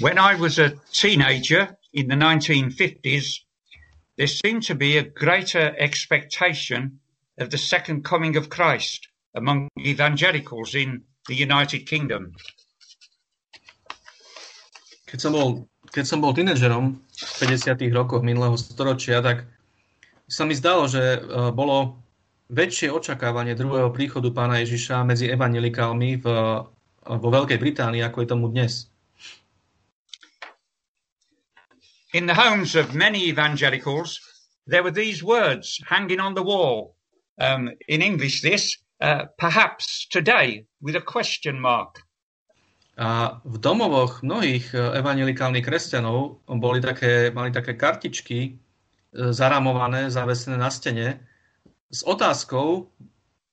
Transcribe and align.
When 0.00 0.14
I 0.14 0.38
was 0.38 0.62
a 0.62 0.78
teenager 0.94 1.74
in 1.92 2.06
the 2.06 2.14
1950s, 2.14 3.42
there 4.16 4.30
seemed 4.30 4.62
to 4.70 4.74
be 4.74 4.96
a 4.96 5.02
greater 5.02 5.74
expectation 5.74 7.00
of 7.38 7.50
the 7.50 7.58
second 7.58 8.04
coming 8.04 8.36
of 8.36 8.48
Christ 8.48 9.08
among 9.34 9.66
evangelicals 9.74 10.74
in 10.74 11.02
the 11.26 11.34
United 11.34 11.90
Kingdom. 11.90 12.38
Keď 15.10 15.18
som 15.18 15.32
bol, 15.34 15.66
keď 15.90 16.04
som 16.06 16.22
bol 16.22 16.30
tínedžerom 16.30 16.94
v 16.94 17.32
50. 17.42 17.74
rokoch 17.90 18.22
minulého 18.22 18.54
storočia, 18.54 19.18
tak 19.18 19.50
sa 20.30 20.46
mi 20.46 20.54
zdalo, 20.54 20.86
že 20.86 21.18
e, 21.18 21.18
bolo 21.50 21.98
väčšie 22.54 22.92
očakávanie 22.94 23.58
druhého 23.58 23.90
príchodu 23.90 24.30
pána 24.30 24.62
Ježiša 24.62 25.02
medzi 25.02 25.26
evangelikálmi 25.26 26.22
v, 26.22 26.26
vo 27.02 27.28
Veľkej 27.34 27.58
Británii, 27.58 28.04
ako 28.04 28.18
je 28.22 28.28
tomu 28.28 28.46
dnes. 28.52 28.86
In 32.14 32.24
the 32.26 32.34
homes 32.34 32.74
of 32.74 32.94
many 32.94 33.28
evangelicals, 33.28 34.20
there 34.66 34.82
were 34.82 34.90
these 34.90 35.22
words 35.22 35.78
hanging 35.86 36.20
on 36.20 36.34
the 36.34 36.42
wall. 36.42 36.96
Um, 37.38 37.70
in 37.86 38.00
English, 38.00 38.40
this, 38.40 38.78
uh, 39.00 39.26
perhaps 39.36 40.08
today, 40.08 40.64
with 40.80 40.96
a 40.96 41.04
question 41.04 41.60
mark. 41.60 42.00
A 42.96 43.38
v 43.44 43.60
domovoch 43.60 44.24
mnohých 44.24 44.74
evangelikálnych 44.74 45.62
kresťanov 45.62 46.42
boli 46.48 46.80
také, 46.82 47.30
mali 47.30 47.54
také 47.54 47.78
kartičky 47.78 48.58
zaramované, 49.12 50.10
zavesené 50.10 50.58
na 50.58 50.72
stene 50.72 51.22
s 51.92 52.02
otázkou, 52.02 52.90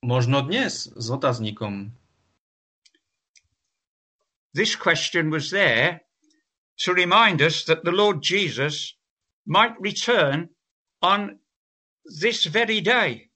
možno 0.02 0.42
dnes, 0.42 0.90
s 0.90 1.06
otáznikom. 1.12 1.92
This 4.56 4.74
question 4.74 5.28
was 5.28 5.52
there 5.52 6.05
to 6.84 6.92
remind 6.92 7.40
us 7.40 7.64
that 7.64 7.84
the 7.84 7.92
Lord 7.92 8.22
Jesus 8.22 8.94
might 9.46 9.74
return 9.80 10.48
on 11.02 11.38
this 12.20 12.44
very 12.44 12.80
day. 12.80 13.30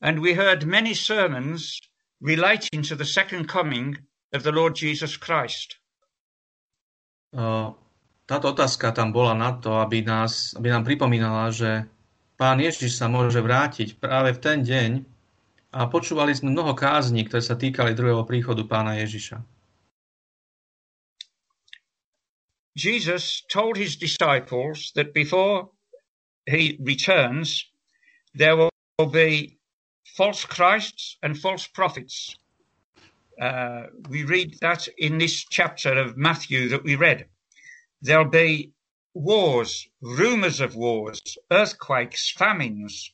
And 0.00 0.20
we 0.20 0.34
heard 0.34 0.66
many 0.66 0.94
sermons 0.94 1.80
relating 2.20 2.82
to 2.82 2.94
the 2.94 3.04
second 3.08 3.48
coming 3.48 3.96
of 4.32 4.42
the 4.42 4.52
Lord 4.52 4.74
Jesus 4.76 5.16
Christ. 5.16 5.80
Táto 8.24 8.56
otázka 8.56 8.94
tam 8.96 9.12
bola 9.12 9.36
na 9.36 9.52
to, 9.58 9.76
aby, 9.84 10.00
nás, 10.00 10.56
aby 10.56 10.72
nám 10.72 10.86
pripomínala, 10.86 11.52
že 11.52 11.84
Pán 12.34 12.58
Ježiš 12.58 12.96
sa 12.96 13.06
môže 13.06 13.38
vrátiť 13.38 14.00
práve 14.00 14.34
v 14.34 14.42
ten 14.42 14.58
deň 14.64 14.90
a 15.74 15.86
počúvali 15.86 16.34
sme 16.34 16.54
mnoho 16.54 16.72
kázní, 16.74 17.26
ktoré 17.26 17.42
sa 17.44 17.58
týkali 17.58 17.94
druhého 17.94 18.24
príchodu 18.24 18.64
Pána 18.64 18.96
Ježiša. 19.02 19.42
Jesus 22.76 23.42
told 23.48 23.76
his 23.76 23.96
disciples 23.96 24.92
that 24.94 25.14
before 25.14 25.70
he 26.46 26.76
returns, 26.80 27.66
there 28.34 28.56
will 28.56 28.70
be 29.10 29.58
false 30.16 30.44
Christs 30.44 31.16
and 31.22 31.38
false 31.38 31.66
prophets. 31.66 32.36
Uh, 33.40 33.84
we 34.08 34.24
read 34.24 34.58
that 34.60 34.86
in 34.98 35.18
this 35.18 35.44
chapter 35.50 35.92
of 35.98 36.16
Matthew 36.16 36.68
that 36.68 36.84
we 36.84 36.94
read. 36.94 37.26
There'll 38.02 38.24
be 38.24 38.72
wars, 39.14 39.88
rumors 40.00 40.60
of 40.60 40.76
wars, 40.76 41.20
earthquakes, 41.50 42.30
famines, 42.30 43.12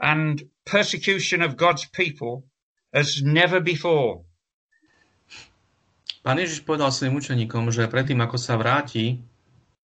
and 0.00 0.42
persecution 0.64 1.42
of 1.42 1.56
God's 1.56 1.86
people 1.86 2.46
as 2.92 3.22
never 3.22 3.60
before. 3.60 4.25
Pán 6.26 6.42
Ježiš 6.42 6.66
povedal 6.66 6.90
svojim 6.90 7.22
učeníkom, 7.22 7.70
že 7.70 7.86
predtým, 7.86 8.18
ako 8.18 8.34
sa 8.34 8.58
vráti, 8.58 9.22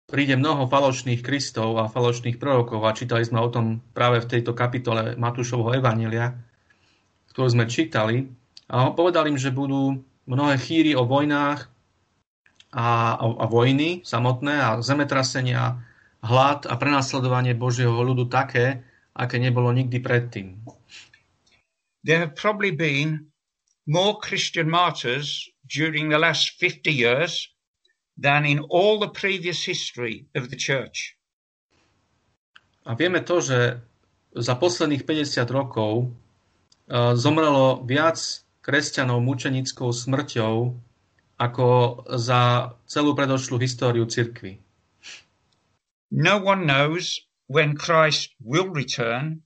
príde 0.07 0.39
mnoho 0.39 0.71
falošných 0.71 1.19
Kristov 1.19 1.75
a 1.75 1.91
falošných 1.91 2.39
prorokov 2.39 2.79
a 2.87 2.95
čítali 2.95 3.27
sme 3.27 3.43
o 3.43 3.51
tom 3.51 3.83
práve 3.91 4.23
v 4.23 4.29
tejto 4.31 4.55
kapitole 4.55 5.19
Matúšovho 5.19 5.75
Evanelia, 5.75 6.39
ktorú 7.35 7.47
sme 7.51 7.67
čítali. 7.67 8.31
A 8.71 8.87
povedal 8.95 9.27
im, 9.27 9.35
že 9.35 9.51
budú 9.51 9.99
mnohé 10.31 10.55
chýry 10.55 10.95
o 10.95 11.03
vojnách 11.03 11.67
a, 12.71 13.19
a, 13.19 13.25
a 13.35 13.45
vojny 13.51 14.07
samotné 14.07 14.55
a 14.63 14.69
zemetrasenia, 14.79 15.83
hlad 16.23 16.71
a 16.71 16.79
prenasledovanie 16.79 17.51
Božieho 17.51 17.99
ľudu 17.99 18.31
také, 18.31 18.87
aké 19.11 19.43
nebolo 19.43 19.75
nikdy 19.75 19.99
predtým. 19.99 20.55
There 22.07 22.23
have 22.23 22.39
probably 22.39 22.71
been 22.71 23.27
more 23.83 24.15
Christian 24.23 24.71
martyrs 24.71 25.51
during 25.69 26.09
the 26.09 26.17
last 26.17 26.59
50 26.59 26.91
years 26.91 27.53
than 28.17 28.45
in 28.45 28.59
all 28.59 28.99
the 28.99 29.07
previous 29.07 29.63
history 29.63 30.25
of 30.35 30.49
the 30.49 30.57
church. 30.57 31.15
A 32.85 32.97
vieme 32.97 33.21
to, 33.21 33.37
že 33.39 33.79
za 34.33 34.55
posledných 34.57 35.05
50 35.05 35.45
rokov 35.53 36.09
uh, 36.09 37.13
zomrelo 37.13 37.85
viac 37.85 38.17
kresťanov 38.65 39.21
mučenickou 39.21 39.93
smrťou 39.93 40.73
ako 41.39 41.67
za 42.19 42.73
celú 42.83 43.15
predošlú 43.15 43.55
históriu 43.61 44.03
cirkvy. 44.03 44.59
No 46.11 46.41
one 46.41 46.65
knows 46.65 47.23
when 47.47 47.77
Christ 47.77 48.35
will 48.41 48.67
return, 48.67 49.45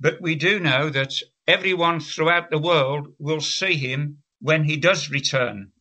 but 0.00 0.18
we 0.18 0.34
do 0.34 0.58
know 0.58 0.90
that 0.90 1.14
everyone 1.46 2.00
throughout 2.00 2.50
the 2.50 2.58
world 2.58 3.14
will 3.20 3.40
see 3.40 3.76
him 3.76 4.24
when 4.40 4.64
he 4.64 4.76
does 4.76 5.12
return. 5.12 5.72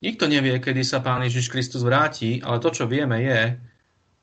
Nikto 0.00 0.24
nevie, 0.24 0.56
kedy 0.56 0.80
sa 0.80 1.04
Pán 1.04 1.20
Ježiš 1.20 1.52
Kristus 1.52 1.84
vráti, 1.84 2.40
ale 2.40 2.56
to, 2.56 2.72
čo 2.72 2.88
vieme, 2.88 3.20
je, 3.20 3.60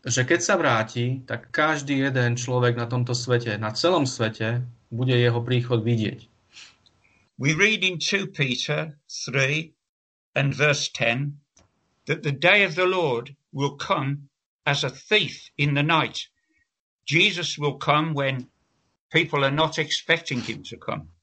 že 0.10 0.26
keď 0.26 0.40
sa 0.42 0.58
vráti, 0.58 1.22
tak 1.30 1.54
každý 1.54 2.02
jeden 2.02 2.34
človek 2.34 2.74
na 2.74 2.90
tomto 2.90 3.14
svete, 3.14 3.54
na 3.62 3.70
celom 3.70 4.10
svete, 4.10 4.66
bude 4.90 5.14
jeho 5.14 5.38
príchod 5.46 5.86
vidieť. 5.86 6.26
We 7.38 7.54
read 7.54 7.86
in 7.86 8.02
2 8.02 8.34
Peter 8.34 8.98
3 9.06 9.70
and 10.34 10.58
verse 10.58 10.90
10 10.90 11.38
that 12.10 12.26
the 12.26 12.34
day 12.34 12.66
of 12.66 12.74
the 12.74 12.90
Lord 12.90 13.38
will 13.54 13.78
come 13.78 14.34
as 14.66 14.82
a 14.82 14.90
thief 14.90 15.54
in 15.62 15.78
the 15.78 15.86
night. 15.86 16.34
Jesus 17.06 17.62
will 17.62 17.78
come 17.78 18.18
when 18.18 18.50
people 19.14 19.46
are 19.46 19.54
not 19.54 19.78
expecting 19.78 20.42
him 20.42 20.66
to 20.74 20.78
come. 20.82 21.14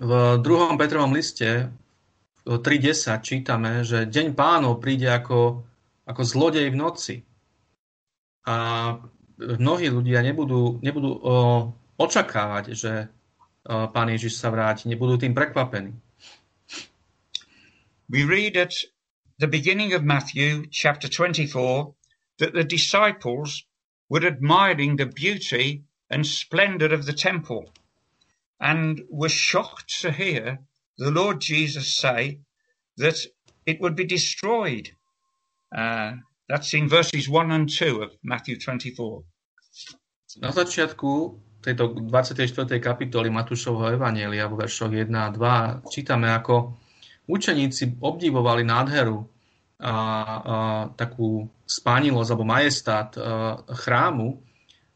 V 0.00 0.40
druhom 0.40 0.80
Petrovom 0.80 1.12
liste 1.12 1.68
3.10 2.48 3.22
čítame, 3.22 3.84
že 3.84 4.08
deň 4.08 4.32
pánov 4.32 4.80
príde 4.80 5.06
ako, 5.06 5.62
ako 6.08 6.22
zlodej 6.24 6.72
v 6.72 6.76
noci. 6.80 7.14
A 8.48 8.56
mnohí 9.38 9.86
ľudia 9.92 10.24
nebudú, 10.24 10.80
nebudú 10.82 11.10
o, 11.12 11.36
očakávať, 12.00 12.64
že 12.72 12.92
Pán 13.62 14.10
Ježiš 14.10 14.42
sa 14.42 14.50
vráti, 14.50 14.90
nebudú 14.90 15.22
tým 15.22 15.38
prekvapení. 15.38 15.94
We 18.10 18.26
read 18.26 18.58
at 18.58 18.74
the 19.38 19.46
beginning 19.46 19.94
of 19.94 20.02
Matthew 20.02 20.66
chapter 20.74 21.06
24 21.06 21.94
that 22.42 22.58
the 22.58 22.66
disciples 22.66 23.62
were 24.10 24.26
admiring 24.26 24.98
the 24.98 25.06
beauty 25.06 25.86
and 26.10 26.26
splendor 26.26 26.90
of 26.90 27.06
the 27.06 27.14
temple 27.14 27.70
and 28.62 29.02
were 29.10 29.28
shocked 29.28 29.90
to 30.06 30.14
hear 30.14 30.62
the 30.96 31.10
Lord 31.10 31.42
Jesus 31.42 31.98
say 31.98 32.38
that 32.96 33.18
it 33.66 33.82
would 33.82 33.98
be 33.98 34.06
destroyed. 34.06 34.94
Uh, 35.74 36.22
that's 36.48 36.70
in 36.74 36.88
verses 36.88 37.28
1 37.28 37.50
and 37.50 37.66
2 37.66 38.06
of 38.06 38.10
Matthew 38.22 38.62
24. 38.62 39.26
Na 40.40 40.54
začiatku 40.54 41.10
tejto 41.58 41.98
24. 42.06 42.78
kapitoly 42.78 43.28
Matúšovho 43.34 43.90
Evanielia 43.90 44.46
vo 44.46 44.56
veršoch 44.58 44.94
1 44.94 45.10
a 45.10 45.28
2 45.30 45.90
čítame, 45.90 46.30
ako 46.30 46.78
učeníci 47.26 47.98
obdivovali 48.02 48.62
nádheru 48.62 49.22
a, 49.82 49.90
a 49.90 49.94
takú 50.94 51.50
spánilosť 51.66 52.28
alebo 52.30 52.46
majestát 52.46 53.10
a, 53.14 53.20
chrámu 53.74 54.38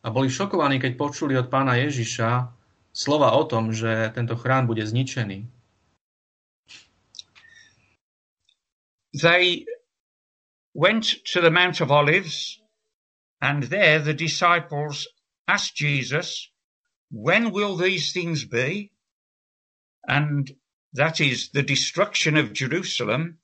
a 0.02 0.06
boli 0.10 0.30
šokovaní, 0.30 0.78
keď 0.78 0.92
počuli 0.94 1.34
od 1.34 1.50
pána 1.50 1.78
Ježiša 1.82 2.55
slova 2.96 3.36
o 3.36 3.44
tom, 3.44 3.76
že 3.76 4.08
tento 4.16 4.40
chrám 4.40 4.64
bude 4.64 4.80
zničený. 4.80 5.44
They 9.12 9.68
went 10.72 11.24
to 11.32 11.40
the 11.40 11.52
Mount 11.52 11.80
of 11.80 11.92
Olives 11.92 12.60
and 13.40 13.68
there 13.68 14.00
the 14.00 14.16
disciples 14.16 15.08
asked 15.46 15.76
Jesus 15.76 16.48
when 17.10 17.52
will 17.52 17.76
these 17.76 18.12
things 18.12 18.44
be? 18.44 18.92
And 20.08 20.50
that 20.92 21.20
is 21.20 21.50
the 21.50 21.62
destruction 21.62 22.36
of 22.36 22.52
Jerusalem. 22.52 23.38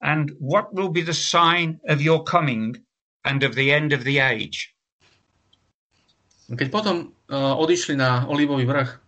And 0.00 0.32
what 0.38 0.74
will 0.74 0.88
be 0.88 1.02
the 1.02 1.14
sign 1.14 1.80
of 1.88 2.02
your 2.02 2.24
coming 2.24 2.84
and 3.24 3.42
of 3.42 3.54
the 3.54 3.72
end 3.72 3.92
of 3.92 4.04
the 4.04 4.18
age? 4.18 4.73
Keď 6.44 6.68
potom 6.68 7.08
uh, 7.08 7.56
odišli 7.56 7.96
na 7.96 8.28
Olivový 8.28 8.68
vrch 8.68 9.04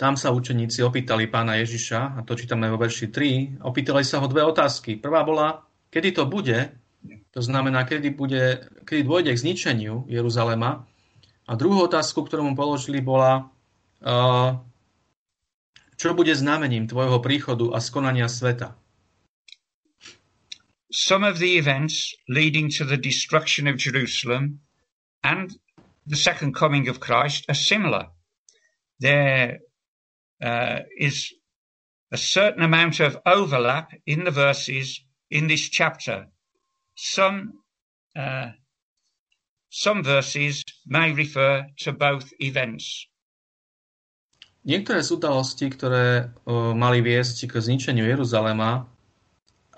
Tam 0.00 0.16
sa 0.16 0.32
učeníci 0.32 0.80
opýtali 0.80 1.28
pána 1.28 1.60
Ježiša, 1.60 2.16
a 2.16 2.20
to 2.24 2.32
čítame 2.32 2.72
vo 2.72 2.80
verši 2.80 3.12
3, 3.12 3.60
opýtali 3.60 4.00
sa 4.00 4.18
ho 4.24 4.26
dve 4.32 4.40
otázky. 4.48 4.96
Prvá 4.96 5.20
bola, 5.22 5.60
kedy 5.92 6.16
to 6.16 6.24
bude, 6.24 6.72
to 7.30 7.40
znamená, 7.44 7.84
kedy, 7.84 8.08
bude, 8.16 8.64
kedy 8.88 9.04
dôjde 9.04 9.36
k 9.36 9.42
zničeniu 9.44 10.08
Jeruzalema. 10.08 10.88
A 11.44 11.52
druhú 11.52 11.84
otázku, 11.84 12.24
ktorú 12.24 12.48
mu 12.48 12.54
položili, 12.56 13.04
bola, 13.04 13.52
čo 16.00 16.16
bude 16.16 16.32
znamením 16.32 16.88
tvojho 16.88 17.20
príchodu 17.20 17.76
a 17.76 17.78
skonania 17.78 18.24
sveta. 18.24 18.72
Some 20.90 21.22
of 21.22 21.38
the 21.38 21.60
events 21.60 22.18
leading 22.26 22.66
to 22.74 22.82
the 22.82 22.98
destruction 22.98 23.70
of 23.70 23.78
Jerusalem 23.78 24.58
and 25.22 25.54
the 26.10 26.16
second 26.16 26.54
coming 26.54 26.88
of 26.88 26.98
Christ 26.98 27.46
are 27.48 27.54
similar. 27.54 28.08
There 28.98 29.58
uh, 30.42 30.80
is 30.98 31.32
a 32.10 32.18
certain 32.18 32.62
amount 32.62 32.98
of 33.00 33.16
overlap 33.24 33.94
in 34.06 34.24
the 34.24 34.34
verses 34.34 35.00
in 35.30 35.46
this 35.46 35.70
chapter. 35.70 36.26
Some 36.96 37.62
uh, 38.18 38.50
some 39.70 40.02
verses 40.02 40.64
may 40.84 41.14
refer 41.14 41.66
to 41.86 41.92
both 41.94 42.26
events. 42.42 43.06
Niektoré 44.66 45.00
z 45.00 45.16
udalosti, 45.16 45.70
ktoré 45.72 46.28
uh, 46.44 46.74
mali 46.76 47.00
viesť 47.00 47.48
k 47.48 47.54
zničeniu 47.62 48.04
Jeruzalema 48.04 48.84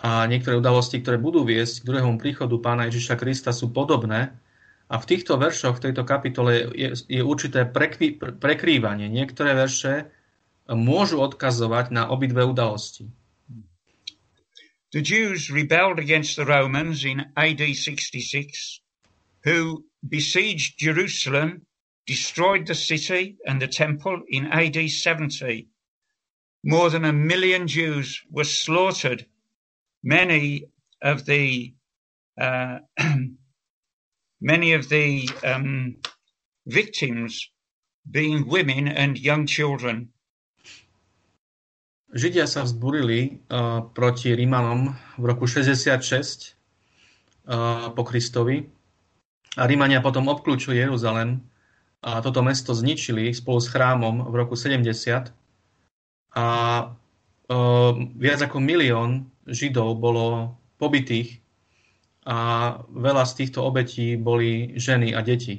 a 0.01 0.27
niektoré 0.27 0.59
udalosti, 0.59 0.99
ktoré 0.99 1.21
budú 1.21 1.47
viesť 1.47 1.85
k 1.85 1.87
druhému 1.93 2.19
príchodu 2.19 2.57
pána 2.59 2.91
Ježiša 2.91 3.15
Krista 3.21 3.55
sú 3.55 3.71
podobné, 3.71 4.35
a 4.93 5.01
v 5.01 5.09
týchto 5.09 5.41
veršoch, 5.41 5.81
v 5.81 5.85
tejto 5.89 6.05
kapitole 6.05 6.69
je, 6.77 6.93
je 7.09 7.23
určité 7.25 7.65
prekví, 7.65 8.21
prekrývanie. 8.21 9.09
Niektoré 9.09 9.57
verše 9.57 10.13
môžu 10.69 11.25
odkazovať 11.25 11.97
na 11.97 12.13
obidve 12.13 12.45
udalosti. 12.45 13.09
The 14.93 15.01
Jews 15.01 15.49
rebelled 15.49 15.97
against 15.97 16.37
the 16.37 16.45
Romans 16.45 17.09
in 17.09 17.33
AD 17.41 17.65
66, 17.65 18.85
who 19.49 19.89
besieged 20.05 20.77
Jerusalem, 20.77 21.65
destroyed 22.05 22.69
the 22.69 22.77
city 22.77 23.41
and 23.49 23.63
the 23.63 23.73
temple 23.73 24.21
in 24.29 24.45
AD 24.53 24.77
70. 24.77 25.73
More 26.65 26.91
than 26.91 27.09
a 27.09 27.17
million 27.17 27.65
Jews 27.67 28.21
were 28.29 28.45
slaughtered. 28.45 29.25
Many 30.05 30.69
of 31.01 31.25
the 31.25 31.73
uh, 32.37 32.85
many 34.43 34.75
of 34.75 34.91
the 34.91 35.31
um, 35.47 35.95
victims 36.67 37.49
being 38.11 38.43
women 38.51 38.91
and 38.91 39.15
young 39.15 39.47
children. 39.47 40.11
Židia 42.13 42.45
sa 42.45 42.67
vzburili 42.67 43.41
uh, 43.49 43.89
proti 43.95 44.37
Rímanom 44.37 44.93
v 45.17 45.25
roku 45.25 45.49
66 45.49 45.89
uh, 47.49 47.89
po 47.97 48.03
Kristovi 48.05 48.69
a 49.57 49.65
Rímania 49.65 50.05
potom 50.05 50.29
obklúčili 50.29 50.77
Jeruzalem 50.77 51.41
a 52.05 52.21
toto 52.21 52.45
mesto 52.45 52.77
zničili 52.77 53.33
spolu 53.33 53.63
s 53.63 53.71
chrámom 53.73 54.29
v 54.29 54.35
roku 54.37 54.59
70 54.61 55.33
a 56.37 56.47
uh, 57.49 57.93
viac 58.19 58.41
ako 58.45 58.61
milión 58.61 59.33
Židov 59.49 59.97
bolo 59.97 60.59
pobytých 60.77 61.42
a 62.27 62.39
veľa 62.87 63.25
z 63.27 63.33
týchto 63.35 63.67
obetí 63.67 64.15
boli 64.15 64.79
ženy 64.79 65.11
a 65.15 65.21
deti. 65.27 65.59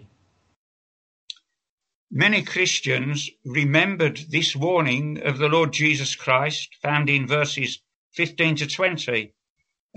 Many 2.14 2.46
Christians 2.46 3.26
remembered 3.44 4.30
this 4.30 4.56
warning 4.56 5.18
of 5.26 5.42
the 5.42 5.50
Lord 5.50 5.74
Jesus 5.74 6.16
Christ 6.16 6.78
found 6.78 7.10
in 7.10 7.26
verses 7.26 7.82
15 8.14 8.56
to 8.62 8.68
20, 8.68 9.34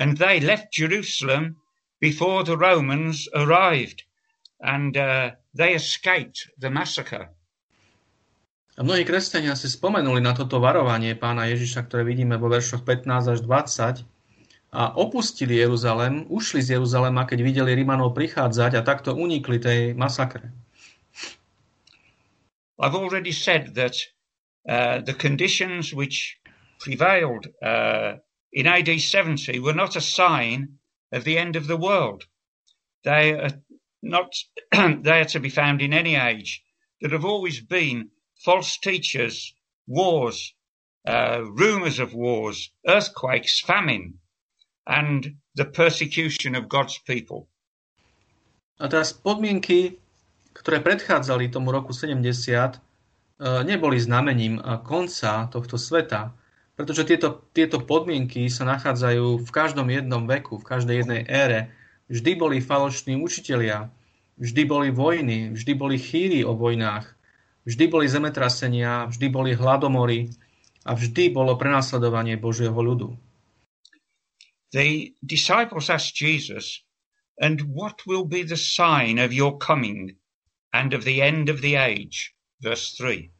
and 0.00 0.16
they 0.16 0.40
left 0.40 0.72
Jerusalem 0.72 1.60
before 2.00 2.42
the 2.42 2.56
Romans 2.56 3.28
arrived, 3.34 4.02
and 4.60 4.96
uh, 4.96 5.36
they 5.52 5.74
escaped 5.74 6.48
the 6.56 6.70
massacre. 6.70 7.28
A 8.76 8.84
mnohí 8.84 9.08
kresťania 9.08 9.56
si 9.56 9.72
spomenuli 9.72 10.20
na 10.20 10.36
toto 10.36 10.60
varovanie 10.60 11.16
pána 11.16 11.48
Ježiša, 11.48 11.88
ktoré 11.88 12.04
vidíme 12.04 12.36
vo 12.36 12.52
veršoch 12.52 12.84
15 12.84 13.32
až 13.32 13.38
20, 13.40 14.04
a 14.72 14.92
opustili 14.96 15.56
Jeruzalem, 15.56 16.26
ušli 16.28 16.62
z 16.62 16.70
Jeruzalema, 16.70 17.24
keď 17.24 17.38
videli 17.42 17.74
Rimanov 17.74 18.12
prichádzať 18.12 18.72
a 18.76 18.82
takto 18.82 19.14
unikli 19.14 19.58
tej 19.62 19.94
masakre. 19.94 20.52
I've 22.76 22.94
already 22.94 23.32
said 23.32 23.74
that 23.74 23.96
uh, 24.68 25.00
the 25.00 25.14
conditions 25.14 25.94
which 25.94 26.36
prevailed 26.78 27.48
uh, 27.62 28.20
in 28.52 28.66
AD 28.66 29.00
70 29.00 29.58
were 29.60 29.72
not 29.72 29.96
a 29.96 30.00
sign 30.00 30.76
of 31.12 31.24
the 31.24 31.38
end 31.38 31.56
of 31.56 31.66
the 31.66 31.76
world. 31.76 32.26
They 33.04 33.32
are 33.32 33.62
not 34.02 34.34
they 35.02 35.20
are 35.20 35.32
to 35.32 35.40
be 35.40 35.48
found 35.48 35.80
in 35.80 35.94
any 35.94 36.16
age. 36.16 36.62
There 37.00 37.10
have 37.10 37.24
always 37.24 37.60
been 37.60 38.10
false 38.44 38.78
teachers, 38.78 39.54
wars, 39.86 40.54
uh, 41.06 41.40
rumors 41.44 41.98
of 41.98 42.12
wars, 42.14 42.70
earthquakes, 42.86 43.60
famine, 43.60 44.18
and 44.87 45.35
the 45.59 45.67
persecution 45.67 46.55
of 46.55 46.71
God's 46.71 46.99
people. 47.03 47.50
A 48.77 48.87
teraz 48.87 49.17
podmienky, 49.17 49.99
ktoré 50.53 50.85
predchádzali 50.85 51.49
tomu 51.49 51.73
roku 51.73 51.97
70, 51.97 52.23
e, 52.23 52.79
neboli 53.65 53.97
znamením 53.97 54.61
konca 54.85 55.49
tohto 55.49 55.81
sveta, 55.81 56.37
pretože 56.77 57.09
tieto, 57.09 57.49
tieto 57.56 57.81
podmienky 57.81 58.53
sa 58.53 58.69
nachádzajú 58.69 59.41
v 59.41 59.50
každom 59.50 59.88
jednom 59.88 60.29
veku, 60.29 60.61
v 60.61 60.69
každej 60.69 60.97
jednej 61.03 61.23
ére. 61.25 61.61
Vždy 62.12 62.37
boli 62.37 62.61
falošní 62.61 63.17
učitelia, 63.17 63.88
vždy 64.37 64.62
boli 64.69 64.88
vojny, 64.93 65.56
vždy 65.56 65.73
boli 65.73 65.97
chýry 65.97 66.44
o 66.44 66.53
vojnách, 66.53 67.09
vždy 67.65 67.85
boli 67.88 68.06
zemetrasenia, 68.06 69.09
vždy 69.09 69.27
boli 69.33 69.56
hladomory 69.56 70.29
a 70.85 70.93
vždy 70.93 71.33
bolo 71.33 71.56
prenasledovanie 71.56 72.37
Božieho 72.37 72.77
ľudu. 72.77 73.17
The 74.72 75.14
disciples 75.24 75.90
asked 75.90 76.14
Jesus, 76.14 76.82
And 77.40 77.74
what 77.74 78.06
will 78.06 78.24
be 78.24 78.42
the 78.42 78.56
sign 78.56 79.18
of 79.18 79.32
your 79.32 79.58
coming 79.58 80.16
and 80.72 80.94
of 80.94 81.04
the 81.04 81.22
end 81.22 81.48
of 81.48 81.60
the 81.60 81.76
age? 81.76 82.34
Verse 82.60 82.94
3. 82.96 83.30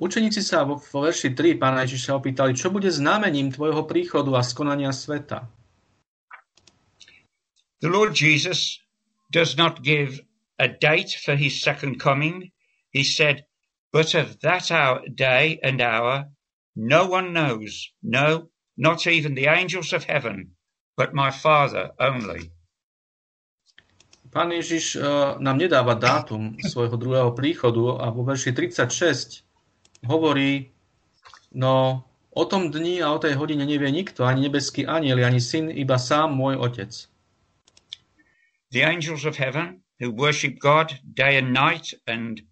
Učeníci 0.00 0.42
sa 0.42 0.66
vo, 0.66 0.82
vo 0.82 1.06
verši 1.06 1.30
3 1.30 1.62
pána 1.62 1.86
Ježiša 1.86 2.18
opýtali, 2.18 2.58
čo 2.58 2.74
bude 2.74 2.90
znamením 2.90 3.54
tvojho 3.54 3.86
príchodu 3.86 4.34
a 4.34 4.42
skonania 4.42 4.90
sveta? 4.90 5.46
The 7.78 7.90
Lord 7.92 8.18
Jesus 8.18 8.82
does 9.30 9.54
not 9.54 9.84
give 9.86 10.18
a 10.58 10.66
date 10.66 11.14
for 11.22 11.36
his 11.38 11.62
second 11.62 12.02
coming. 12.02 12.50
He 12.90 13.04
said, 13.04 13.46
But 13.92 14.14
of 14.18 14.40
that 14.40 14.72
hour, 14.72 15.06
day 15.06 15.60
and 15.62 15.78
hour 15.78 16.32
no 16.74 17.06
one 17.06 17.32
knows, 17.32 17.92
no, 18.02 18.50
not 18.76 19.06
even 19.06 19.34
the 19.34 19.46
angels 19.46 19.92
of 19.92 20.04
heaven, 20.04 20.52
but 20.96 21.14
my 21.14 21.30
Father 21.30 21.90
only. 21.98 22.52
Pán 24.30 24.52
Ježiš 24.52 25.00
uh, 25.00 25.40
nám 25.40 25.56
nedáva 25.56 25.96
dátum 25.96 26.60
svojho 26.60 27.00
druhého 27.00 27.32
príchodu 27.32 27.96
a 27.96 28.12
vo 28.12 28.20
verši 28.20 28.52
36 28.52 29.40
hovorí, 30.04 30.68
no 31.56 32.04
o 32.36 32.44
tom 32.44 32.68
dni 32.68 33.00
a 33.00 33.16
o 33.16 33.18
tej 33.18 33.32
hodine 33.40 33.64
nevie 33.64 33.88
nikto, 33.88 34.28
ani 34.28 34.44
nebeský 34.44 34.84
aniel, 34.84 35.24
ani 35.24 35.40
syn, 35.40 35.72
iba 35.72 35.96
sám 35.96 36.36
môj 36.36 36.60
otec. 36.60 36.92
The 38.76 38.84
angels 38.84 39.24
of 39.24 39.40
heaven 39.40 39.80
who 39.96 40.12
worship 40.12 40.60
God 40.60 40.92
day 41.16 41.40
and 41.40 41.56
night 41.56 41.96
and 42.04 42.44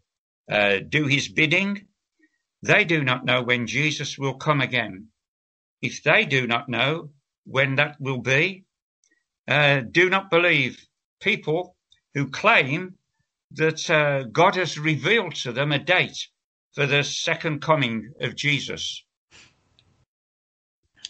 uh, 0.48 0.80
do 0.80 1.04
his 1.04 1.28
bidding, 1.28 1.84
they 2.64 2.88
do 2.88 3.04
not 3.04 3.28
know 3.28 3.44
when 3.44 3.68
Jesus 3.68 4.16
will 4.16 4.40
come 4.40 4.64
again. 4.64 5.12
If 5.84 6.00
they 6.00 6.24
do 6.24 6.48
not 6.48 6.64
know 6.64 7.12
when 7.44 7.76
that 7.76 8.00
will 8.00 8.24
be, 8.24 8.64
uh, 9.44 9.84
do 9.84 10.08
not 10.08 10.32
believe 10.32 10.80
people 11.20 11.76
who 12.16 12.32
claim 12.32 12.96
that 13.52 13.84
uh, 13.92 14.24
God 14.32 14.56
has 14.56 14.80
revealed 14.80 15.36
to 15.44 15.52
them 15.52 15.72
a 15.72 15.78
date 15.78 16.32
for 16.72 16.86
the 16.88 17.04
second 17.04 17.60
coming 17.60 18.16
of 18.24 18.32
Jesus. 18.32 19.04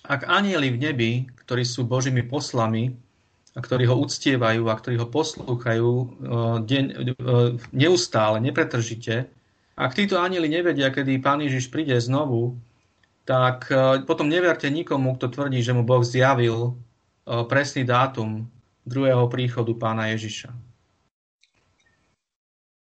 Ak 0.05 0.27
anieli 0.29 0.75
v 0.75 0.79
nebi, 0.91 1.13
ktorí 1.47 1.65
sú 1.65 1.89
Božími 1.89 2.27
poslami 2.29 2.93
a 3.57 3.63
ktorí 3.63 3.89
ho 3.89 3.97
uctievajú 4.05 4.69
a 4.69 4.75
ktorí 4.77 5.01
ho 5.01 5.09
poslúchajú 5.09 5.89
uh, 5.89 6.59
deň, 6.61 6.85
uh, 7.23 7.57
neustále, 7.73 8.43
nepretržite, 8.43 9.31
ak 9.75 9.97
títo 9.97 10.21
anieli 10.21 10.47
nevedia, 10.47 10.93
kedy 10.93 11.19
Pán 11.19 11.43
Ježiš 11.43 11.73
príde 11.73 11.97
znovu, 11.99 12.55
tak 13.25 13.73
e, 13.73 14.05
potom 14.05 14.29
neverte 14.29 14.69
nikomu, 14.71 15.17
kto 15.17 15.29
tvrdí, 15.29 15.65
že 15.65 15.73
mu 15.73 15.83
Boh 15.83 16.05
zjavil 16.05 16.57
e, 16.65 16.71
presný 17.49 17.85
dátum 17.85 18.49
druhého 18.85 19.29
príchodu 19.33 19.73
pána 19.81 20.13
Ježiša. 20.13 20.53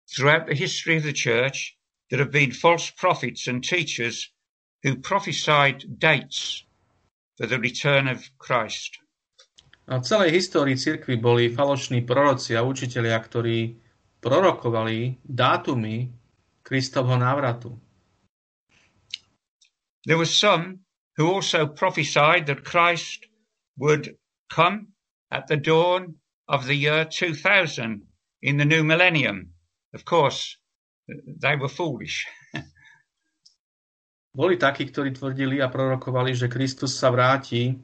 Throughout 0.07 0.47
the 0.47 0.55
history 0.55 0.99
of 0.99 1.03
the 1.03 1.15
church, 1.15 1.75
there 2.11 2.19
have 2.19 2.31
been 2.31 2.51
false 2.51 2.91
prophets 2.91 3.47
and 3.47 3.63
teachers 3.63 4.31
who 4.83 4.99
prophesied 4.99 5.83
dates 5.99 6.63
for 7.35 7.47
the 7.47 7.59
return 7.59 8.07
of 8.07 8.23
Christ. 8.39 8.99
A 9.87 9.99
v 9.99 10.03
celej 10.03 10.31
histórii 10.31 10.75
cirkvi 10.75 11.15
boli 11.15 11.47
falošní 11.47 12.03
proroci 12.03 12.59
a 12.59 12.63
učitelia, 12.63 13.15
ktorí 13.19 13.79
prorokovali 14.19 15.23
dátumy 15.23 16.11
Kristovho 16.63 17.15
návratu. 17.15 17.79
There 20.07 20.15
were 20.15 20.23
some 20.23 20.87
who 21.19 21.27
also 21.27 21.67
prophesied 21.67 22.47
that 22.47 22.63
Christ 22.63 23.27
would 23.75 24.15
come 24.47 24.95
at 25.35 25.51
the 25.51 25.59
dawn 25.59 26.15
of 26.47 26.63
the 26.63 26.75
year 26.75 27.03
2000 27.03 28.07
in 28.41 28.55
the 28.55 28.63
new 28.63 28.87
millennium. 28.87 29.51
Of 29.93 30.05
course, 30.05 30.55
they 31.11 31.59
were 31.59 31.67
foolish. 31.67 32.23
Boli 34.39 34.55
takí, 34.55 34.87
ktorí 34.87 35.11
tvrdili 35.11 35.59
a 35.59 35.67
prorokovali, 35.67 36.31
že 36.31 36.47
Kristus 36.47 36.95
sa 36.95 37.11
vráti 37.11 37.75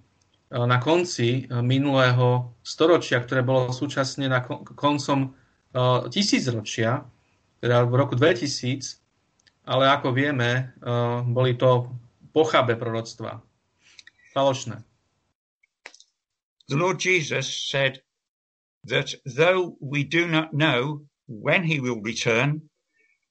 na 0.47 0.79
konci 0.79 1.43
minulého 1.59 2.55
storočia, 2.63 3.19
ktoré 3.19 3.43
bolo 3.43 3.75
súčasne 3.75 4.31
na 4.31 4.39
koncom 4.47 5.35
tisícročia, 6.07 7.03
teda 7.59 7.83
v 7.83 7.93
roku 7.99 8.15
2000, 8.15 9.67
ale 9.67 9.91
ako 9.91 10.15
vieme, 10.15 10.71
boli 11.27 11.59
to 11.59 12.02
pochabe 12.33 12.75
proroctva. 12.75 13.41
Falošné. 14.33 14.83
The 16.67 16.75
Lord 16.75 16.99
Jesus 16.99 17.47
said 17.69 18.01
that 18.89 19.13
though 19.25 19.77
we 19.79 20.03
do 20.03 20.27
not 20.27 20.53
know 20.53 21.05
when 21.27 21.63
he 21.63 21.79
will 21.79 22.01
return, 22.01 22.69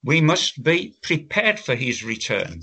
we 0.04 0.20
must 0.20 0.62
be 0.62 0.94
prepared 1.02 1.58
for 1.58 1.74
his 1.74 2.02
return. 2.02 2.62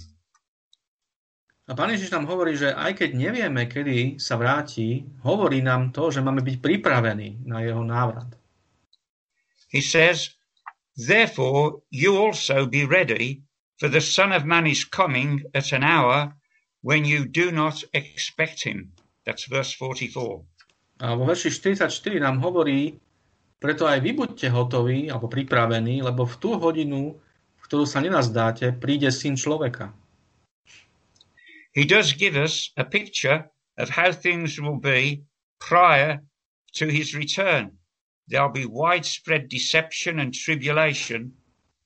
A 1.69 1.77
Pán 1.77 1.93
Ježiš 1.93 2.09
nám 2.09 2.25
hovorí, 2.25 2.57
že 2.57 2.73
aj 2.73 2.97
keď 2.97 3.09
nevieme, 3.13 3.69
kedy 3.69 4.17
sa 4.17 4.41
vráti, 4.41 5.05
hovorí 5.21 5.61
nám 5.61 5.93
to, 5.93 6.09
že 6.09 6.25
máme 6.25 6.41
byť 6.41 6.57
pripravení 6.65 7.45
na 7.45 7.61
jeho 7.61 7.85
návrat. 7.85 8.33
He 9.69 9.77
says, 9.77 10.33
Therefore 10.97 11.85
you 11.93 12.17
also 12.17 12.65
be 12.65 12.89
ready, 12.89 13.45
for 13.79 13.87
the 13.87 14.01
Son 14.01 14.31
of 14.35 14.43
Man 14.45 14.67
is 14.67 14.83
coming 14.83 15.43
at 15.55 15.71
an 15.71 15.83
hour 15.83 16.35
when 16.81 17.05
you 17.05 17.25
do 17.25 17.51
not 17.51 17.83
expect 17.93 18.63
him. 18.63 18.91
That's 19.25 19.45
verse 19.47 19.71
44. 19.73 20.43
A 20.99 21.15
vo 21.15 21.23
verši 21.23 21.47
44 21.47 22.19
nám 22.19 22.43
hovorí, 22.43 22.99
preto 23.55 23.87
aj 23.87 24.03
vy 24.03 24.11
buďte 24.11 24.51
hotoví 24.51 25.07
alebo 25.07 25.31
pripravení, 25.31 26.03
lebo 26.03 26.27
v 26.27 26.35
tú 26.43 26.59
hodinu, 26.59 27.15
v 27.55 27.61
ktorú 27.63 27.87
sa 27.87 28.03
nenazdáte, 28.03 28.75
príde 28.75 29.07
syn 29.15 29.39
človeka. 29.39 29.95
He 31.71 31.87
does 31.87 32.11
give 32.11 32.35
us 32.35 32.75
a 32.75 32.83
picture 32.83 33.47
of 33.79 33.87
how 33.95 34.11
things 34.11 34.59
will 34.59 34.75
be 34.75 35.23
prior 35.63 36.19
to 36.75 36.91
his 36.91 37.15
return. 37.15 37.79
There'll 38.27 38.51
be 38.51 38.67
widespread 38.67 39.47
deception 39.47 40.19
and 40.19 40.35
tribulation. 40.35 41.31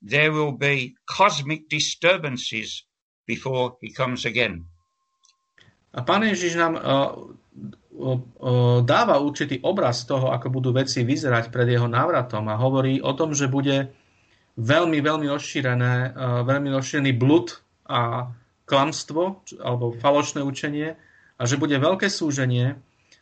There 0.03 0.35
will 0.35 0.51
be 0.51 0.99
cosmic 1.07 1.71
disturbances 1.71 2.83
before 3.23 3.79
he 3.79 3.95
comes 3.95 4.27
again. 4.27 4.67
A 5.95 6.03
Pán 6.03 6.27
Ježiš 6.27 6.59
nám 6.59 6.75
uh, 6.75 6.81
uh, 6.83 8.81
dáva 8.83 9.21
určitý 9.21 9.63
obraz 9.63 10.03
toho, 10.03 10.33
ako 10.35 10.59
budú 10.59 10.75
veci 10.75 11.07
vyzerať 11.07 11.53
pred 11.53 11.71
jeho 11.71 11.87
návratom 11.87 12.51
a 12.51 12.59
hovorí 12.59 12.99
o 12.99 13.13
tom, 13.15 13.31
že 13.31 13.47
bude 13.47 13.93
veľmi, 14.59 14.99
veľmi 14.99 15.27
rozšírené, 15.29 16.11
uh, 16.11 16.41
veľmi 16.43 16.73
rozšírený 16.73 17.15
blud 17.15 17.63
a 17.87 18.27
klamstvo 18.67 19.45
alebo 19.61 19.95
falošné 20.01 20.41
učenie 20.43 20.99
a 21.37 21.41
že 21.45 21.55
bude 21.55 21.77
veľké 21.77 22.09
súženie 22.09 22.75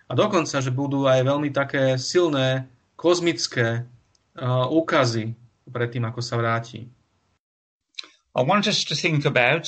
a 0.07 0.11
dokonca, 0.15 0.63
že 0.63 0.71
budú 0.73 1.05
aj 1.05 1.27
veľmi 1.27 1.49
také 1.51 1.99
silné 1.99 2.71
kozmické 2.95 3.83
uh, 3.83 4.65
úkazy 4.71 5.35
pred 5.69 5.93
tým, 5.93 6.07
ako 6.07 6.21
sa 6.23 6.39
vráti. 6.41 6.89
I 8.33 8.41
want 8.41 8.65
us 8.65 8.87
to 8.87 8.95
think 8.95 9.27
about, 9.27 9.67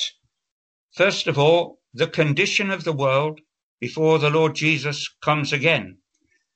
first 0.95 1.27
of 1.27 1.35
all, 1.37 1.83
the 1.93 2.07
condition 2.07 2.71
of 2.71 2.87
the 2.87 2.95
world 2.95 3.43
before 3.83 4.17
the 4.17 4.31
Lord 4.31 4.55
Jesus 4.55 5.11
comes 5.19 5.51
again. 5.51 5.99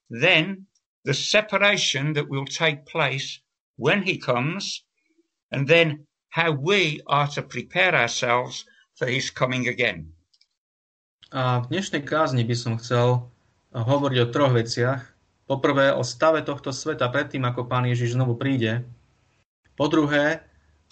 Then 0.09 0.71
the 1.03 1.13
separation 1.13 2.13
that 2.13 2.31
will 2.31 2.47
take 2.47 2.87
place 2.87 3.43
when 3.75 4.03
he 4.03 4.17
comes, 4.17 4.83
and 5.51 5.67
then 5.67 6.07
how 6.29 6.51
we 6.51 7.01
are 7.07 7.27
to 7.27 7.41
prepare 7.41 7.95
ourselves 7.95 8.65
for 8.95 9.07
his 9.07 9.29
coming 9.29 9.67
again. 9.67 10.15
A 11.31 11.59
v 11.59 11.75
dnešnej 11.75 12.07
kázni 12.07 12.47
by 12.47 12.55
som 12.55 12.73
chcel 12.79 13.19
eh, 13.19 13.83
hovoriť 13.83 14.17
o 14.23 14.31
troch 14.31 14.55
veciach. 14.55 15.03
Poprvé 15.47 15.95
o 15.95 16.03
stave 16.03 16.43
tohto 16.43 16.71
sveta 16.75 17.07
predtým, 17.07 17.43
ako 17.47 17.67
Pán 17.67 17.87
Ježiš 17.87 18.15
znovu 18.19 18.35
príde. 18.35 18.83
Po 19.77 19.85
druhé, 19.85 20.41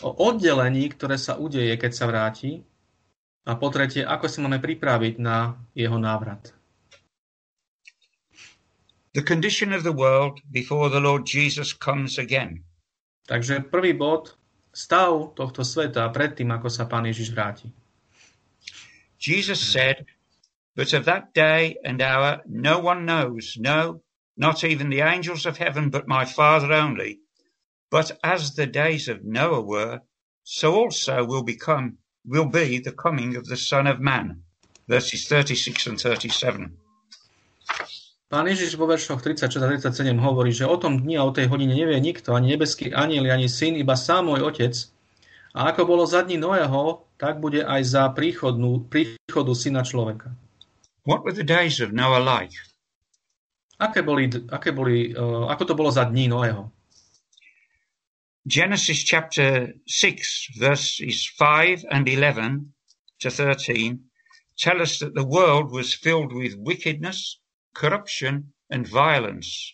o 0.06 0.14
oddelení, 0.14 0.94
ktoré 0.94 1.18
sa 1.18 1.42
udeje, 1.42 1.74
keď 1.74 1.92
sa 1.92 2.06
vráti. 2.06 2.62
A 3.46 3.58
po 3.58 3.70
tretie, 3.70 4.06
ako 4.06 4.26
sa 4.30 4.42
máme 4.46 4.62
pripraviť 4.62 5.22
na 5.22 5.58
jeho 5.74 5.98
návrat. 5.98 6.54
The 9.14 9.24
condition 9.24 9.72
of 9.72 9.82
the 9.82 9.96
world 9.96 10.42
before 10.52 10.90
the 10.90 11.00
Lord 11.00 11.26
Jesus 11.26 11.74
comes 11.74 12.22
again. 12.22 12.62
Takže 13.26 13.66
prvý 13.74 13.98
bod, 13.98 14.38
stav 14.70 15.34
tohto 15.34 15.66
sveta 15.66 16.06
predtým, 16.14 16.52
ako 16.54 16.68
sa 16.70 16.86
Pán 16.86 17.10
Ježiš 17.10 17.34
vráti. 17.34 17.72
Jesus 19.18 19.58
said, 19.58 20.06
But 20.76 20.92
of 20.92 21.08
that 21.08 21.32
day 21.32 21.80
and 21.82 22.04
hour 22.04 22.44
no 22.46 22.84
one 22.84 23.08
knows, 23.08 23.56
no, 23.56 24.04
not 24.36 24.68
even 24.68 24.92
the 24.92 25.02
angels 25.02 25.48
of 25.48 25.58
heaven, 25.58 25.90
but 25.90 26.12
my 26.12 26.28
Father 26.28 26.76
only. 26.76 27.25
But 27.92 28.18
as 28.24 28.56
the 28.56 28.66
days 28.66 29.08
of 29.08 29.24
Noah 29.24 29.62
were, 29.62 30.02
so 30.44 30.76
also 30.76 31.26
will 31.26 31.44
become 31.44 31.98
will 32.26 32.50
be 32.50 32.80
the 32.80 32.92
coming 32.92 33.36
of 33.36 33.46
the 33.46 33.58
Son 33.58 33.86
of 33.88 34.00
Man. 34.00 34.42
Verses 34.88 35.28
36 35.28 35.88
and 35.88 35.98
37. 36.02 36.78
Pán 38.26 38.50
Ježiš 38.50 38.74
vo 38.76 38.90
veršoch 38.90 39.22
36 39.22 39.62
a 39.62 39.70
37 39.70 40.18
hovorí, 40.18 40.50
že 40.50 40.66
o 40.66 40.78
tom 40.82 40.98
dni 40.98 41.22
a 41.22 41.26
o 41.26 41.32
tej 41.32 41.46
hodine 41.46 41.78
nevie 41.78 42.02
nikto, 42.02 42.34
ani 42.34 42.58
nebeský 42.58 42.90
aniel, 42.90 43.30
ani 43.30 43.46
syn, 43.46 43.78
iba 43.78 43.94
sám 43.94 44.34
môj 44.34 44.42
otec. 44.42 44.74
A 45.54 45.72
ako 45.72 45.86
bolo 45.86 46.04
za 46.10 46.26
dní 46.26 46.42
Noého, 46.42 47.06
tak 47.16 47.40
bude 47.40 47.64
aj 47.64 47.82
za 47.86 48.04
príchodnú, 48.12 48.90
príchodu 48.90 49.54
syna 49.54 49.86
človeka. 49.86 50.34
What 51.06 51.22
were 51.22 51.38
the 51.38 51.46
days 51.46 51.80
of 51.80 51.94
Noah 51.94 52.20
like? 52.20 52.58
Aké 53.78 54.02
boli, 54.02 54.28
aké 54.50 54.74
boli, 54.74 55.14
uh, 55.14 55.46
ako 55.48 55.64
to 55.70 55.74
bolo 55.78 55.94
za 55.94 56.10
dní 56.10 56.28
Noého? 56.28 56.75
Genesis 58.46 59.02
chapter 59.04 59.74
6 59.88 60.54
verses 60.58 61.26
5 61.34 61.86
and 61.90 62.08
11 62.08 62.74
to 63.20 63.32
13 63.32 64.00
tell 64.58 64.82
us 64.82 65.00
that 65.00 65.16
the 65.16 65.26
world 65.26 65.72
was 65.72 65.94
filled 65.94 66.32
with 66.32 66.54
wickedness, 66.56 67.42
corruption 67.74 68.54
and 68.70 68.86
violence. 68.88 69.74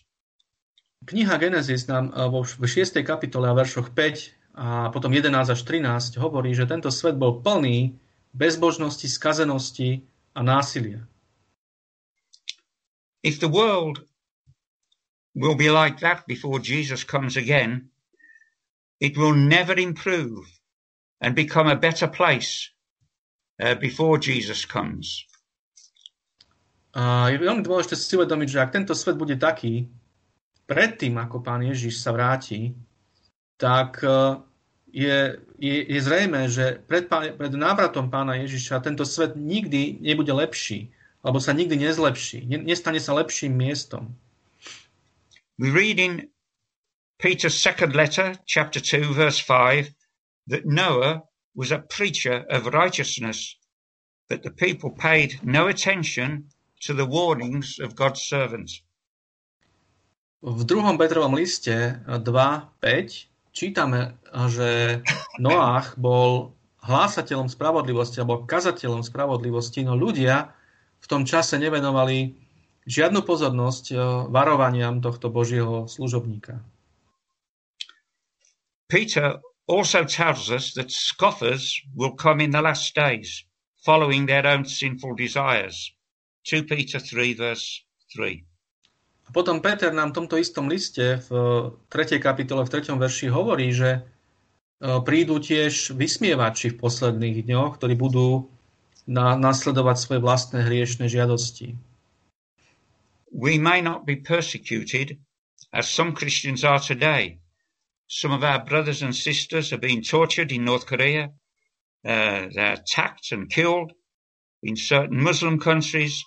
Kniha 1.04 1.36
Genesis 1.36 1.84
nám 1.84 2.16
eh, 2.16 2.28
vo 2.32 2.48
6. 2.48 3.04
kapitole 3.04 3.44
a 3.44 3.52
veršoch 3.52 3.92
5 3.92 4.56
a 4.56 4.88
potom 4.88 5.12
11 5.12 5.52
až 5.52 5.60
13 5.68 6.16
hovorí, 6.16 6.56
že 6.56 6.64
tento 6.64 6.88
svet 6.88 7.20
bol 7.20 7.44
plný 7.44 7.92
bezbožnosti, 8.32 9.04
skazenosti 9.04 10.00
a 10.32 10.40
násilia. 10.40 11.04
If 13.20 13.36
the 13.36 13.52
world 13.52 14.00
will 15.36 15.56
be 15.60 15.68
like 15.68 16.00
that 16.00 16.24
before 16.24 16.56
Jesus 16.56 17.04
comes 17.04 17.36
again, 17.36 17.91
it 19.02 19.18
will 19.18 19.34
never 19.34 19.74
improve 19.74 20.46
and 21.18 21.34
become 21.34 21.66
a 21.66 21.74
better 21.74 22.06
place 22.06 22.70
uh, 23.58 23.74
before 23.74 24.22
Jesus 24.22 24.62
comes. 24.62 25.26
A 26.94 27.32
je 27.32 27.40
veľmi 27.40 27.64
dôležité 27.64 27.96
si 27.96 28.14
uvedomiť, 28.14 28.48
že 28.52 28.62
ak 28.62 28.70
tento 28.70 28.92
svet 28.92 29.16
bude 29.16 29.34
taký, 29.40 29.88
predtým, 30.68 31.16
ako 31.18 31.40
pán 31.40 31.64
Ježiš 31.64 32.04
sa 32.04 32.12
vráti, 32.12 32.76
tak 33.56 34.04
e, 34.04 34.36
je, 34.92 35.40
je, 35.56 35.76
je 35.88 36.00
zrejme, 36.04 36.52
že 36.52 36.84
pred, 36.84 37.08
pred 37.08 37.52
návratom 37.56 38.12
pána 38.12 38.36
Ježiša 38.44 38.84
tento 38.84 39.08
svet 39.08 39.40
nikdy 39.40 40.04
nebude 40.04 40.36
lepší, 40.36 40.92
alebo 41.24 41.40
sa 41.40 41.56
nikdy 41.56 41.80
nezlepší, 41.80 42.44
nestane 42.60 43.00
sa 43.00 43.16
lepším 43.16 43.56
miestom. 43.56 44.12
We 45.56 45.72
read 45.72 45.96
in 45.96 46.28
Peter's 47.22 47.54
second 47.54 47.94
letter, 47.94 48.34
chapter 48.46 48.80
2, 48.80 49.14
verse 49.14 49.38
5, 49.38 49.94
that 50.48 50.66
Noah 50.66 51.22
was 51.54 51.70
a 51.70 51.78
preacher 51.78 52.44
of 52.50 52.66
righteousness, 52.66 53.54
but 54.28 54.42
the 54.42 54.50
people 54.50 54.90
paid 54.90 55.38
no 55.44 55.68
attention 55.68 56.50
to 56.80 56.92
the 56.92 57.06
warnings 57.06 57.78
of 57.78 57.94
God's 57.94 58.22
servants. 58.26 58.82
V 60.42 60.66
druhom 60.66 60.98
Petrovom 60.98 61.38
liste 61.38 62.02
2.5 62.10 63.30
čítame, 63.54 64.18
že 64.50 64.98
Noach 65.38 65.94
bol 65.94 66.58
hlásateľom 66.82 67.46
spravodlivosti 67.46 68.18
alebo 68.18 68.42
kazateľom 68.42 69.06
spravodlivosti, 69.06 69.86
no 69.86 69.94
ľudia 69.94 70.50
v 70.98 71.06
tom 71.06 71.22
čase 71.22 71.54
nevenovali 71.62 72.34
žiadnu 72.82 73.22
pozornosť 73.22 73.84
eh, 73.94 73.98
varovaniam 74.26 74.98
tohto 74.98 75.30
Božieho 75.30 75.86
služobníka. 75.86 76.58
Peter 78.92 79.40
also 79.64 80.04
tells 80.04 80.52
us 80.52 80.76
that 80.76 80.92
scoffers 80.92 81.80
will 81.96 82.12
come 82.12 82.44
in 82.44 82.52
the 82.52 82.60
last 82.60 82.92
days, 82.92 83.48
following 83.80 84.28
their 84.28 84.44
own 84.44 84.68
sinful 84.68 85.16
desires. 85.16 85.96
2 86.44 86.68
Peter 86.68 87.00
3 87.00 87.32
verse 87.32 87.80
3. 88.12 88.44
A 89.24 89.30
potom 89.32 89.64
Peter 89.64 89.88
nám 89.88 90.12
v 90.12 90.16
tomto 90.20 90.36
istom 90.36 90.68
liste 90.68 91.24
v 91.24 91.30
3. 91.88 92.20
kapitole 92.20 92.68
v 92.68 92.72
3. 92.76 92.92
verši 93.00 93.32
hovorí, 93.32 93.72
že 93.72 94.04
E, 94.82 94.98
prídu 95.06 95.38
tiež 95.38 95.94
vysmievači 95.94 96.74
v 96.74 96.80
posledných 96.82 97.46
dňoch, 97.46 97.78
ktorí 97.78 97.94
budú 97.94 98.50
na, 99.06 99.38
nasledovať 99.38 99.96
svoje 100.02 100.20
vlastné 100.20 100.66
hriešne 100.66 101.06
žiadosti. 101.06 101.78
We 103.30 103.62
may 103.62 103.78
not 103.78 104.02
be 104.02 104.18
persecuted 104.18 105.22
as 105.70 105.86
some 105.86 106.18
Christians 106.18 106.66
are 106.66 106.82
today. 106.82 107.38
Some 108.12 108.32
of 108.36 108.44
our 108.44 108.60
brothers 108.60 109.00
and 109.00 109.16
sisters 109.16 109.72
are 109.72 109.80
being 109.80 110.02
tortured 110.02 110.52
in 110.52 110.68
North 110.68 110.84
Korea. 110.84 111.32
Uh, 112.04 112.52
they're 112.52 112.76
attacked 112.76 113.32
and 113.32 113.48
killed 113.48 113.92
in 114.62 114.76
certain 114.76 115.20
Muslim 115.28 115.58
countries. 115.58 116.22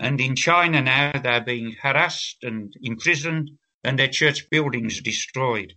And 0.00 0.20
in 0.20 0.34
China 0.34 0.80
now, 0.80 1.12
they're 1.20 1.44
being 1.44 1.76
harassed 1.82 2.38
and 2.42 2.72
imprisoned 2.80 3.50
and 3.84 3.98
their 3.98 4.08
church 4.08 4.48
buildings 4.48 5.00
destroyed 5.00 5.76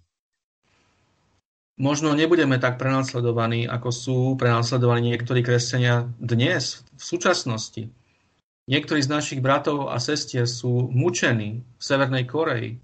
možno 1.79 2.11
nebudeme 2.11 2.59
tak 2.59 2.75
prenasledovaní, 2.75 3.63
ako 3.65 3.89
sú 3.89 4.17
prenasledovaní 4.35 5.15
niektorí 5.15 5.41
kresťania 5.41 6.11
dnes, 6.19 6.83
v 6.99 7.03
súčasnosti. 7.03 7.83
Niektorí 8.69 9.01
z 9.01 9.09
našich 9.09 9.39
bratov 9.41 9.89
a 9.89 9.97
sestier 9.97 10.45
sú 10.45 10.91
mučení 10.91 11.63
v 11.63 11.81
Severnej 11.81 12.27
Koreji. 12.29 12.77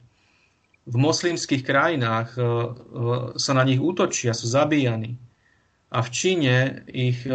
V 0.86 0.96
moslimských 1.02 1.66
krajinách 1.66 2.38
e, 2.38 2.42
e, 2.42 2.48
sa 3.42 3.52
na 3.58 3.66
nich 3.66 3.82
útočia, 3.82 4.38
sú 4.38 4.46
zabíjani. 4.46 5.18
A 5.90 6.06
v 6.06 6.10
Číne 6.14 6.86
ich 6.86 7.26
e, 7.26 7.34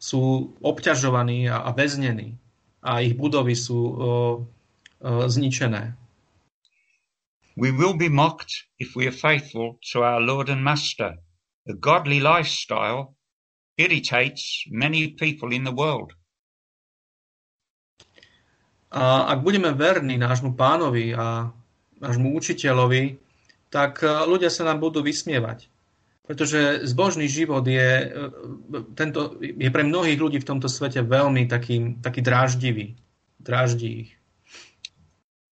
sú 0.00 0.22
obťažovaní 0.62 1.50
a 1.50 1.68
väznení. 1.74 2.38
A 2.80 3.04
ich 3.04 3.12
budovy 3.12 3.52
sú 3.52 3.92
zničené. 5.04 5.92
We 7.60 7.68
will 7.68 7.92
be 7.92 8.08
mocked 8.08 8.64
if 8.80 8.96
we 8.96 9.04
are 9.04 9.12
faithful 9.12 9.76
to 9.92 10.00
our 10.00 10.16
Lord 10.16 10.48
and 10.48 10.64
Master. 10.64 11.20
A 11.68 11.76
godly 11.76 12.16
lifestyle 12.16 13.12
irritates 13.76 14.64
many 14.72 15.08
people 15.08 15.52
in 15.52 15.68
the 15.68 15.76
world. 15.76 16.16
A 18.90 19.30
ak 19.30 19.44
budeme 19.44 19.70
verní 19.72 20.18
nášmu 20.18 20.56
pánovi 20.56 21.14
a 21.14 21.52
nášmu 22.00 22.32
učiteľovi, 22.34 23.20
tak 23.70 24.02
e, 24.02 24.08
ľudia 24.26 24.50
sa 24.50 24.66
nám 24.66 24.82
budú 24.82 25.04
vysmievať. 25.04 25.70
Pretože 26.26 26.86
zbožný 26.86 27.26
život 27.26 27.62
je, 27.66 27.90
e, 28.06 28.06
tento, 28.96 29.36
je 29.40 29.70
pre 29.70 29.84
mnohých 29.86 30.18
ľudí 30.18 30.38
v 30.42 30.48
tomto 30.48 30.66
svete 30.66 31.04
veľmi 31.06 31.46
taký, 31.46 32.00
taký 32.02 32.20
dráždivý. 32.24 32.96
Dráždi 33.40 33.88
ich. 34.04 34.10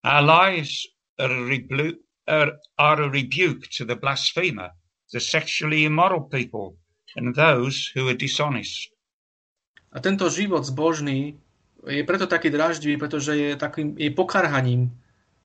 Our 0.05 0.23
lives 0.23 0.87
are, 1.19 1.35
are 2.29 2.51
a 2.77 3.09
rebuke 3.09 3.67
to 3.77 3.83
the 3.83 3.97
blasphemer, 3.97 4.71
the 5.11 5.19
sexually 5.19 5.83
immoral 5.83 6.21
people, 6.21 6.77
and 7.15 7.35
those 7.35 7.91
who 7.91 8.07
are 8.07 8.15
dishonest. 8.15 8.93
A 9.89 9.97
tento 9.99 10.29
život 10.29 10.61
zbožný 10.61 11.41
je 11.87 12.03
preto 12.05 12.29
taký 12.29 12.53
draždivý, 12.53 13.01
pretože 13.01 13.33
je 13.33 13.51
takým 13.57 13.97
je 13.97 14.11
pokarhaním 14.13 14.93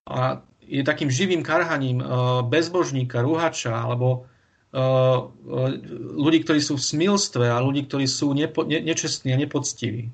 a 0.04 0.44
je 0.68 0.82
takým 0.84 1.10
živým 1.10 1.42
karhaním 1.42 2.00
uh, 2.00 2.42
bezbožníka, 2.42 3.20
rúhača 3.20 3.74
alebo 3.74 4.24
uh, 4.72 5.28
uh, 5.28 5.70
ľudí, 6.16 6.44
ktorí 6.44 6.60
sú 6.60 6.80
v 6.80 6.86
smilstve 6.86 7.46
a 7.48 7.60
ľudí, 7.60 7.86
ktorí 7.86 8.08
sú 8.08 8.32
nepo, 8.32 8.64
ne, 8.64 8.80
nečestní 8.80 9.32
a 9.32 9.40
nepoctiví. 9.40 10.08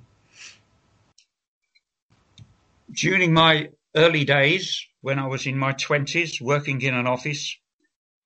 During 2.91 3.31
my 3.31 3.71
early 3.95 4.27
days, 4.27 4.83
when 5.01 5.19
I 5.19 5.27
was 5.27 5.47
in 5.47 5.57
my 5.57 5.73
twenties 5.79 6.43
working 6.43 6.83
in 6.83 6.95
an 6.95 7.07
office, 7.07 7.55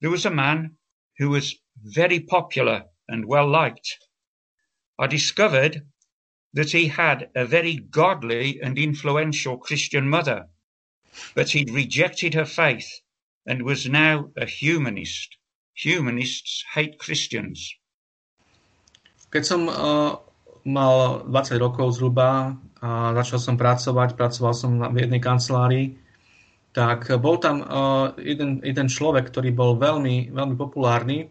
there 0.01 0.11
was 0.11 0.25
a 0.25 0.33
man 0.33 0.77
who 1.19 1.31
was 1.31 1.55
very 1.85 2.21
popular 2.21 2.85
and 3.09 3.29
well 3.29 3.47
liked. 3.47 4.01
I 4.99 5.07
discovered 5.07 5.85
that 6.55 6.71
he 6.71 6.89
had 6.89 7.29
a 7.35 7.45
very 7.45 7.83
godly 7.91 8.63
and 8.63 8.79
influential 8.79 9.59
Christian 9.59 10.09
mother, 10.09 10.47
but 11.35 11.51
he'd 11.51 11.71
rejected 11.71 12.35
her 12.35 12.47
faith 12.47 12.89
and 13.47 13.63
was 13.63 13.87
now 13.89 14.31
a 14.37 14.47
humanist. 14.47 15.37
Humanists 15.75 16.65
hate 16.71 16.99
Christians. 16.99 17.75
Keď 19.35 19.43
som 19.43 19.67
uh, 19.67 20.23
mal 20.63 21.27
20 21.27 21.59
rokov 21.59 21.99
zhruba 21.99 22.55
a 22.79 23.11
začal 23.19 23.39
som 23.43 23.57
pracovať, 23.59 24.15
pracoval 24.15 24.55
som 24.55 24.79
v 24.79 24.97
jednej 25.03 25.19
kancelárii, 25.19 25.99
tak 26.71 27.11
bol 27.19 27.39
tam 27.43 27.63
uh, 27.63 28.15
jeden, 28.19 28.63
jeden 28.63 28.87
človek, 28.87 29.31
ktorý 29.31 29.51
bol 29.51 29.75
veľmi, 29.79 30.31
veľmi 30.31 30.55
populárny. 30.55 31.27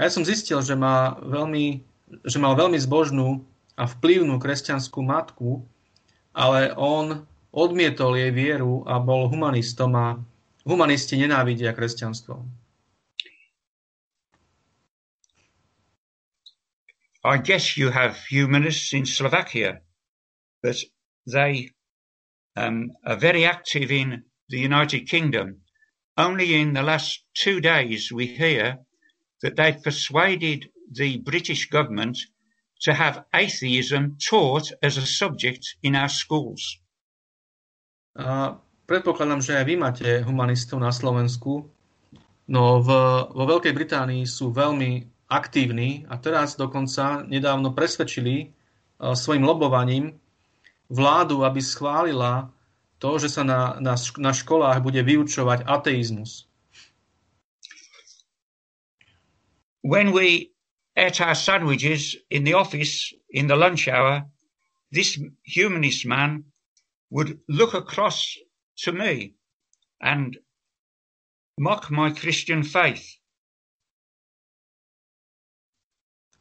A 0.00 0.08
ja 0.08 0.10
som 0.12 0.24
zistil, 0.24 0.64
že, 0.64 0.72
má 0.72 1.20
veľmi, 1.20 1.84
že 2.24 2.40
mal 2.40 2.56
veľmi 2.56 2.80
zbožnú 2.80 3.44
a 3.76 3.84
vplyvnú 3.84 4.40
kresťanskú 4.40 5.00
matku, 5.04 5.60
ale 6.32 6.72
on 6.72 7.27
odmietol 7.52 8.16
jej 8.16 8.30
vieru 8.30 8.84
a 8.86 9.00
bol 9.00 9.28
humanistom 9.28 9.94
a 9.94 10.18
humanisti 10.64 11.16
nenávidia 11.16 11.72
kresťanstvo. 11.72 12.44
I 17.24 17.36
guess 17.38 17.76
you 17.76 17.90
have 17.90 18.16
humanists 18.30 18.92
in 18.92 19.04
Slovakia, 19.04 19.80
but 20.62 20.76
they 21.26 21.70
um, 22.56 22.92
are 23.04 23.16
very 23.16 23.44
active 23.44 23.90
in 23.90 24.24
the 24.48 24.58
United 24.58 25.08
Kingdom. 25.08 25.60
Only 26.16 26.54
in 26.54 26.72
the 26.72 26.82
last 26.82 27.24
two 27.34 27.60
days 27.60 28.10
we 28.12 28.26
hear 28.26 28.78
that 29.42 29.56
they've 29.56 29.82
persuaded 29.82 30.70
the 30.90 31.18
British 31.18 31.68
government 31.68 32.18
to 32.80 32.94
have 32.94 33.24
atheism 33.34 34.16
taught 34.18 34.72
as 34.82 34.96
a 34.96 35.06
subject 35.06 35.76
in 35.82 35.96
our 35.96 36.08
schools. 36.08 36.78
A 38.18 38.58
predpokladám, 38.90 39.38
že 39.38 39.54
aj 39.54 39.64
vy 39.64 39.74
máte 39.78 40.08
humanistov 40.26 40.82
na 40.82 40.90
Slovensku, 40.90 41.70
no 42.50 42.62
v, 42.82 42.88
vo 43.30 43.44
Veľkej 43.46 43.70
Británii 43.70 44.26
sú 44.26 44.50
veľmi 44.50 45.06
aktívni 45.30 46.02
a 46.10 46.18
teraz 46.18 46.58
dokonca 46.58 47.22
nedávno 47.22 47.76
presvedčili 47.76 48.48
uh, 48.48 49.14
svojim 49.14 49.46
lobovaním 49.46 50.18
vládu, 50.90 51.46
aby 51.46 51.62
schválila 51.62 52.50
to, 52.98 53.22
že 53.22 53.30
sa 53.30 53.46
na, 53.46 53.78
na, 53.78 53.94
na 53.94 54.32
školách 54.34 54.82
bude 54.82 54.98
vyučovať 54.98 55.62
ateizmus. 55.62 56.50
When 59.86 60.10
we 60.10 60.50
ate 60.98 61.22
our 61.22 61.38
sandwiches 61.38 62.18
in 62.34 62.42
the 62.42 62.58
office 62.58 63.14
in 63.30 63.46
the 63.46 63.54
lunch 63.54 63.86
hour, 63.86 64.26
this 64.90 65.14
humanist 65.46 66.02
man 66.02 66.47
would 67.10 67.38
look 67.48 67.74
across 67.74 68.36
to 68.84 68.92
me 68.92 69.34
and 70.00 70.36
mock 71.58 71.90
my 71.90 72.12
Christian 72.12 72.62
faith. 72.62 73.04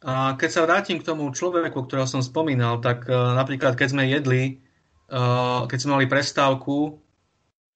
A 0.05 0.37
keď 0.37 0.49
sa 0.53 0.61
vrátim 0.63 1.01
k 1.01 1.07
tomu 1.07 1.33
človeku, 1.33 1.89
ktorého 1.89 2.05
som 2.05 2.21
spomínal, 2.21 2.77
tak 2.79 3.09
uh, 3.09 3.33
napríklad 3.33 3.73
keď 3.73 3.87
sme 3.89 4.05
jedli 4.05 4.61
Eh, 5.07 5.61
keď 5.71 5.77
sme 5.79 5.95
mali 5.95 6.05
prestávku 6.11 6.99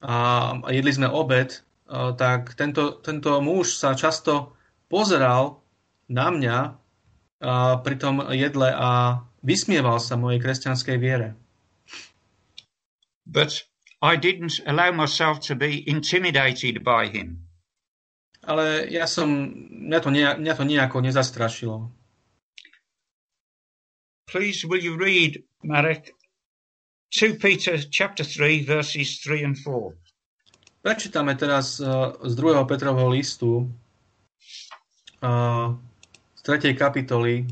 a 0.03 0.51
jedli 0.67 0.91
sme 0.91 1.07
obed, 1.07 1.63
eh, 1.87 2.11
tak 2.19 2.59
tento, 2.59 2.99
tento 2.99 3.39
muž 3.39 3.79
sa 3.79 3.95
často 3.95 4.51
pozeral 4.91 5.63
na 6.11 6.27
mňa 6.27 6.57
eh, 6.67 7.75
pri 7.87 7.95
tom 7.95 8.19
jedle 8.35 8.67
a 8.67 9.23
vysmieval 9.47 10.03
sa 10.03 10.19
mojej 10.19 10.43
kresťanskej 10.43 10.97
viere. 10.99 11.39
But 13.31 13.63
I 14.03 14.19
didn't 14.19 14.59
allow 14.67 14.91
myself 14.91 15.39
to 15.47 15.55
be 15.55 15.87
intimidated 15.87 16.83
by 16.83 17.07
him. 17.07 17.47
Ale 18.43 18.89
ja 18.91 19.07
som, 19.07 19.53
mňa 19.87 19.99
to, 20.01 20.09
ne, 20.11 20.25
mňa 20.41 20.53
to 20.57 20.63
nejako 20.65 20.97
nezastrašilo. 20.99 21.93
Please 24.27 24.67
will 24.67 24.81
you 24.81 24.97
read, 24.97 25.39
Marek, 25.63 26.11
2 27.13 27.37
Peter 27.39 27.77
chapter 27.87 28.25
3 28.25 28.65
verses 28.65 29.19
3 29.23 29.45
and 29.45 29.55
4. 29.55 29.95
Prečítame 30.81 31.37
teraz 31.37 31.77
z 32.23 32.33
2. 32.35 32.65
Petrovho 32.65 33.09
listu 33.13 33.69
z 36.35 36.41
3. 36.41 36.73
kapitoly 36.73 37.45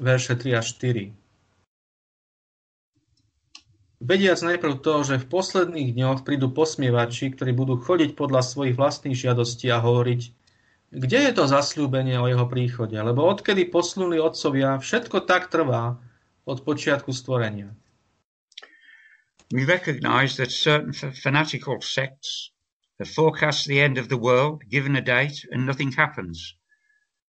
verše 0.00 0.34
3 0.34 0.56
a 0.56 0.62
4. 0.62 1.21
Vediac 4.02 4.42
najprv 4.42 4.82
to, 4.82 5.06
že 5.06 5.22
v 5.22 5.30
posledných 5.30 5.94
dňoch 5.94 6.26
prídu 6.26 6.50
posmievači, 6.50 7.30
ktorí 7.30 7.54
budú 7.54 7.78
chodiť 7.78 8.18
podľa 8.18 8.42
svojich 8.42 8.74
vlastných 8.74 9.14
žiadostí 9.14 9.70
a 9.70 9.78
hovoriť, 9.78 10.20
kde 10.90 11.18
je 11.30 11.32
to 11.38 11.46
zasľúbenie 11.46 12.18
o 12.18 12.26
jeho 12.26 12.50
príchode, 12.50 12.98
lebo 12.98 13.22
odkedy 13.30 13.70
poslúli 13.70 14.18
otcovia, 14.18 14.82
všetko 14.82 15.22
tak 15.22 15.54
trvá 15.54 16.02
od 16.42 16.58
počiatku 16.66 17.14
stvorenia. 17.14 17.70
We 19.54 19.62
recognize 19.70 20.34
that 20.34 20.50
certain 20.50 20.90
fanatical 20.92 21.78
sects 21.78 22.50
have 22.98 23.06
forecast 23.06 23.70
the 23.70 23.78
end 23.78 24.02
of 24.02 24.10
the 24.10 24.18
world, 24.18 24.66
given 24.66 24.98
a 24.98 25.04
date, 25.04 25.46
and 25.54 25.62
nothing 25.62 25.94
happens. 25.94 26.58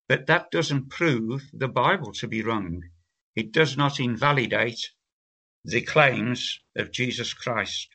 But 0.08 0.24
that 0.32 0.56
doesn't 0.56 0.88
prove 0.88 1.44
the 1.52 1.68
Bible 1.68 2.16
to 2.24 2.32
be 2.32 2.40
wrong. 2.40 2.88
It 3.36 3.52
does 3.52 3.76
not 3.76 4.00
invalidate 4.00 4.96
the 5.66 5.82
claims 5.82 6.60
of 6.76 6.90
Jesus 6.90 7.34
Christ. 7.34 7.94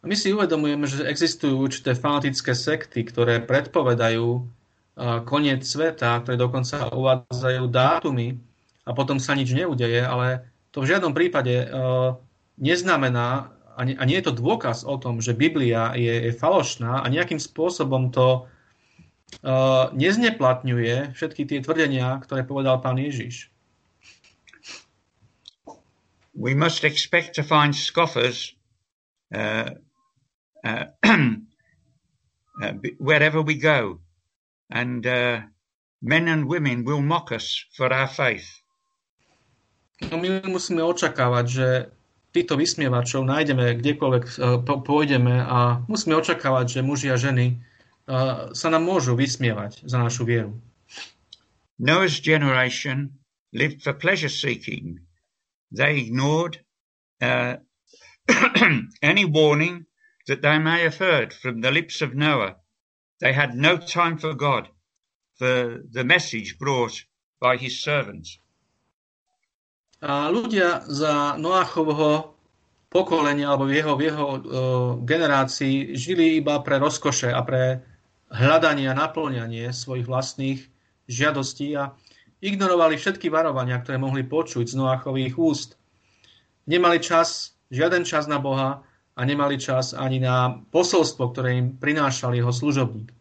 My 0.00 0.16
si 0.16 0.32
uvedomujeme, 0.32 0.88
že 0.88 1.04
existujú 1.04 1.60
určité 1.60 1.92
fanatické 1.92 2.56
sekty, 2.56 3.04
ktoré 3.04 3.44
predpovedajú 3.44 4.26
uh, 4.32 5.20
koniec 5.28 5.60
sveta, 5.60 6.24
ktoré 6.24 6.40
dokonca 6.40 6.88
uvádzajú 6.88 7.64
dátumy 7.68 8.40
a 8.88 8.96
potom 8.96 9.20
sa 9.20 9.36
nič 9.36 9.52
neudeje, 9.52 10.00
ale 10.00 10.48
to 10.72 10.80
v 10.80 10.96
žiadnom 10.96 11.12
prípade 11.12 11.68
uh, 11.68 12.16
neznamená, 12.56 13.52
a 13.76 13.84
nie, 13.84 14.16
je 14.20 14.28
to 14.28 14.36
dôkaz 14.36 14.84
o 14.84 14.96
tom, 15.00 15.24
že 15.24 15.36
Biblia 15.36 15.96
je, 15.96 16.28
je 16.28 16.32
falošná 16.36 17.00
a 17.00 17.06
nejakým 17.08 17.40
spôsobom 17.40 18.08
to 18.08 18.44
uh, 19.44 19.92
nezneplatňuje 19.92 21.12
všetky 21.12 21.44
tie 21.44 21.60
tvrdenia, 21.60 22.20
ktoré 22.24 22.44
povedal 22.44 22.80
pán 22.80 22.96
Ježiš. 22.96 23.49
We 26.34 26.54
must 26.54 26.84
expect 26.84 27.34
to 27.34 27.42
find 27.42 27.74
scoffers 27.74 28.54
uh, 29.34 29.70
uh, 30.64 30.84
uh, 31.02 32.72
wherever 32.98 33.42
we 33.42 33.54
go, 33.54 34.00
and 34.70 35.06
uh, 35.06 35.40
men 36.02 36.28
and 36.28 36.46
women 36.46 36.84
will 36.84 37.02
mock 37.02 37.32
us 37.32 37.64
for 37.74 37.92
our 37.92 38.08
faith. 38.08 38.62
No 40.00 40.16
my 40.16 40.40
musíme 40.48 40.80
očakávať, 40.80 41.44
že 41.44 41.66
týchto 42.32 42.56
vysmievačov 42.56 43.20
nájdeme 43.20 43.76
kdekoľvek 43.84 44.24
e, 44.24 44.34
pôjdeme 44.64 45.44
a 45.44 45.84
musíme 45.92 46.16
očakávať, 46.16 46.80
že 46.80 46.80
muži 46.80 47.12
a 47.12 47.20
ženy 47.20 47.60
sa 48.56 48.68
nám 48.74 48.82
môžu 48.82 49.14
vysmievať 49.14 49.86
za 49.86 50.00
našu 50.02 50.26
vieru. 50.26 50.56
Noah's 51.78 52.18
generation 52.18 53.14
lived 53.54 53.86
for 53.86 53.94
pleasure 53.94 54.32
seeking. 54.32 54.98
They 55.70 55.98
ignored 55.98 56.58
uh, 57.20 57.56
any 59.02 59.24
warning 59.24 59.86
that 60.26 60.42
they 60.42 60.58
may 60.58 60.82
have 60.82 60.96
heard 60.96 61.32
from 61.32 61.60
the 61.60 61.70
lips 61.70 62.02
of 62.02 62.14
Noah. 62.14 62.56
They 63.20 63.32
had 63.32 63.54
no 63.54 63.76
time 63.76 64.18
for 64.18 64.34
God, 64.34 64.68
for 65.38 65.82
the 65.90 66.04
message 66.04 66.58
brought 66.58 67.04
by 67.40 67.56
his 67.56 67.82
servants. 67.82 68.38
A 70.00 70.32
ľudia 70.32 70.80
za 70.88 71.36
Noachovho 71.36 72.32
pokolenia 72.88 73.52
alebo 73.52 73.68
v 73.68 73.76
jeho, 73.78 73.92
v 73.94 74.02
jeho 74.08 74.26
uh, 74.26 74.40
generácii 75.04 75.92
žili 75.92 76.40
iba 76.40 76.58
pre 76.64 76.80
rozkoše 76.80 77.28
a 77.28 77.40
pre 77.44 77.84
hľadanie 78.32 78.88
a 78.88 78.96
naplňanie 78.96 79.70
svojich 79.70 80.08
vlastných 80.08 80.60
žiadostí 81.04 81.76
a 81.76 81.92
ignorovali 82.40 82.96
všetky 82.96 83.28
varovania, 83.28 83.80
ktoré 83.80 84.00
mohli 84.00 84.24
počuť 84.24 84.64
z 84.64 84.74
Noachových 84.76 85.36
úst. 85.36 85.76
Nemali 86.64 87.00
čas, 87.00 87.56
žiaden 87.68 88.04
čas 88.04 88.24
na 88.28 88.40
Boha 88.40 88.80
a 89.16 89.20
nemali 89.24 89.60
čas 89.60 89.92
ani 89.92 90.20
na 90.20 90.60
posolstvo, 90.72 91.32
ktoré 91.32 91.60
im 91.60 91.76
prinášal 91.76 92.32
jeho 92.32 92.52
služobník. 92.52 93.12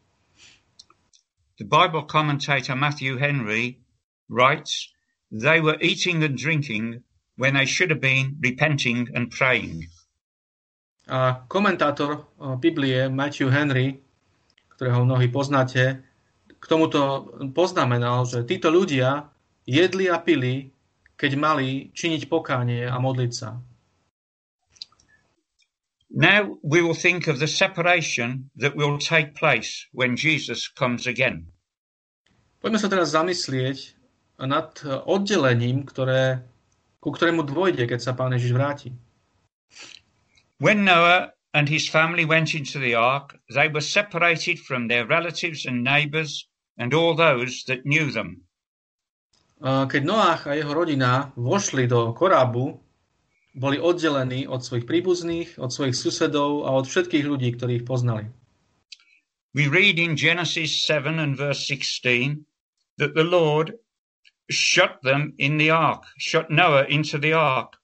The 1.59 1.67
Bible 1.67 2.07
commentator 2.07 2.71
Matthew 2.71 3.19
Henry 3.19 3.83
writes 4.31 4.95
They 5.27 5.59
were 5.59 5.75
eating 5.83 6.23
and 6.23 6.39
drinking 6.39 7.03
when 7.35 7.59
they 7.59 7.67
should 7.67 7.91
have 7.91 7.99
been 7.99 8.39
repenting 8.39 9.11
and 9.11 9.27
praying. 9.27 9.91
A 11.11 11.43
komentátor 11.51 12.31
Biblie 12.63 13.11
Matthew 13.11 13.51
Henry, 13.51 13.99
ktorého 14.77 15.03
mnohí 15.03 15.27
poznáte, 15.27 16.08
k 16.59 16.65
tomuto 16.67 17.31
poznamenal, 17.55 18.27
že 18.27 18.43
títo 18.43 18.67
ľudia 18.67 19.31
jedli 19.63 20.11
a 20.11 20.19
pili, 20.19 20.67
keď 21.15 21.31
mali 21.39 21.91
činiť 21.95 22.27
pokánie 22.27 22.83
a 22.83 22.95
modliť 22.99 23.31
sa. 23.31 23.59
Now 26.09 26.57
we 26.65 26.81
will 26.81 26.97
think 26.97 27.29
of 27.29 27.37
the 27.37 27.47
separation 27.47 28.49
that 28.57 28.75
will 28.75 28.97
take 28.97 29.37
place 29.37 29.85
when 29.93 30.17
Jesus 30.17 30.67
comes 30.67 31.05
again. 31.05 31.53
Poďme 32.59 32.81
sa 32.81 32.89
teraz 32.89 33.13
zamyslieť 33.13 33.95
nad 34.41 34.73
oddelením, 35.05 35.85
ktoré, 35.85 36.43
ku 36.97 37.13
ktorému 37.13 37.45
dôjde, 37.45 37.85
keď 37.85 37.99
sa 38.01 38.17
Pán 38.17 38.33
Ježiš 38.33 38.51
vráti. 38.51 38.89
When 40.59 40.83
Noah 40.83 41.31
and 41.53 41.69
his 41.69 41.87
family 41.87 42.25
went 42.25 42.57
into 42.57 42.81
the 42.81 42.97
ark, 42.97 43.37
they 43.47 43.69
were 43.69 43.85
separated 43.85 44.59
from 44.59 44.89
their 44.89 45.05
relatives 45.05 45.63
and 45.69 45.85
neighbors 45.85 46.48
and 46.79 46.95
all 46.95 47.13
those 47.13 47.67
that 47.67 47.85
knew 47.85 48.09
them. 48.09 48.47
Keď 49.59 50.01
Noach 50.07 50.47
a 50.47 50.55
jeho 50.55 50.71
rodina 50.71 51.35
vošli 51.35 51.83
do 51.83 52.15
korábu, 52.15 52.79
boli 53.51 53.75
oddelení 53.75 54.47
od 54.47 54.63
svojich 54.63 54.87
príbuzných, 54.87 55.59
od 55.59 55.67
svojich 55.67 55.99
susedov 55.99 56.63
a 56.63 56.71
od 56.79 56.87
všetkých 56.87 57.27
ľudí, 57.27 57.59
ktorých 57.59 57.83
poznali. 57.83 58.31
We 59.51 59.67
read 59.67 59.99
in 59.99 60.15
Genesis 60.15 60.87
7 60.87 61.19
and 61.19 61.35
verse 61.35 61.59
16 61.67 62.47
that 62.95 63.11
the 63.11 63.27
Lord 63.27 63.75
shut 64.47 65.03
them 65.03 65.35
in 65.35 65.59
the 65.59 65.75
ark, 65.75 66.07
shut 66.15 66.47
Noah 66.47 66.87
into 66.87 67.19
the 67.19 67.33
ark. 67.33 67.75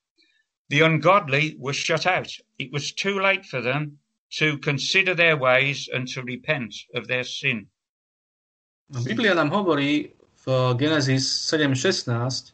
The 0.70 0.82
ungodly 0.82 1.60
were 1.60 1.76
shut 1.76 2.08
out. 2.08 2.32
It 2.58 2.72
was 2.72 2.96
too 2.96 3.20
late 3.20 3.44
for 3.44 3.60
them 3.60 4.00
to 4.40 4.58
consider 4.60 5.14
their 5.14 5.36
ways 5.36 5.90
and 5.92 6.08
to 6.16 6.24
repent 6.24 6.74
of 6.96 7.08
their 7.08 7.24
sin. 7.26 7.68
Biblia 8.90 9.34
nám 9.34 9.50
hovorí 9.50 10.14
v 10.46 10.74
Genesis 10.78 11.26
7.16, 11.50 12.54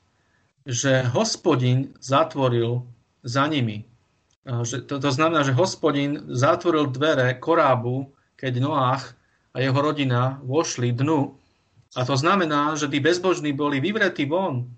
že 0.65 1.03
hospodin 1.11 1.91
zatvoril 1.99 2.87
za 3.25 3.47
nimi. 3.47 3.83
Že 4.47 4.87
to, 4.89 4.95
to 4.97 5.09
znamená, 5.11 5.43
že 5.43 5.53
hospodin 5.53 6.25
zatvoril 6.31 6.89
dvere 6.89 7.37
korábu, 7.37 8.09
keď 8.39 8.63
Noach 8.63 9.13
a 9.53 9.61
jeho 9.61 9.77
rodina 9.77 10.39
vošli 10.41 10.95
dnu 10.95 11.41
a 11.95 12.07
to 12.07 12.15
znamená, 12.15 12.75
že 12.79 12.87
tí 12.87 13.03
bezbožní 13.03 13.51
boli 13.51 13.83
vyvretí 13.83 14.23
von 14.23 14.71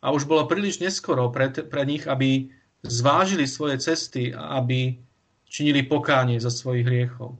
a 0.00 0.12
už 0.12 0.24
bolo 0.24 0.48
príliš 0.48 0.80
neskoro 0.80 1.28
pre, 1.28 1.52
pre 1.52 1.84
nich, 1.84 2.08
aby 2.08 2.48
zvážili 2.80 3.44
svoje 3.44 3.76
cesty 3.84 4.32
a 4.32 4.56
aby 4.60 4.96
činili 5.44 5.84
pokánie 5.84 6.40
za 6.40 6.48
svojich 6.48 6.88
hriechov. 6.88 7.36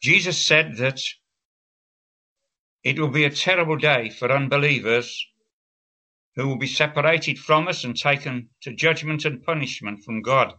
Jesus 0.00 0.44
said 0.44 0.76
that 0.76 1.00
it 2.82 2.98
will 2.98 3.10
be 3.10 3.24
a 3.24 3.30
terrible 3.30 3.76
day 3.76 4.08
for 4.08 4.32
unbelievers 4.32 5.26
who 6.36 6.48
will 6.48 6.58
be 6.58 6.66
separated 6.66 7.38
from 7.38 7.68
us 7.68 7.84
and 7.84 7.96
taken 7.96 8.48
to 8.62 8.72
judgment 8.74 9.24
and 9.24 9.42
punishment 9.42 10.02
from 10.04 10.22
God. 10.22 10.54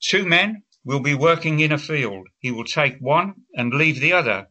Two 0.00 0.24
men 0.24 0.64
will 0.84 1.00
be 1.00 1.14
working 1.14 1.60
in 1.60 1.70
a 1.70 1.78
field. 1.78 2.28
He 2.38 2.50
will 2.50 2.64
take 2.64 2.96
one 2.98 3.34
and 3.54 3.72
leave 3.72 4.00
the 4.00 4.12
other 4.12 4.48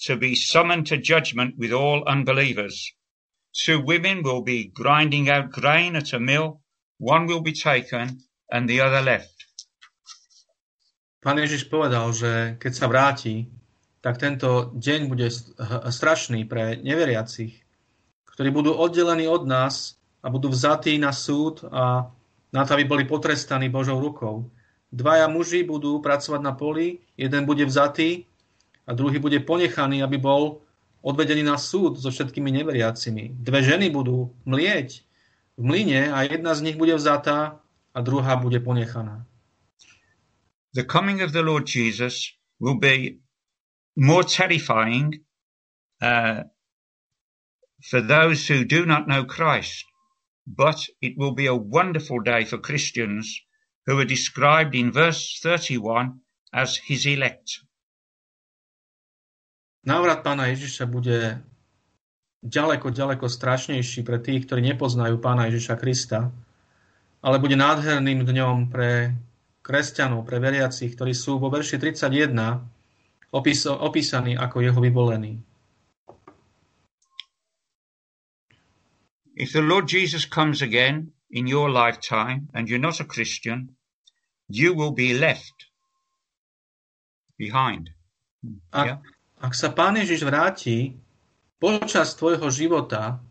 to 0.00 0.16
be 0.16 0.34
summoned 0.34 0.86
to 0.88 0.96
judgment 0.96 1.54
with 1.56 1.72
all 1.72 2.04
unbelievers. 2.06 2.92
Two 3.54 3.80
women 3.80 4.22
will 4.22 4.42
be 4.42 4.64
grinding 4.64 5.28
out 5.28 5.50
grain 5.50 5.96
at 5.96 6.12
a 6.12 6.20
mill, 6.20 6.62
one 6.98 7.26
will 7.26 7.40
be 7.40 7.52
taken 7.52 8.20
and 8.50 8.68
the 8.68 8.80
other 8.80 9.00
left. 9.00 9.39
Pán 11.20 11.36
Ježiš 11.36 11.68
povedal, 11.68 12.08
že 12.16 12.56
keď 12.56 12.72
sa 12.72 12.88
vráti, 12.88 13.44
tak 14.00 14.16
tento 14.16 14.72
deň 14.72 15.00
bude 15.04 15.28
strašný 15.92 16.48
pre 16.48 16.80
neveriacich, 16.80 17.60
ktorí 18.32 18.48
budú 18.48 18.72
oddelení 18.72 19.28
od 19.28 19.44
nás 19.44 20.00
a 20.24 20.32
budú 20.32 20.48
vzatí 20.48 20.96
na 20.96 21.12
súd 21.12 21.68
a 21.68 22.08
na 22.48 22.62
to, 22.64 22.72
aby 22.72 22.88
boli 22.88 23.04
potrestaní 23.04 23.68
Božou 23.68 24.00
rukou. 24.00 24.48
Dvaja 24.88 25.28
muži 25.28 25.60
budú 25.60 26.00
pracovať 26.00 26.40
na 26.40 26.56
poli, 26.56 27.04
jeden 27.20 27.44
bude 27.44 27.68
vzatý 27.68 28.24
a 28.88 28.96
druhý 28.96 29.20
bude 29.20 29.38
ponechaný, 29.44 30.00
aby 30.00 30.16
bol 30.16 30.64
odvedený 31.04 31.44
na 31.44 31.60
súd 31.60 32.00
so 32.00 32.08
všetkými 32.08 32.48
neveriacimi. 32.48 33.36
Dve 33.36 33.60
ženy 33.60 33.92
budú 33.92 34.32
mlieť 34.48 35.04
v 35.60 35.62
mlyne 35.62 36.16
a 36.16 36.24
jedna 36.24 36.56
z 36.56 36.64
nich 36.64 36.76
bude 36.80 36.96
vzatá 36.96 37.60
a 37.92 37.98
druhá 38.00 38.40
bude 38.40 38.56
ponechaná. 38.64 39.28
The 40.72 40.84
coming 40.84 41.20
of 41.20 41.32
the 41.32 41.42
Lord 41.42 41.66
Jesus 41.66 42.32
will 42.58 42.78
be 42.78 43.18
more 43.96 44.22
terrifying 44.22 45.20
uh, 46.00 46.44
for 47.82 48.00
those 48.00 48.46
who 48.46 48.64
do 48.64 48.86
not 48.86 49.08
know 49.08 49.24
Christ, 49.24 49.84
but 50.46 50.86
it 51.00 51.16
will 51.16 51.32
be 51.32 51.46
a 51.46 51.54
wonderful 51.54 52.20
day 52.20 52.44
for 52.44 52.58
Christians 52.58 53.40
who 53.86 53.98
are 53.98 54.04
described 54.04 54.74
in 54.74 54.92
verse 54.92 55.40
31 55.42 56.20
as 56.52 56.76
his 56.76 57.06
elect. 57.06 57.64
Návrat 59.80 60.20
pána 60.20 60.52
Ježiša 60.52 60.84
bude 60.84 61.40
ďaleko, 62.44 62.92
ďaleko 62.92 63.26
strašnejší 63.32 64.04
pre 64.04 64.20
tých, 64.20 64.44
ktorí 64.44 64.60
nepoznajú 64.76 65.16
pána 65.24 65.48
Ježiša 65.48 65.80
Krista, 65.80 66.28
ale 67.24 67.36
bude 67.40 67.56
nádherným 67.56 68.28
dňom 68.28 68.68
pre 68.68 69.16
kresťanov, 69.70 70.26
pre 70.26 70.42
veriacich, 70.42 70.98
ktorí 70.98 71.14
sú 71.14 71.38
vo 71.38 71.46
verši 71.46 71.78
31 71.78 72.34
opis, 73.30 73.70
opísaní 73.70 74.34
ako 74.34 74.58
jeho 74.58 74.80
vyvolení. 74.82 75.38
If 79.38 79.54
the 79.54 79.62
Lord 79.62 79.86
Jesus 79.86 80.26
comes 80.26 80.60
again 80.60 81.14
in 81.30 81.46
your 81.46 81.70
lifetime 81.70 82.50
and 82.52 82.66
you're 82.66 82.82
not 82.82 82.98
a 82.98 83.06
Christian, 83.06 83.72
you 84.50 84.74
will 84.74 84.90
be 84.90 85.14
left 85.14 85.70
behind. 87.38 87.94
Ak, 88.74 88.84
yeah? 88.84 88.98
ak 89.40 89.54
sa 89.56 89.72
Pán 89.72 89.96
Ježiš 89.96 90.26
vráti 90.26 90.98
počas 91.56 92.12
tvojho 92.18 92.50
života 92.52 93.22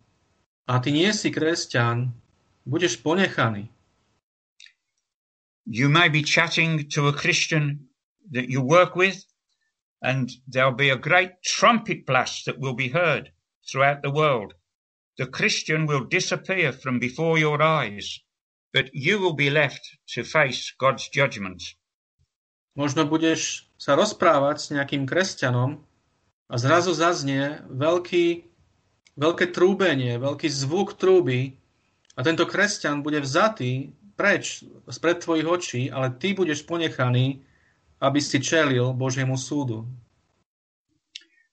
a 0.66 0.74
ty 0.82 0.90
nie 0.90 1.12
si 1.14 1.30
kresťan, 1.30 2.10
budeš 2.66 2.98
ponechaný. 2.98 3.70
You 5.66 5.88
may 5.88 6.08
be 6.08 6.22
chatting 6.22 6.88
to 6.90 7.08
a 7.08 7.12
Christian 7.12 7.88
that 8.30 8.48
you 8.48 8.62
work 8.62 8.96
with 8.96 9.24
and 10.02 10.30
there'll 10.48 10.72
be 10.72 10.90
a 10.90 10.96
great 10.96 11.42
trumpet 11.42 12.06
blast 12.06 12.46
that 12.46 12.58
will 12.58 12.74
be 12.74 12.88
heard 12.88 13.32
throughout 13.68 14.02
the 14.02 14.10
world. 14.10 14.54
The 15.18 15.26
Christian 15.26 15.86
will 15.86 16.04
disappear 16.04 16.72
from 16.72 16.98
before 16.98 17.36
your 17.36 17.60
eyes, 17.60 18.20
but 18.72 18.94
you 18.94 19.20
will 19.20 19.34
be 19.34 19.50
left 19.50 19.98
to 20.14 20.24
face 20.24 20.72
God's 20.78 21.08
judgment. 21.12 21.76
Možno 22.78 23.04
budeš 23.04 23.68
sa 23.76 23.98
rozprávať 23.98 24.56
s 24.56 24.66
nejakým 24.72 25.04
kresťanom 25.04 25.84
a 26.48 26.54
zrazu 26.56 26.96
zaznie 26.96 27.60
veľký, 27.68 28.46
veľké 29.20 29.52
trúbenie, 29.52 30.16
veľký 30.16 30.48
zvuk 30.48 30.96
trúby 30.96 31.60
a 32.16 32.24
tento 32.24 32.48
kresťan 32.48 33.04
bude 33.04 33.20
vzatý 33.20 33.92
preč 34.20 34.68
spred 34.92 35.24
tvojich 35.24 35.48
očí, 35.48 35.82
ale 35.88 36.12
ty 36.20 36.36
budeš 36.36 36.68
ponechaný 36.68 37.40
aby 38.00 38.20
si 38.20 38.40
čelil 38.40 38.92
Božiemu 38.96 39.36
súdu. 39.36 39.84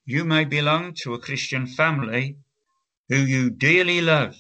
You 0.07 0.23
may 0.23 0.47
belong 0.47 0.95
to 1.03 1.13
a 1.13 1.19
Christian 1.19 1.67
family 1.67 2.39
who 3.11 3.19
you 3.27 3.51
dearly 3.51 3.99
love, 3.99 4.39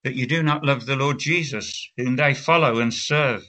but 0.00 0.16
you 0.16 0.26
do 0.26 0.42
not 0.42 0.64
love 0.64 0.88
the 0.88 0.96
Lord 0.96 1.20
Jesus, 1.20 1.92
whom 1.96 2.16
they 2.16 2.32
follow 2.32 2.80
and 2.80 2.92
serve. 2.92 3.44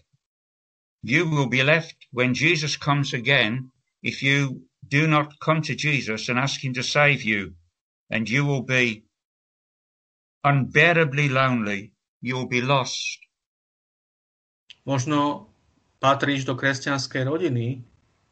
You 1.01 1.29
will 1.29 1.47
be 1.47 1.63
left 1.63 1.95
when 2.11 2.35
Jesus 2.35 2.75
comes 2.75 3.13
again 3.13 3.71
if 4.03 4.19
you 4.21 4.67
do 4.83 5.07
not 5.07 5.39
come 5.39 5.61
to 5.63 5.75
Jesus 5.75 6.27
and 6.27 6.37
ask 6.37 6.59
him 6.59 6.73
to 6.75 6.83
save 6.83 7.23
you, 7.23 7.55
and 8.11 8.27
you 8.27 8.43
will 8.43 8.63
be 8.63 9.07
unbearably 10.43 11.29
lonely. 11.29 11.91
You 12.19 12.35
will 12.35 12.51
be 12.51 12.61
lost. 12.61 13.19
Možno 14.87 15.51
patríš 15.99 16.47
do 16.47 16.55
kresťanskej 16.55 17.27
rodiny 17.27 17.83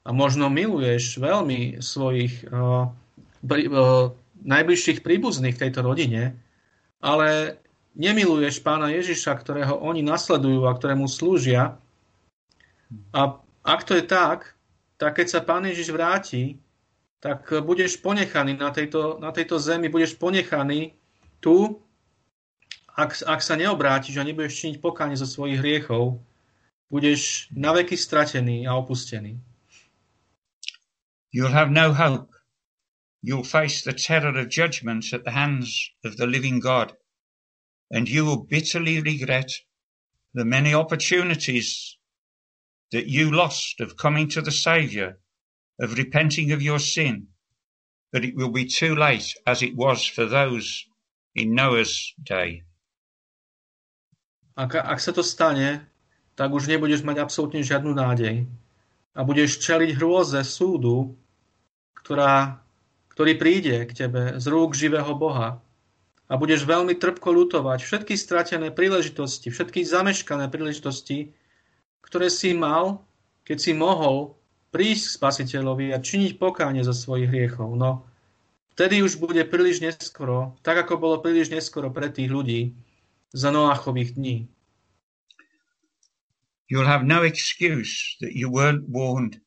a 0.08 0.16
možno 0.16 0.48
miluješ 0.48 1.20
veľmi 1.20 1.84
svojich 1.84 2.48
uh, 2.48 2.88
uh, 2.88 4.08
najbližších 4.46 5.04
príbuzných 5.04 5.60
v 5.60 5.62
tejto 5.68 5.84
rodine, 5.84 6.38
ale 7.04 7.60
nemiluješ 7.98 8.62
pána 8.62 8.94
Ježiša, 8.94 9.34
ktorého 9.36 9.76
oni 9.82 10.06
nasledujú 10.06 10.64
a 10.70 10.76
ktorému 10.76 11.10
slúžia. 11.10 11.76
A 13.12 13.22
ak 13.66 13.82
to 13.84 13.98
je 13.98 14.06
tak, 14.06 14.54
tak 14.96 15.18
keď 15.18 15.28
sa 15.28 15.42
pán 15.42 15.66
Ježiš 15.66 15.90
vráti, 15.92 16.62
tak 17.18 17.50
budeš 17.66 17.98
ponechaný 17.98 18.54
na 18.54 18.70
tejto, 18.70 19.18
na 19.18 19.34
tejto 19.34 19.58
zemi, 19.58 19.90
budeš 19.90 20.14
ponechaný 20.14 20.94
tu, 21.42 21.82
ak, 22.94 23.18
ak 23.26 23.42
sa 23.42 23.58
neobrátiš 23.58 24.22
a 24.22 24.28
nebudeš 24.28 24.62
činiť 24.62 24.78
pokánie 24.78 25.18
zo 25.18 25.26
svojich 25.26 25.58
hriechov, 25.58 26.22
budeš 26.90 27.50
naveky 27.52 27.98
stratený 27.98 28.68
a 28.68 28.76
opustený. 28.76 29.40
You'll 31.32 31.52
have 31.52 31.72
no 31.72 31.94
hope. 31.94 32.32
You'll 33.22 33.44
face 33.44 33.82
the 33.82 33.94
terror 33.94 34.38
of 34.38 34.50
judgment 34.50 35.12
at 35.14 35.24
the 35.24 35.32
hands 35.32 35.92
of 36.04 36.16
the 36.18 36.28
living 36.28 36.60
God, 36.60 36.94
and 37.92 38.08
you 38.08 38.24
will 38.24 38.46
bitterly 38.46 39.02
regret 39.02 39.52
the 40.34 40.46
many 40.46 40.74
opportunities 40.74 41.98
that 42.92 43.08
you 43.08 43.32
lost 43.32 43.82
of 43.82 43.98
coming 43.98 44.30
to 44.30 44.42
the 44.42 44.52
Saviour, 44.52 45.18
of 45.82 45.98
repenting 45.98 46.52
of 46.52 46.62
your 46.62 46.80
sin, 46.80 47.28
but 48.12 48.24
it 48.24 48.36
will 48.36 48.52
be 48.52 48.66
too 48.66 48.96
late 48.96 49.34
as 49.46 49.62
it 49.62 49.76
was 49.76 50.06
for 50.06 50.26
those 50.26 50.86
in 51.34 51.54
Noah's 51.54 52.14
day. 52.24 52.64
Ak, 54.56 54.76
ak 54.76 55.00
sa 55.00 55.12
to 55.12 55.24
stane, 55.24 55.82
tak 56.36 56.52
už 56.52 56.68
nebudeš 56.68 57.02
mať 57.02 57.24
absolútne 57.24 57.64
žiadnu 57.64 57.96
nádej 57.96 58.46
a 59.16 59.20
budeš 59.24 59.64
čeliť 59.64 59.96
hrôze 59.96 60.40
súdu, 60.44 61.16
ktorá, 61.96 62.60
ktorý 63.16 63.40
príde 63.40 63.88
k 63.88 64.06
tebe 64.06 64.36
z 64.38 64.46
rúk 64.52 64.76
živého 64.76 65.16
Boha 65.16 65.64
a 66.28 66.34
budeš 66.36 66.68
veľmi 66.68 67.00
trpko 67.00 67.32
lutovať 67.32 67.80
všetky 67.82 68.14
stratené 68.20 68.70
príležitosti, 68.76 69.48
všetky 69.48 69.88
zameškané 69.88 70.52
príležitosti, 70.52 71.32
ktoré 72.04 72.28
si 72.28 72.52
mal, 72.52 73.02
keď 73.48 73.58
si 73.58 73.72
mohol 73.72 74.36
prísť 74.76 75.04
k 75.08 75.16
spasiteľovi 75.16 75.96
a 75.96 76.04
činiť 76.04 76.36
pokánie 76.36 76.84
zo 76.84 76.92
svojich 76.92 77.32
hriechov. 77.32 77.80
No, 77.80 78.04
vtedy 78.76 79.00
už 79.00 79.24
bude 79.24 79.40
príliš 79.48 79.80
neskoro, 79.80 80.60
tak 80.66 80.84
ako 80.84 81.00
bolo 81.00 81.24
príliš 81.24 81.48
neskoro 81.54 81.88
pre 81.96 82.12
tých 82.12 82.28
ľudí 82.28 82.76
za 83.32 83.56
Noachových 83.56 84.20
dní. 84.20 84.52
You'll 86.68 86.88
have 86.88 87.04
no 87.04 87.24
excuse 87.24 88.18
that 88.22 88.36
you 88.36 88.50
weren't 88.50 88.90
warned. 88.90 89.40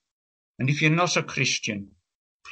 And 0.59 0.71
if 0.71 0.81
you're 0.81 0.91
not 0.91 1.17
a 1.17 1.23
Christian, 1.23 1.93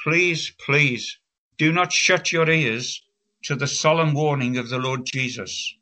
please, 0.03 0.51
please 0.65 1.19
do 1.57 1.71
not 1.71 1.93
shut 1.93 2.31
your 2.31 2.49
ears 2.49 3.01
to 3.43 3.55
the 3.55 3.67
solemn 3.67 4.13
warning 4.13 4.57
of 4.57 4.69
the 4.69 4.77
Lord 4.77 5.05
Jesus. 5.05 5.73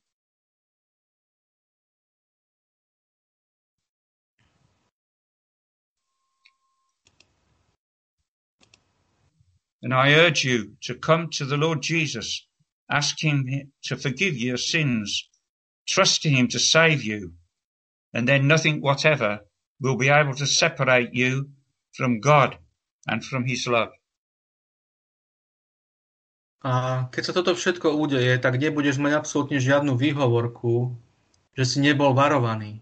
And 9.82 9.94
I 9.94 10.14
urge 10.14 10.44
you 10.44 10.78
to 10.84 10.96
come 10.96 11.30
to 11.34 11.46
the 11.46 11.58
Lord 11.58 11.84
Jesus, 11.84 12.48
ask 12.90 13.24
him 13.24 13.72
to 13.84 13.96
forgive 13.96 14.36
your 14.36 14.58
sins, 14.58 15.30
trust 15.88 16.26
in 16.26 16.34
him 16.34 16.48
to 16.50 16.60
save 16.60 17.04
you, 17.04 17.34
and 18.16 18.24
then 18.24 18.48
nothing 18.48 18.80
whatever 18.80 19.44
will 19.84 20.00
be 20.00 20.08
able 20.08 20.34
to 20.34 20.48
separate 20.48 21.12
you 21.12 21.52
from 21.92 22.24
God 22.24 22.56
and 23.12 23.20
from 23.20 23.44
His 23.44 23.68
love. 23.68 23.92
A 26.66 27.06
keď 27.14 27.22
sa 27.30 27.34
toto 27.36 27.54
všetko 27.54 27.94
udeje, 27.94 28.42
tak 28.42 28.58
nebudeš 28.58 28.98
mať 28.98 29.14
absolútne 29.14 29.62
žiadnu 29.62 29.94
výhovorku, 29.94 30.98
že 31.54 31.64
si 31.68 31.78
nebol 31.78 32.18
varovaný. 32.18 32.82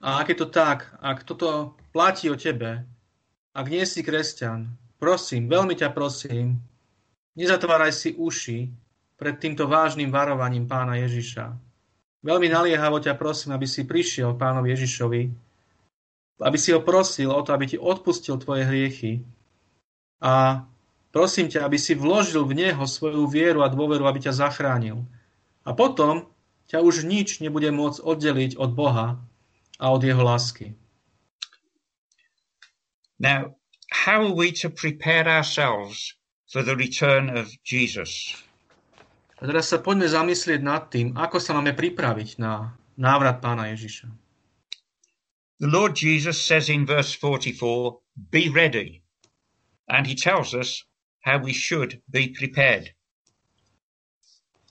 A 0.00 0.24
ak 0.24 0.32
je 0.32 0.36
to 0.40 0.48
tak, 0.48 0.88
ak 1.02 1.28
toto 1.28 1.76
platí 1.92 2.32
o 2.32 2.36
tebe, 2.40 2.88
ak 3.52 3.66
nie 3.68 3.84
si 3.84 4.00
kresťan, 4.00 4.72
prosím, 4.96 5.52
veľmi 5.52 5.76
ťa 5.76 5.92
prosím, 5.92 6.64
nezatváraj 7.36 7.92
si 7.92 8.10
uši 8.16 8.72
pred 9.20 9.36
týmto 9.36 9.68
vážnym 9.68 10.08
varovaním 10.08 10.64
pána 10.64 10.96
Ježiša. 11.04 11.52
Veľmi 12.24 12.48
naliehavo 12.48 13.04
ťa 13.04 13.20
prosím, 13.20 13.52
aby 13.52 13.68
si 13.68 13.84
prišiel 13.84 14.32
pánovi 14.40 14.72
Ježišovi, 14.72 15.22
aby 16.40 16.56
si 16.56 16.72
ho 16.72 16.80
prosil 16.80 17.28
o 17.28 17.44
to, 17.44 17.52
aby 17.52 17.68
ti 17.68 17.76
odpustil 17.76 18.40
tvoje 18.40 18.64
hriechy. 18.64 19.20
A 20.24 20.64
prosím 21.12 21.52
ťa, 21.52 21.68
aby 21.68 21.76
si 21.76 21.92
vložil 21.92 22.48
v 22.48 22.64
neho 22.64 22.80
svoju 22.88 23.28
vieru 23.28 23.60
a 23.60 23.68
dôveru, 23.68 24.08
aby 24.08 24.24
ťa 24.24 24.40
zachránil. 24.40 25.04
A 25.68 25.76
potom 25.76 26.24
ťa 26.72 26.80
už 26.80 27.04
nič 27.04 27.44
nebude 27.44 27.68
môcť 27.68 28.00
oddeliť 28.00 28.56
od 28.56 28.72
Boha 28.72 29.20
a 29.76 29.84
od 29.92 30.00
jeho 30.00 30.24
lásky. 30.24 30.72
Now, 33.20 33.60
how 33.92 34.24
are 34.24 34.34
we 34.34 34.50
to 34.64 34.72
prepare 34.72 35.28
ourselves 35.28 36.16
for 36.48 36.64
the 36.64 36.72
return 36.72 37.28
of 37.28 37.52
Jesus? 37.62 38.32
A 39.44 39.52
teraz 39.52 39.68
sa 39.68 39.76
poďme 39.76 40.08
zamyslieť 40.08 40.64
nad 40.64 40.88
tým, 40.88 41.12
ako 41.20 41.36
sa 41.36 41.52
máme 41.52 41.76
pripraviť 41.76 42.40
na 42.40 42.72
návrat 42.96 43.44
pána 43.44 43.68
Ježiša. 43.76 44.08
The 45.60 45.68
Lord 45.68 46.00
Jesus 46.00 46.40
says 46.40 46.72
in 46.72 46.88
verse 46.88 47.12
44, 47.12 48.00
be 48.32 48.48
ready. 48.48 49.04
And 49.84 50.08
he 50.08 50.16
tells 50.16 50.56
us 50.56 50.88
how 51.28 51.44
we 51.44 51.52
should 51.52 52.00
be 52.08 52.32
prepared. 52.32 52.96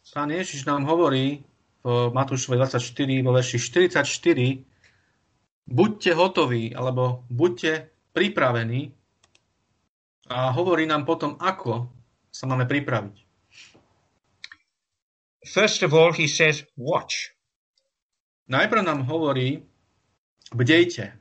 Pán 0.10 0.34
Ježiš 0.34 0.66
nám 0.66 0.90
hovorí 0.90 1.46
v 1.86 2.10
Matúšovej 2.10 2.66
24, 2.66 3.22
vo 3.22 3.30
verši 3.30 3.62
44, 3.62 5.70
buďte 5.70 6.18
hotoví, 6.18 6.74
alebo 6.74 7.22
buďte 7.30 7.94
pripravení 8.10 8.90
a 10.34 10.50
hovorí 10.50 10.90
nám 10.90 11.06
potom, 11.06 11.38
ako 11.38 11.94
sa 12.34 12.50
máme 12.50 12.66
pripraviť. 12.66 13.23
First 15.46 15.84
of 15.84 15.94
all, 15.94 16.14
he 16.14 16.28
says, 16.28 16.64
watch. 16.78 17.32
Najprv 18.50 18.84
nám 18.84 19.04
hovorí, 19.08 19.64
bdejte. 20.56 21.20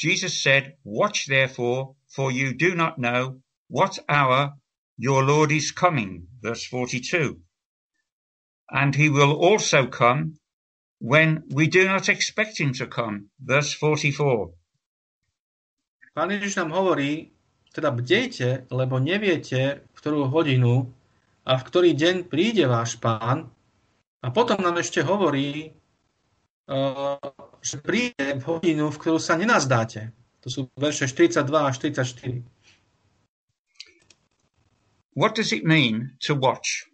Jesus 0.00 0.42
said, 0.42 0.76
Watch 0.84 1.26
therefore, 1.26 1.94
for 2.08 2.32
you 2.32 2.54
do 2.54 2.74
not 2.74 2.98
know 2.98 3.42
what 3.68 3.98
hour 4.08 4.56
your 4.96 5.22
Lord 5.22 5.52
is 5.52 5.72
coming. 5.72 6.26
Verse 6.40 6.64
42. 6.64 7.36
And 8.70 8.94
he 8.94 9.10
will 9.10 9.32
also 9.32 9.86
come 9.86 10.38
when 11.00 11.42
we 11.50 11.66
do 11.66 11.84
not 11.84 12.08
expect 12.08 12.58
him 12.58 12.72
to 12.74 12.86
come. 12.86 13.28
Verse 13.40 13.74
44. 13.74 14.54
Pán 16.16 16.30
Ježiš 16.30 16.56
nám 16.56 16.70
hovorí, 16.74 17.30
teda 17.72 17.90
bdejte, 17.94 18.66
lebo 18.72 18.98
neviete, 18.98 19.84
v 19.84 19.96
ktorú 20.00 20.26
hodinu 20.26 20.90
a 21.44 21.52
v 21.56 21.66
ktorý 21.66 21.90
deň 21.96 22.16
príde 22.28 22.64
váš 22.68 22.96
pán. 23.00 23.48
A 24.20 24.28
potom 24.28 24.60
nám 24.60 24.76
ešte 24.76 25.00
hovorí, 25.00 25.72
uh, 26.68 27.16
že 27.64 27.80
príde 27.80 28.36
v 28.36 28.44
hodinu, 28.44 28.92
v 28.92 29.00
ktorú 29.00 29.16
sa 29.16 29.36
nenazdáte. 29.40 30.12
To 30.44 30.48
sú 30.48 30.60
verše 30.76 31.08
42 31.08 31.40
a 31.44 31.70
44. 31.72 32.44
What 35.16 35.34
does 35.34 35.52
it 35.52 35.64
mean 35.64 36.16
to 36.24 36.36
watch? 36.36 36.88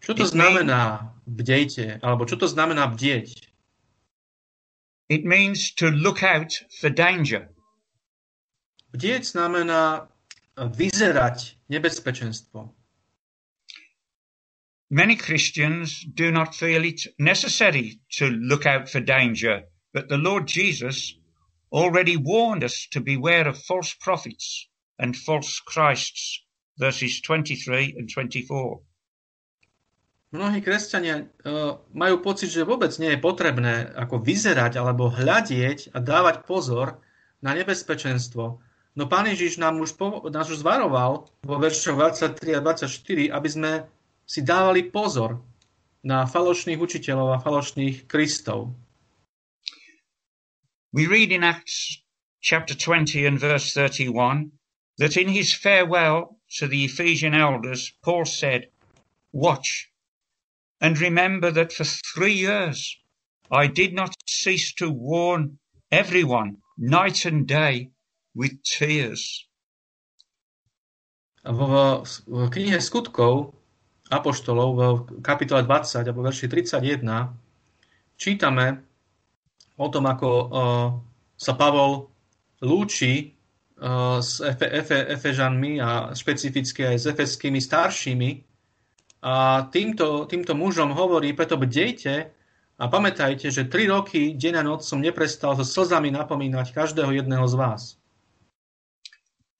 Čo 0.00 0.16
to 0.16 0.24
It 0.24 0.32
znamená 0.32 1.12
bdejte? 1.28 2.00
Alebo 2.00 2.24
čo 2.24 2.40
to 2.40 2.48
znamená 2.48 2.88
bdieť? 2.88 3.48
It 5.10 5.26
means 5.26 5.74
to 5.76 5.90
look 5.90 6.22
out 6.22 6.54
for 6.72 6.88
danger. 6.88 7.50
Bdieť 8.90 9.36
znamená 9.36 10.10
vyzerať 10.68 11.56
nebezpečenstvo. 11.72 12.76
Many 14.90 15.14
Christians 15.14 16.02
do 16.02 16.34
not 16.34 16.52
feel 16.52 16.84
it 16.84 17.06
necessary 17.16 18.02
to 18.18 18.26
look 18.26 18.66
out 18.66 18.90
for 18.90 18.98
danger, 18.98 19.62
but 19.94 20.10
the 20.10 20.18
Lord 20.18 20.50
Jesus 20.50 21.14
already 21.70 22.16
warned 22.18 22.64
us 22.64 22.88
to 22.90 23.00
beware 23.00 23.46
of 23.46 23.62
false 23.62 23.94
prophets 23.94 24.66
and 24.98 25.16
false 25.16 25.60
Christs, 25.60 26.42
verses 26.76 27.20
23 27.22 27.94
and 27.96 28.08
24. 28.08 28.82
Mnohí 30.30 30.62
kresťania 30.62 31.26
uh, 31.26 31.82
majú 31.90 32.22
pocit, 32.22 32.54
že 32.54 32.62
vôbec 32.62 32.94
nie 33.02 33.14
je 33.14 33.18
potrebné 33.18 33.90
ako 33.98 34.22
vyzerať 34.22 34.78
alebo 34.78 35.10
hľadieť 35.10 35.90
a 35.90 35.98
dávať 35.98 36.46
pozor 36.46 37.02
na 37.42 37.50
nebezpečenstvo. 37.50 38.62
No 39.00 39.08
Pán 39.08 39.24
Ježiš 39.32 39.56
nám 39.56 39.80
už, 39.80 39.96
po, 39.96 40.28
nás 40.28 40.44
už 40.52 40.60
zvaroval 40.60 41.24
vo 41.40 41.56
veršoch 41.56 41.96
23 41.96 42.52
a 42.52 42.60
24, 42.60 43.32
aby 43.32 43.48
sme 43.48 43.72
si 44.28 44.44
dávali 44.44 44.92
pozor 44.92 45.40
na 46.04 46.28
falošných 46.28 46.76
učiteľov 46.76 47.32
a 47.32 47.40
falošných 47.40 48.04
Kristov. 48.04 48.76
We 50.92 51.08
read 51.08 51.32
in 51.32 51.48
Acts 51.48 52.04
chapter 52.44 52.76
20 52.76 53.24
and 53.24 53.40
verse 53.40 53.72
31 53.72 54.52
that 55.00 55.16
in 55.16 55.32
his 55.32 55.56
farewell 55.56 56.36
to 56.60 56.68
the 56.68 56.84
Ephesian 56.84 57.32
elders, 57.32 57.96
Paul 58.04 58.28
said, 58.28 58.68
Watch 59.32 59.88
and 60.76 61.00
remember 61.00 61.48
that 61.48 61.72
for 61.72 61.88
three 61.88 62.36
years 62.36 63.00
I 63.48 63.64
did 63.64 63.96
not 63.96 64.12
cease 64.28 64.76
to 64.76 64.92
warn 64.92 65.56
everyone 65.88 66.60
night 66.76 67.24
and 67.24 67.48
day 67.48 67.96
with 68.34 68.62
tears. 68.62 69.46
V, 71.40 71.60
v 72.28 72.40
knihe 72.52 72.78
skutkov 72.78 73.56
Apoštolov 74.10 74.68
v 74.74 74.80
kapitole 75.22 75.62
20 75.62 76.02
alebo 76.02 76.26
verši 76.26 76.50
31 76.50 77.06
čítame 78.18 78.82
o 79.78 79.86
tom, 79.88 80.04
ako 80.10 80.28
uh, 80.28 80.88
sa 81.38 81.54
Pavol 81.54 82.10
lúči 82.60 83.32
uh, 83.80 84.18
s 84.18 84.42
Efe, 84.42 84.66
Efe, 84.66 85.08
Efežanmi 85.14 85.78
a 85.80 86.12
špecificky 86.12 86.90
aj 86.90 86.96
s 87.00 87.04
efeskými 87.06 87.62
staršími. 87.62 88.30
A 89.24 89.64
týmto, 89.70 90.26
týmto 90.26 90.52
mužom 90.58 90.92
hovorí, 90.92 91.32
preto 91.32 91.56
bdejte 91.56 92.28
a 92.80 92.84
pamätajte, 92.88 93.52
že 93.52 93.68
tri 93.70 93.86
roky, 93.86 94.34
deň 94.36 94.54
a 94.60 94.62
noc 94.64 94.80
som 94.84 95.00
neprestal 95.00 95.54
so 95.54 95.64
slzami 95.64 96.10
napomínať 96.12 96.72
každého 96.74 97.14
jedného 97.14 97.46
z 97.46 97.54
vás. 97.56 97.99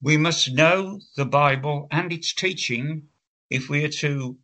We 0.03 0.17
must 0.17 0.55
know 0.55 1.01
the 1.17 1.27
Bible 1.29 1.87
and 1.91 2.13
its 2.13 2.33
teaching 2.33 3.09
if 3.51 3.69
we 3.69 3.85
are 3.85 3.95
to 4.01 4.37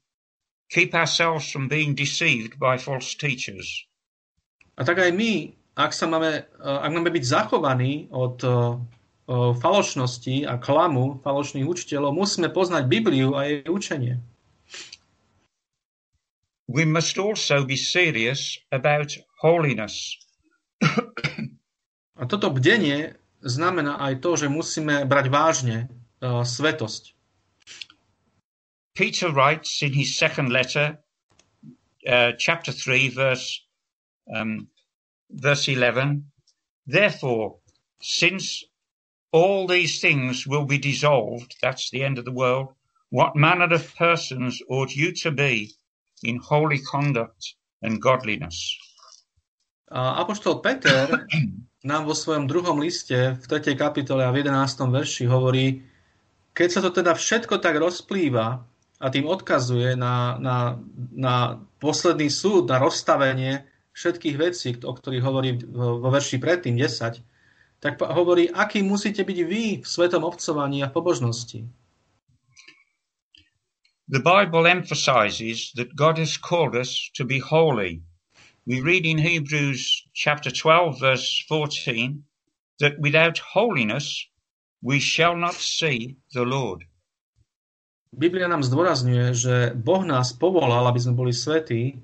keep 0.70 0.94
ourselves 0.94 1.50
from 1.50 1.68
being 1.68 1.94
deceived 1.94 2.58
by 2.58 2.76
false 2.76 3.14
teachers. 3.14 3.86
A 4.76 4.84
tak 4.84 5.00
aj 5.00 5.16
my, 5.16 5.56
ak, 5.72 5.96
sa 5.96 6.04
máme, 6.04 6.44
ak 6.60 6.90
máme 6.92 7.08
byť 7.08 7.24
zachovaní 7.24 8.12
od 8.12 8.36
uh, 8.44 8.76
falošnosti 9.56 10.44
a 10.44 10.60
klamu 10.60 11.24
falošných 11.24 11.64
učiteľov, 11.64 12.12
musíme 12.12 12.52
poznať 12.52 12.84
Bibliu 12.84 13.32
a 13.32 13.48
jej 13.48 13.64
učenie. 13.64 14.20
We 16.68 16.84
must 16.84 17.16
also 17.16 17.64
be 17.64 17.78
serious 17.78 18.58
about 18.68 19.14
holiness. 19.40 20.20
a 22.20 22.22
toto 22.28 22.52
bdenie 22.52 23.16
znamená 23.46 24.02
aj 24.02 24.14
to, 24.20 24.30
že 24.34 24.50
musíme 24.50 25.06
brať 25.06 25.26
vážne 25.30 25.76
uh, 26.20 26.42
svetosť. 26.42 27.14
Peter 28.96 29.30
writes 29.30 29.82
in 29.82 29.92
his 29.92 30.18
second 30.18 30.50
letter, 30.50 30.98
uh, 32.08 32.32
chapter 32.38 32.72
3, 32.72 33.08
verse, 33.08 33.62
um, 34.26 34.68
verse 35.30 35.68
11, 35.68 36.24
Therefore, 36.86 37.58
since 38.00 38.64
all 39.32 39.66
these 39.66 40.00
things 40.00 40.46
will 40.46 40.64
be 40.64 40.78
dissolved, 40.78 41.56
that's 41.60 41.90
the 41.90 42.02
end 42.02 42.18
of 42.18 42.24
the 42.24 42.32
world, 42.32 42.72
what 43.10 43.36
manner 43.36 43.72
of 43.72 43.94
persons 43.96 44.62
ought 44.68 44.94
you 44.94 45.12
to 45.12 45.30
be 45.30 45.74
in 46.22 46.38
holy 46.38 46.78
conduct 46.78 47.54
and 47.82 48.00
godliness? 48.00 48.78
A 49.90 50.24
Apoštol 50.24 50.62
Peter 50.62 51.26
nám 51.86 52.10
vo 52.10 52.18
svojom 52.18 52.50
druhom 52.50 52.82
liste 52.82 53.38
v 53.38 53.44
3. 53.46 53.78
kapitole 53.78 54.26
a 54.26 54.34
v 54.34 54.42
11. 54.42 54.90
verši 54.90 55.30
hovorí, 55.30 55.86
keď 56.50 56.68
sa 56.68 56.80
to 56.82 56.90
teda 56.90 57.14
všetko 57.14 57.62
tak 57.62 57.78
rozplýva, 57.78 58.66
a 58.96 59.06
tým 59.12 59.28
odkazuje 59.28 59.92
na, 59.92 60.40
na, 60.40 60.80
na 61.12 61.60
posledný 61.80 62.32
súd, 62.32 62.72
na 62.72 62.80
rozstavenie 62.80 63.68
všetkých 63.92 64.36
vecí, 64.40 64.72
o 64.80 64.92
ktorých 64.92 65.24
hovorí 65.24 65.50
vo 65.68 66.08
verši 66.08 66.40
predtým 66.40 66.80
10, 66.80 67.20
tak 67.80 68.00
hovorí, 68.00 68.48
aký 68.48 68.80
musíte 68.80 69.20
byť 69.20 69.38
vy 69.44 69.64
v 69.84 69.86
svetom 69.86 70.24
obcovaní 70.24 70.80
a 70.80 70.88
v 70.88 70.96
pobožnosti. 70.96 71.60
The 74.08 74.22
Bible 74.22 74.70
emphasizes 74.70 75.74
that 75.76 75.92
God 75.98 76.16
has 76.16 76.38
called 76.38 76.78
us 76.78 77.10
to 77.18 77.26
be 77.26 77.42
holy. 77.42 78.00
We 78.66 78.80
read 78.80 79.06
in 79.06 79.18
Hebrews 79.18 80.10
chapter 80.12 80.50
12 80.50 80.98
verse 80.98 81.44
14 81.46 82.24
that 82.80 82.98
without 82.98 83.38
holiness 83.38 84.26
we 84.82 84.98
shall 84.98 85.36
not 85.36 85.54
see 85.54 86.18
the 86.34 86.42
Lord. 86.42 86.82
Biblia 88.10 88.50
nám 88.50 88.66
zdôrazňuje, 88.66 89.26
že 89.38 89.54
Boh 89.70 90.02
nás 90.02 90.34
povolal, 90.34 90.82
aby 90.90 90.98
sme 90.98 91.14
boli 91.14 91.30
svetí. 91.30 91.94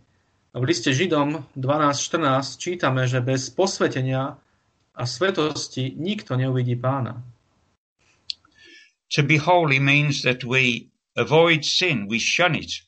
V 0.55 0.63
liste 0.63 0.95
Židom 0.95 1.51
12.14 1.59 2.63
čítame, 2.63 3.11
že 3.11 3.19
bez 3.19 3.51
posvetenia 3.51 4.39
a 4.95 5.03
svetosti 5.03 5.99
nikto 5.99 6.39
neuvidí 6.39 6.79
pána. 6.79 7.27
To 9.19 9.27
be 9.27 9.35
holy 9.35 9.83
means 9.83 10.23
that 10.23 10.47
we 10.47 10.95
avoid 11.19 11.67
sin, 11.67 12.07
we 12.07 12.23
shun 12.23 12.55
it. 12.55 12.87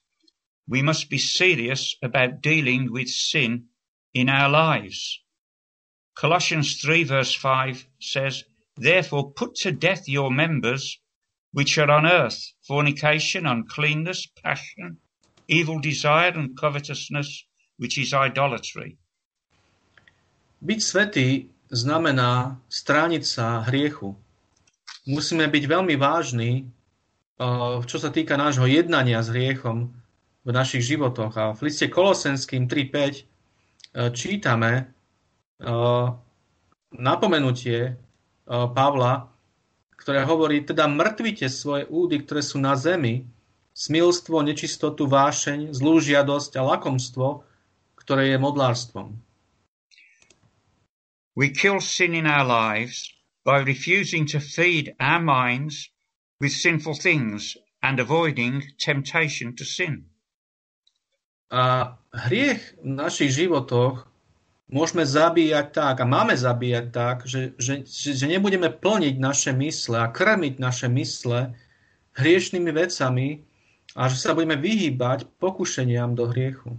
We 0.67 0.83
must 0.83 1.11
be 1.11 1.19
serious 1.19 1.97
about 2.03 2.41
dealing 2.41 2.91
with 2.91 3.09
sin 3.09 3.69
in 4.13 4.29
our 4.29 4.49
lives. 4.49 5.21
Colossians 6.15 6.81
3 6.81 7.05
verse 7.05 7.35
5 7.35 7.87
says, 8.01 8.45
Therefore 8.77 9.33
put 9.33 9.57
to 9.57 9.73
death 9.73 10.09
your 10.09 10.31
members 10.31 10.99
which 11.53 11.79
are 11.79 11.91
on 11.91 12.07
earth 12.07 12.53
fornication, 12.67 13.47
uncleanness, 13.47 14.27
passion, 14.43 14.99
evil 15.49 15.79
desire, 15.81 16.33
and 16.33 16.57
covetousness, 16.57 17.45
which 17.77 17.99
is 17.99 18.13
idolatry. 18.13 18.99
byť 20.65 20.81
svetý 20.81 21.29
znamená 21.69 22.57
strániť 22.73 23.23
sa 23.23 23.61
hriechu. 23.69 24.17
Musíme 25.05 25.45
byť 25.45 25.65
veľmi 25.69 25.95
vážni, 26.01 26.65
eh, 26.65 27.77
čo 27.85 27.97
sa 28.01 28.09
týka 28.09 28.41
nášho 28.41 28.65
jednania 28.65 29.21
s 29.21 29.29
hriechom 29.29 29.93
v 30.45 30.51
našich 30.53 30.85
životoch. 30.85 31.33
A 31.41 31.57
v 31.57 31.73
liste 31.73 31.89
Kolosenským 31.89 32.69
3.5 32.69 34.13
čítame 34.13 34.93
napomenutie 36.93 37.97
Pavla, 38.47 39.33
ktoré 39.97 40.21
hovorí, 40.29 40.61
teda 40.69 40.85
mŕtvite 40.85 41.49
svoje 41.49 41.89
údy, 41.89 42.21
ktoré 42.21 42.45
sú 42.45 42.61
na 42.61 42.77
zemi, 42.77 43.25
smilstvo, 43.73 44.45
nečistotu, 44.45 45.09
vášeň, 45.09 45.73
zlú 45.73 45.97
žiadosť 45.99 46.61
a 46.61 46.63
lakomstvo, 46.77 47.43
ktoré 47.97 48.37
je 48.37 48.39
modlárstvom. 48.39 49.17
We 51.35 51.51
kill 51.51 51.81
sin 51.81 52.13
in 52.15 52.29
our 52.29 52.45
lives 52.45 53.11
by 53.43 53.65
refusing 53.65 54.29
to 54.31 54.39
feed 54.39 54.95
our 55.01 55.19
minds 55.19 55.91
with 56.39 56.53
sinful 56.53 56.95
things 56.95 57.57
and 57.83 57.99
avoiding 57.99 58.63
temptation 58.77 59.57
to 59.57 59.65
sin. 59.65 60.07
A 61.53 61.97
hriech 62.15 62.79
v 62.81 62.89
našich 62.89 63.35
životoch 63.35 64.07
môžeme 64.71 65.05
zabíjať 65.05 65.67
tak 65.71 66.01
a 66.01 66.09
máme 66.09 66.35
zabíjať 66.35 66.87
tak, 66.91 67.17
že, 67.29 67.53
že, 67.61 67.85
že 67.87 68.27
nebudeme 68.27 68.73
plniť 68.73 69.15
naše 69.21 69.53
mysle 69.53 70.01
a 70.01 70.11
krmiť 70.11 70.55
naše 70.59 70.89
mysle 70.89 71.55
hriešnými 72.17 72.71
vecami 72.73 73.45
a 73.95 74.09
že 74.09 74.17
sa 74.19 74.35
budeme 74.35 74.57
vyhýbať 74.59 75.31
pokušeniam 75.39 76.19
do 76.19 76.27
hriechu. 76.31 76.75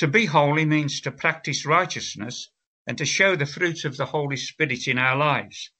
To 0.00 0.08
be 0.08 0.24
holy 0.24 0.64
means 0.64 1.00
to 1.02 1.12
practice 1.12 1.66
righteousness 1.66 2.48
and 2.86 2.96
to 2.98 3.04
show 3.04 3.36
the 3.36 3.46
fruit 3.46 3.84
of 3.84 3.96
the 3.96 4.06
Holy 4.06 4.36
Spirit 4.36 4.88
in 4.88 4.98
our 4.98 5.16
lives. 5.16 5.70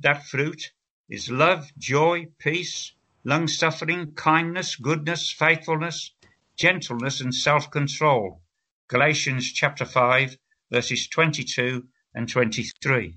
That 0.00 0.26
fruit 0.26 0.72
is 1.08 1.30
love, 1.30 1.72
joy, 1.78 2.28
peace, 2.38 2.92
long 3.24 3.48
suffering, 3.48 4.12
kindness, 4.14 4.76
goodness, 4.76 5.30
faithfulness, 5.30 6.12
gentleness, 6.58 7.20
and 7.20 7.34
self 7.34 7.70
control. 7.70 8.42
Galatians 8.88 9.48
chapter 9.52 9.84
5, 9.84 10.36
verses 10.70 11.08
22 11.08 11.82
and 12.14 12.28
23. 12.28 13.16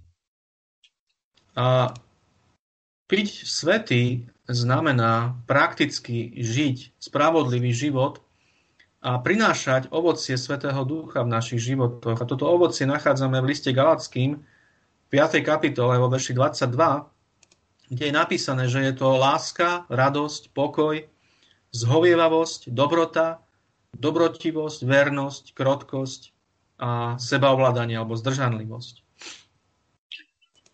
A 1.56 1.92
piť 3.08 3.28
svetý 3.48 4.28
znamená 4.48 5.40
prakticky 5.48 6.36
žiť 6.36 7.00
spravodlivý 7.00 7.72
život 7.72 8.22
a 9.06 9.22
prinášať 9.22 9.94
ovocie 9.94 10.34
Svetého 10.34 10.82
Ducha 10.84 11.22
v 11.22 11.30
našich 11.30 11.62
životoch. 11.62 12.18
A 12.18 12.26
toto 12.26 12.50
ovocie 12.50 12.90
nachádzame 12.90 13.38
v 13.40 13.50
liste 13.54 13.70
Galackým, 13.70 14.42
v 15.06 15.08
5. 15.14 15.46
kapitole 15.46 16.02
vo 16.02 16.10
verši 16.10 16.34
22, 16.34 16.74
kde 17.94 18.04
je 18.10 18.14
napísané, 18.14 18.66
že 18.66 18.82
je 18.82 18.94
to 18.98 19.14
láska, 19.22 19.86
radosť, 19.88 20.50
pokoj, 20.58 21.06
zhovievavosť, 21.76 22.72
dobrota, 22.72 23.44
dobrotivosť, 23.96 24.80
vernosť, 24.88 25.44
krotkosť 25.52 26.22
a 26.80 27.16
sebaovládanie 27.20 27.96
alebo 27.96 28.20
zdržanlivosť. 28.20 29.04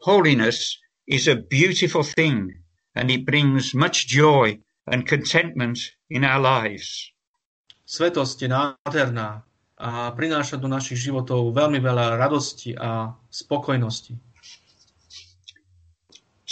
Holiness 0.06 0.82
is 1.06 1.30
a 1.30 1.38
beautiful 1.38 2.02
thing 2.02 2.58
and 2.98 3.10
it 3.10 3.26
brings 3.26 3.74
much 3.74 4.10
joy 4.10 4.58
and 4.90 5.06
contentment 5.06 5.94
in 6.10 6.26
our 6.26 6.42
lives. 6.42 7.14
Svetosť 7.86 8.38
je 8.46 8.50
nádherná 8.50 9.46
a 9.82 10.14
prináša 10.14 10.62
do 10.62 10.70
našich 10.70 11.02
životov 11.02 11.54
veľmi 11.58 11.82
veľa 11.82 12.18
radosti 12.18 12.78
a 12.78 13.14
spokojnosti. 13.34 14.14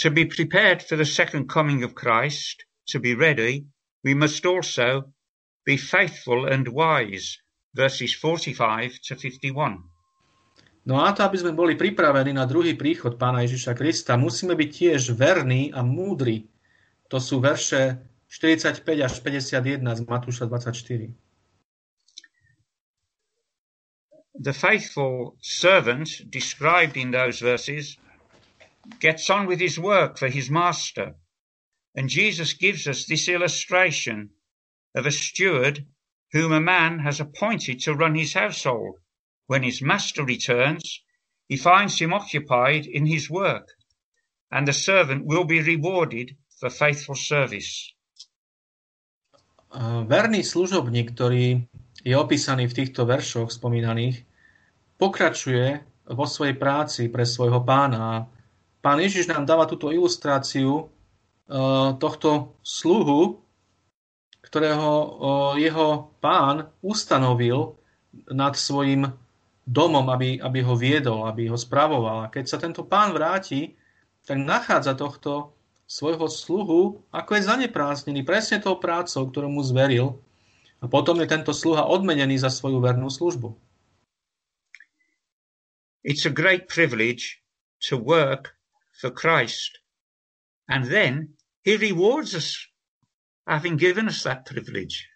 To 0.00 0.08
be 0.10 0.24
prepared 0.24 0.82
for 0.82 0.96
the 0.96 1.06
second 1.06 1.46
coming 1.46 1.84
of 1.84 1.94
Christ, 1.94 2.64
to 2.88 2.98
be 2.98 3.14
ready, 3.14 3.68
we 4.02 4.14
must 4.14 4.44
also 4.46 5.12
be 5.64 5.76
faithful 5.76 6.48
and 6.48 6.68
wise, 6.68 7.38
verses 7.74 8.14
45 8.14 9.00
to 9.04 9.16
51. 9.16 9.84
No 10.88 10.96
a 11.04 11.12
to, 11.12 11.28
aby 11.28 11.36
sme 11.36 11.52
boli 11.52 11.76
pripravení 11.76 12.32
na 12.32 12.48
druhý 12.48 12.72
príchod 12.74 13.20
Pána 13.20 13.44
Ježiša 13.44 13.76
Krista, 13.76 14.16
musíme 14.16 14.56
byť 14.56 14.70
tiež 14.72 15.12
verní 15.12 15.68
a 15.76 15.84
múdri. 15.84 16.48
To 17.12 17.20
sú 17.20 17.38
verše 17.38 18.00
45 18.32 18.82
až 19.04 19.12
51 19.20 19.84
z 19.84 20.02
Matúša 20.08 20.48
24. 20.48 21.12
the 24.40 24.52
faithful 24.52 25.36
servant 25.42 26.30
described 26.30 26.96
in 26.96 27.10
those 27.10 27.40
verses 27.40 27.98
gets 28.98 29.28
on 29.28 29.46
with 29.46 29.60
his 29.60 29.78
work 29.78 30.16
for 30.16 30.28
his 30.28 30.50
master. 30.50 31.14
And 31.94 32.08
Jesus 32.08 32.54
gives 32.54 32.86
us 32.86 33.06
this 33.06 33.26
illustration 33.26 34.30
of 34.94 35.06
a 35.06 35.10
steward 35.10 35.86
whom 36.32 36.52
a 36.52 36.60
man 36.62 37.00
has 37.00 37.18
appointed 37.18 37.80
to 37.82 37.94
run 37.94 38.14
his 38.14 38.34
household. 38.34 39.02
When 39.50 39.66
his 39.66 39.82
master 39.82 40.22
returns, 40.22 41.02
he 41.50 41.58
finds 41.58 41.98
him 41.98 42.14
occupied 42.14 42.86
in 42.86 43.06
his 43.06 43.26
work, 43.26 43.74
and 44.54 44.62
the 44.62 44.72
servant 44.72 45.26
will 45.26 45.42
be 45.42 45.58
rewarded 45.58 46.38
for 46.54 46.70
faithful 46.70 47.18
service. 47.18 47.90
Verný 50.06 50.46
služobník, 50.46 51.18
ktorý 51.18 51.66
je 52.06 52.14
opísaný 52.14 52.70
v 52.70 52.76
týchto 52.78 53.02
veršoch 53.02 53.50
spomínaných, 53.50 54.22
pokračuje 54.94 55.82
vo 56.14 56.26
svojej 56.26 56.54
práci 56.54 57.10
pre 57.10 57.26
svojho 57.26 57.66
pána. 57.66 58.30
Pán 58.78 59.02
Ježiš 59.02 59.26
nám 59.26 59.46
dáva 59.46 59.66
túto 59.66 59.90
ilustráciu 59.90 60.86
tohto 61.98 62.54
sluhu, 62.62 63.42
ktorého 64.38 64.90
e, 64.90 65.08
jeho 65.66 66.14
pán 66.22 66.70
ustanovil 66.82 67.74
nad 68.30 68.54
svojim 68.54 69.10
domom, 69.66 70.06
aby, 70.10 70.38
aby 70.42 70.58
ho 70.62 70.74
viedol, 70.74 71.26
aby 71.26 71.50
ho 71.50 71.58
spravoval. 71.58 72.26
A 72.26 72.32
keď 72.32 72.44
sa 72.46 72.58
tento 72.58 72.86
pán 72.86 73.14
vráti, 73.14 73.74
tak 74.26 74.38
nachádza 74.38 74.94
tohto 74.94 75.54
svojho 75.90 76.30
sluhu, 76.30 77.02
ako 77.10 77.30
je 77.34 77.46
zanepráznený 77.50 78.22
presne 78.22 78.62
tou 78.62 78.78
prácou, 78.78 79.26
ktorú 79.26 79.50
mu 79.50 79.62
zveril 79.66 80.22
a 80.78 80.86
potom 80.86 81.18
je 81.18 81.26
tento 81.26 81.50
sluha 81.50 81.86
odmenený 81.86 82.38
za 82.38 82.50
svoju 82.50 82.78
vernú 82.78 83.10
službu. 83.10 83.54
It's 86.06 86.24
a 86.24 86.32
great 86.32 86.70
privilege 86.70 87.42
to 87.90 87.98
work 87.98 88.56
for 88.94 89.10
Christ. 89.10 89.82
And 90.70 90.86
then 90.86 91.34
he 91.62 91.76
rewards 91.76 92.34
us 92.34 92.66
having 93.46 93.76
given 93.76 94.08
us 94.08 94.22
that 94.22 94.46
privilege. 94.46 95.08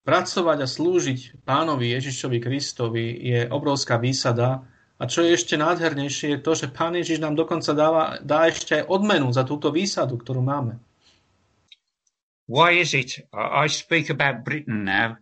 Pracovať 0.00 0.58
a 0.64 0.68
slúžiť 0.68 1.44
pánovi 1.44 1.92
Ježišovi 1.92 2.38
Kristovi 2.40 3.06
je 3.20 3.40
obrovská 3.52 4.00
výsada 4.00 4.64
a 4.96 5.04
čo 5.04 5.24
je 5.24 5.36
ešte 5.36 5.60
nádhernejšie 5.60 6.36
je 6.36 6.40
to, 6.40 6.52
že 6.56 6.72
pán 6.72 6.96
Ježiš 6.96 7.20
nám 7.20 7.36
dokonca 7.36 7.72
dáva, 7.76 8.16
dá 8.24 8.48
ešte 8.48 8.80
aj 8.80 8.88
odmenu 8.88 9.28
za 9.32 9.44
túto 9.44 9.68
výsadu, 9.68 10.16
ktorú 10.16 10.40
máme. 10.40 10.80
Why 12.48 12.80
is 12.80 12.96
it, 12.96 13.22
I 13.30 13.68
speak 13.70 14.10
about 14.10 14.42
Britain 14.42 14.82
now, 14.82 15.20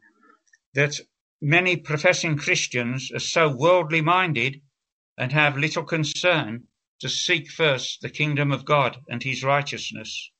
that 0.73 0.97
many 1.43 1.77
professing 1.77 2.39
Christians 2.39 3.11
are 3.13 3.23
so 3.23 3.51
worldly 3.51 4.01
minded 4.01 4.63
and 5.19 5.35
have 5.35 5.59
little 5.59 5.85
concern 5.85 6.68
to 6.99 7.09
seek 7.09 7.51
first 7.51 8.03
the 8.03 8.11
kingdom 8.11 8.51
of 8.53 8.65
God 8.65 8.99
and 9.09 9.23
his 9.23 9.43
righteousness. 9.43 10.31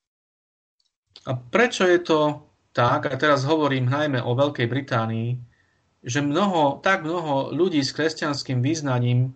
A 1.27 1.35
prečo 1.35 1.87
je 1.87 1.99
to 2.03 2.43
tak, 2.73 3.11
a 3.11 3.15
teraz 3.19 3.43
hovorím 3.43 3.91
najmä 3.91 4.23
o 4.23 4.39
Veľkej 4.39 4.67
Británii, 4.71 5.31
že 6.03 6.23
mnoho, 6.23 6.79
tak 6.79 7.03
mnoho 7.03 7.51
ľudí 7.51 7.83
s 7.83 7.91
kresťanským 7.95 8.63
význaním 8.63 9.35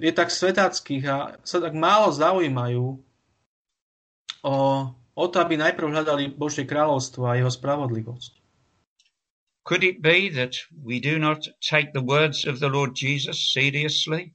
je 0.00 0.10
tak 0.10 0.32
svetáckých 0.32 1.04
a 1.06 1.16
sa 1.46 1.58
tak 1.62 1.76
málo 1.76 2.10
zaujímajú 2.10 2.98
o 4.42 4.56
o 5.20 5.28
to, 5.28 5.36
aby 5.44 5.60
najprv 5.60 5.92
hľadali 5.92 6.32
Božie 6.32 6.64
kráľovstvo 6.64 7.28
a 7.28 7.36
jeho 7.36 7.52
spravodlivosť. 7.52 8.32
Could 9.68 9.84
it 9.84 10.00
be 10.00 10.32
that 10.32 10.56
we 10.72 10.98
do 10.98 11.20
not 11.20 11.44
take 11.60 11.92
the 11.92 12.00
words 12.00 12.48
of 12.48 12.58
the 12.58 12.72
Lord 12.72 12.96
Jesus 12.96 13.52
seriously? 13.52 14.32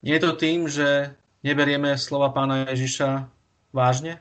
Nie 0.00 0.16
je 0.16 0.24
to 0.24 0.32
tým, 0.32 0.64
že 0.64 1.12
neberieme 1.44 1.92
slova 2.00 2.32
pána 2.32 2.64
Ježiša 2.72 3.28
vážne? 3.72 4.16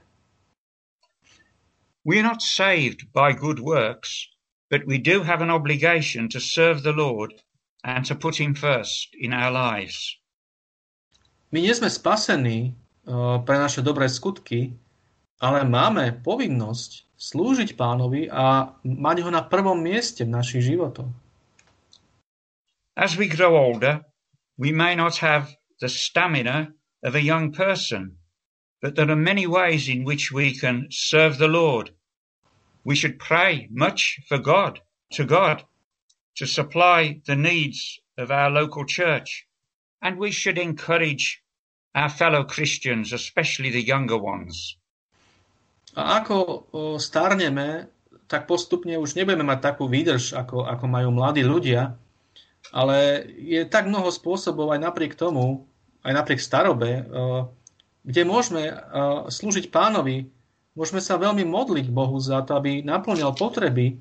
We 2.04 2.20
are 2.20 2.28
not 2.28 2.44
saved 2.44 3.12
by 3.16 3.32
good 3.32 3.60
works, 3.64 4.28
but 4.68 4.84
we 4.84 5.00
do 5.00 5.24
have 5.24 5.40
an 5.40 5.52
obligation 5.52 6.28
to 6.36 6.40
serve 6.40 6.84
the 6.84 6.96
Lord 6.96 7.32
and 7.84 8.04
to 8.08 8.16
put 8.16 8.36
him 8.36 8.56
first 8.56 9.16
in 9.16 9.32
our 9.32 9.52
lives. 9.52 10.20
My 11.52 11.64
nie 11.64 11.72
sme 11.72 11.88
spasení 11.88 12.72
uh, 12.72 13.40
pre 13.42 13.56
naše 13.56 13.80
dobré 13.80 14.12
skutky, 14.12 14.76
ale 15.40 15.64
máme 15.64 16.20
povinnosť 16.22 17.08
slúžiť 17.20 17.76
pánovi 17.80 18.28
a 18.32 18.76
mať 18.84 19.18
ho 19.24 19.30
na 19.32 19.44
prvom 19.44 19.80
mieste 19.80 20.24
v 20.24 20.36
našich 20.36 20.64
životoch. 20.72 21.10
As 23.00 23.16
we 23.16 23.32
grow 23.32 23.56
older, 23.56 24.04
we 24.60 24.76
may 24.76 24.96
not 24.96 25.16
have 25.24 25.59
the 25.80 25.90
stamina 25.90 26.74
of 27.04 27.16
a 27.16 27.24
young 27.24 27.52
person, 27.52 28.18
but 28.82 28.96
there 28.96 29.10
are 29.10 29.16
many 29.16 29.48
ways 29.48 29.88
in 29.88 30.04
which 30.04 30.32
we 30.32 30.54
can 30.56 30.88
serve 30.92 31.38
the 31.38 31.48
Lord. 31.48 31.92
We 32.84 32.96
should 32.96 33.20
pray 33.20 33.68
much 33.72 34.20
for 34.28 34.38
God, 34.38 34.80
to 35.14 35.26
God, 35.26 35.64
to 36.36 36.46
supply 36.48 37.22
the 37.26 37.36
needs 37.36 38.00
of 38.18 38.32
our 38.32 38.50
local 38.50 38.86
church. 38.86 39.48
And 40.02 40.18
we 40.18 40.32
should 40.32 40.58
encourage 40.58 41.44
our 41.94 42.08
fellow 42.08 42.44
Christians, 42.44 43.12
especially 43.12 43.70
the 43.70 43.84
younger 43.84 44.18
ones. 44.18 44.80
A 45.98 46.22
ako 46.24 46.70
starneme, 47.02 47.90
tak 48.30 48.46
postupne 48.46 48.96
už 48.96 49.18
nebudeme 49.18 49.44
mať 49.44 49.74
takú 49.74 49.90
výdrž, 49.90 50.38
ako, 50.38 50.64
ako 50.64 50.86
majú 50.88 51.10
mladí 51.12 51.42
ľudia, 51.42 51.98
ale 52.70 53.26
je 53.38 53.66
tak 53.66 53.90
mnoho 53.90 54.14
spôsobov 54.14 54.74
aj 54.74 54.80
napriek 54.82 55.14
tomu, 55.18 55.66
aj 56.06 56.14
napriek 56.14 56.40
starobe, 56.42 57.06
kde 58.06 58.22
môžeme 58.24 58.72
slúžiť 59.28 59.74
pánovi, 59.74 60.30
môžeme 60.78 61.02
sa 61.04 61.20
veľmi 61.20 61.44
modliť 61.44 61.92
Bohu 61.92 62.18
za 62.22 62.46
to, 62.46 62.56
aby 62.56 62.86
naplňal 62.86 63.36
potreby 63.36 64.00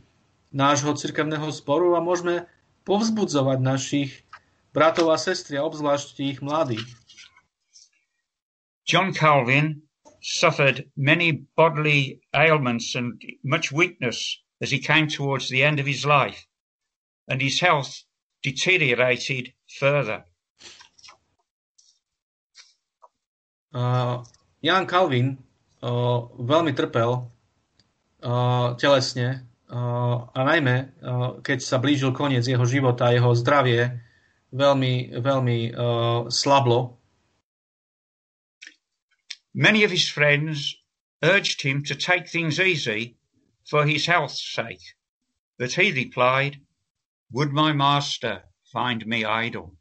nášho 0.54 0.94
cirkevného 0.96 1.48
sporu 1.52 1.96
a 1.96 2.04
môžeme 2.04 2.48
povzbudzovať 2.88 3.58
našich 3.60 4.10
bratov 4.72 5.12
a 5.12 5.18
sestry, 5.20 5.60
a 5.60 5.66
obzvlášť 5.66 6.08
tých 6.16 6.38
mladých. 6.40 6.86
John 8.88 9.12
Calvin 9.12 9.84
suffered 10.24 10.88
many 10.96 11.44
bodily 11.56 12.24
ailments 12.32 12.96
and 12.96 13.20
much 13.44 13.72
weakness 13.72 14.40
as 14.60 14.72
he 14.72 14.80
came 14.80 15.08
towards 15.08 15.52
the 15.52 15.60
end 15.60 15.76
of 15.76 15.86
his 15.86 16.08
life, 16.08 16.48
and 17.28 17.42
his 17.42 17.60
health 17.60 18.07
deteriorated 18.42 19.52
further. 19.66 20.24
Uh, 23.74 24.24
Jan 24.64 24.86
Calvin 24.88 25.36
uh, 25.82 26.24
veľmi 26.40 26.72
trpel 26.72 27.10
uh, 28.24 28.74
telesne 28.80 29.44
uh, 29.68 30.24
a 30.32 30.40
najmä, 30.40 30.76
uh, 31.04 31.44
keď 31.44 31.58
sa 31.60 31.76
blížil 31.76 32.16
koniec 32.16 32.48
jeho 32.48 32.64
života, 32.64 33.12
jeho 33.12 33.36
zdravie 33.36 34.00
veľmi, 34.50 35.20
veľmi 35.20 35.58
uh, 35.76 36.32
slablo 36.32 36.98
Many 39.58 39.82
of 39.82 39.90
his 39.90 40.08
friends 40.08 40.76
urged 41.20 41.62
him 41.62 41.82
to 41.84 41.96
take 41.96 42.28
things 42.28 42.60
easy 42.60 43.16
for 43.64 43.84
his 43.86 44.06
health's 44.06 44.40
sake, 44.40 44.94
but 45.58 45.72
he 45.72 45.90
replied, 45.90 46.60
Would 47.32 47.52
my 47.52 47.72
master 47.72 48.48
find 48.72 49.04
me 49.04 49.24
idle? 49.24 49.76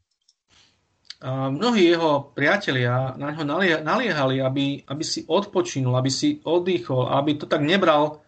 A 1.18 1.50
mnohí 1.50 1.90
jeho 1.90 2.30
priatelia 2.38 3.18
na 3.18 3.34
ňo 3.34 3.42
naliehali, 3.82 4.38
aby, 4.38 4.86
aby 4.86 5.04
si 5.04 5.26
odpočinul, 5.26 5.98
aby 5.98 6.14
si 6.14 6.38
oddychol, 6.46 7.10
aby 7.10 7.42
to 7.42 7.50
tak 7.50 7.66
nebral, 7.66 8.22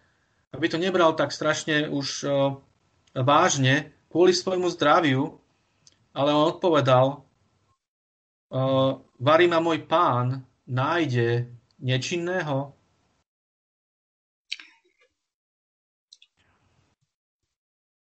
aby 0.50 0.66
to 0.66 0.74
nebral 0.74 1.14
tak 1.14 1.30
strašne 1.30 1.86
už 1.86 2.26
uh, 2.26 2.58
vážne 3.14 3.94
kvôli 4.10 4.34
svojmu 4.34 4.66
zdraviu, 4.74 5.38
ale 6.10 6.34
on 6.34 6.50
odpovedal, 6.50 7.22
uh, 8.50 8.98
varí 9.22 9.46
ma 9.46 9.62
môj 9.62 9.86
pán, 9.86 10.42
nájde 10.66 11.46
nečinného? 11.78 12.74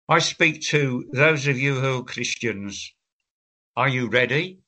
I 0.09 0.19
speak 0.19 0.61
to 0.71 1.03
those 1.11 1.47
of 1.47 1.59
you 1.59 1.75
who 1.75 1.99
are 1.99 2.03
Christians. 2.03 2.95
Are 3.75 3.89
you 3.89 4.07
ready 4.07 4.63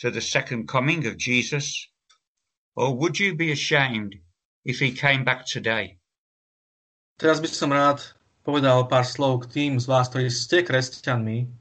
for 0.00 0.08
the 0.08 0.24
second 0.24 0.66
coming 0.66 1.06
of 1.06 1.18
Jesus? 1.18 1.88
Or 2.74 2.96
would 2.96 3.20
you 3.20 3.36
be 3.36 3.52
ashamed 3.52 4.16
if 4.64 4.80
he 4.80 4.96
came 4.96 5.24
back 5.28 5.44
today? 5.44 6.00
Teraz 7.20 7.44
by 7.44 7.52
som 7.52 7.68
rád 7.68 8.00
povedal 8.48 8.88
pár 8.88 9.04
slov 9.04 9.44
k 9.44 9.60
tým 9.60 9.72
z 9.76 9.84
vás, 9.84 10.08
ktorí 10.08 10.32
ste 10.32 10.64
kresťanmi, 10.64 11.60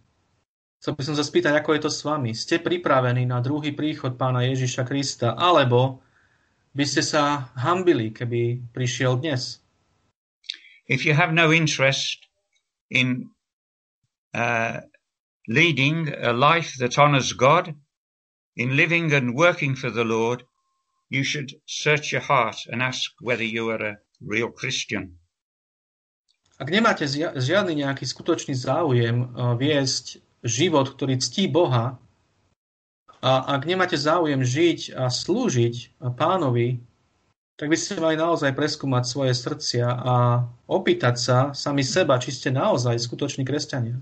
Chcel 0.81 0.97
by 0.97 1.03
som 1.05 1.13
sa 1.13 1.21
spýtať, 1.21 1.53
ako 1.61 1.77
je 1.77 1.81
to 1.85 1.91
s 1.93 2.01
vami. 2.01 2.33
Ste 2.33 2.57
pripravení 2.57 3.21
na 3.29 3.37
druhý 3.37 3.69
príchod 3.69 4.17
pána 4.17 4.49
Ježiša 4.49 4.81
Krista, 4.89 5.37
alebo 5.37 6.01
by 6.73 6.81
ste 6.81 7.05
sa 7.05 7.53
hambili, 7.53 8.09
keby 8.09 8.73
prišiel 8.73 9.21
dnes? 9.21 9.61
If 10.89 11.05
you 11.05 11.13
have 11.13 11.37
no 11.37 11.53
interest 11.53 12.30
in 12.91 13.31
uh, 14.35 14.81
leading 15.47 16.11
a 16.11 16.33
life 16.33 16.75
that 16.79 16.99
honors 16.99 17.33
God, 17.33 17.73
in 18.55 18.75
living 18.75 19.11
and 19.13 19.33
working 19.33 19.75
for 19.75 19.89
the 19.89 20.03
Lord, 20.03 20.43
you 21.09 21.23
should 21.23 21.55
search 21.65 22.11
your 22.11 22.21
heart 22.21 22.57
and 22.69 22.83
ask 22.83 23.11
whether 23.19 23.43
you 23.43 23.71
are 23.71 23.83
a 23.95 23.97
real 24.19 24.51
Christian. 24.51 25.17
Ak 26.61 26.69
nemáte 26.69 27.09
žiadny 27.41 27.81
nejaký 27.81 28.05
skutočný 28.05 28.53
záujem 28.53 29.33
uh, 29.33 29.57
viesť 29.57 30.21
život, 30.45 30.93
ktorý 30.93 31.17
ctí 31.17 31.49
Boha, 31.49 31.97
a 33.21 33.31
ak 33.53 33.69
nemáte 33.69 33.97
záujem 34.01 34.41
žiť 34.41 34.97
a 34.97 35.05
slúžiť 35.13 36.01
pánovi, 36.17 36.81
tak 37.61 37.69
by 37.69 37.77
ste 37.77 38.01
mali 38.01 38.17
naozaj 38.17 38.57
preskúmať 38.57 39.05
svoje 39.05 39.37
srdcia 39.37 39.85
a 39.85 40.41
opýtať 40.65 41.15
sa 41.21 41.37
sami 41.53 41.85
seba, 41.85 42.17
či 42.17 42.33
ste 42.33 42.49
naozaj 42.49 42.97
skutoční 42.97 43.45
kresťania. 43.45 44.01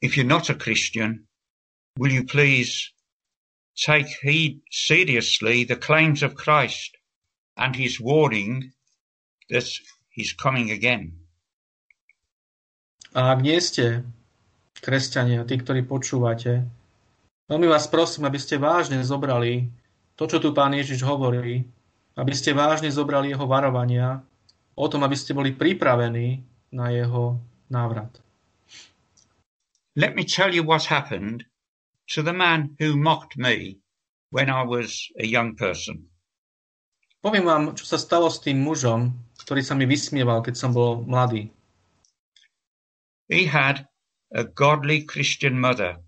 If 0.00 0.16
you're 0.16 0.24
not 0.24 0.48
a 0.48 0.56
Christian, 0.56 1.28
will 2.00 2.08
you 2.08 2.24
please 2.24 2.96
take 3.76 4.08
heed 4.24 4.64
seriously 4.72 5.68
the 5.68 5.76
claims 5.76 6.24
of 6.24 6.32
Christ 6.32 6.96
and 7.60 7.76
his 7.76 8.00
warning 8.00 8.72
that 9.52 9.68
he's 10.16 10.32
coming 10.32 10.72
again. 10.72 11.12
A 13.12 13.36
ak 13.36 13.44
nie 13.44 13.60
ste 13.60 14.00
kresťania, 14.80 15.44
tí, 15.44 15.60
ktorí 15.60 15.84
počúvate, 15.84 16.64
veľmi 17.52 17.68
vás 17.68 17.84
prosím, 17.84 18.24
aby 18.24 18.40
ste 18.40 18.56
vážne 18.56 19.04
zobrali 19.04 19.68
to, 20.20 20.28
čo 20.28 20.36
tu 20.36 20.52
pán 20.52 20.76
Ježiš 20.76 21.00
hovorí, 21.00 21.64
aby 22.20 22.32
ste 22.36 22.52
vážne 22.52 22.92
zobrali 22.92 23.32
jeho 23.32 23.48
varovania 23.48 24.20
o 24.76 24.84
tom, 24.84 25.00
aby 25.08 25.16
ste 25.16 25.32
boli 25.32 25.56
pripravení 25.56 26.44
na 26.76 26.92
jeho 26.92 27.40
návrat. 27.72 28.20
Let 29.96 30.12
me 30.12 30.28
tell 30.28 30.52
you 30.52 30.60
what 30.60 30.92
happened 30.92 31.48
to 32.12 32.20
the 32.20 32.36
man 32.36 32.76
who 32.76 33.00
mocked 33.00 33.40
me 33.40 33.80
when 34.28 34.52
I 34.52 34.60
was 34.60 35.08
a 35.16 35.24
young 35.24 35.56
person. 35.56 36.12
Poviem 37.24 37.48
vám, 37.48 37.64
čo 37.72 37.88
sa 37.88 37.96
stalo 37.96 38.28
s 38.28 38.44
tým 38.44 38.60
mužom, 38.60 39.12
ktorý 39.40 39.64
sa 39.64 39.72
mi 39.72 39.88
vysmieval, 39.88 40.44
keď 40.44 40.54
som 40.56 40.76
bol 40.76 41.00
mladý. 41.04 41.48
He 43.32 43.48
had 43.48 43.88
a 44.36 44.44
godly 44.44 45.04
Christian 45.04 45.56
mother, 45.56 46.00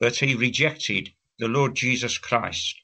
but 0.00 0.16
he 0.16 0.32
rejected 0.32 1.12
the 1.36 1.48
Lord 1.48 1.76
Jesus 1.76 2.16
Christ. 2.16 2.83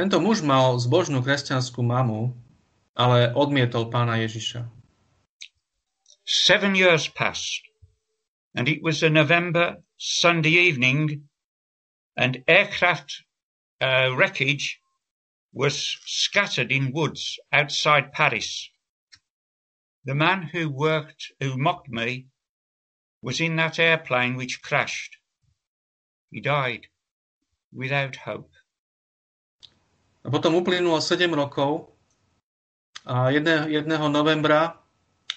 Tento 0.00 0.16
muž 0.16 0.40
mal 0.40 0.80
zbožnú 0.80 1.20
kresťanskú 1.20 1.84
mamu, 1.84 2.32
ale 2.96 3.36
odmietol 3.36 3.92
pána 3.92 4.16
Ježiša. 4.24 4.64
Seven 6.24 6.72
years 6.72 7.04
passed, 7.12 7.68
and 8.56 8.64
it 8.64 8.80
was 8.80 9.04
a 9.04 9.12
November 9.12 9.84
Sunday 10.00 10.56
evening, 10.56 11.28
and 12.16 12.40
aircraft 12.48 13.28
uh, 13.84 14.08
wreckage 14.16 14.80
was 15.52 16.00
scattered 16.08 16.72
in 16.72 16.96
woods 16.96 17.36
outside 17.52 18.16
Paris. 18.16 18.72
The 20.08 20.16
man 20.16 20.48
who 20.48 20.72
worked, 20.72 21.28
who 21.44 21.60
mocked 21.60 21.92
me, 21.92 22.32
was 23.20 23.36
in 23.36 23.60
that 23.60 23.76
airplane 23.76 24.40
which 24.40 24.64
crashed. 24.64 25.20
He 26.32 26.40
died 26.40 26.88
without 27.68 28.24
hope. 28.24 28.56
A 30.20 30.28
potom 30.28 30.58
uplynulo 30.60 31.00
7 31.00 31.30
rokov 31.32 31.92
a 33.08 33.32
jedne, 33.32 33.66
jedného 33.72 34.06
novembra, 34.12 34.76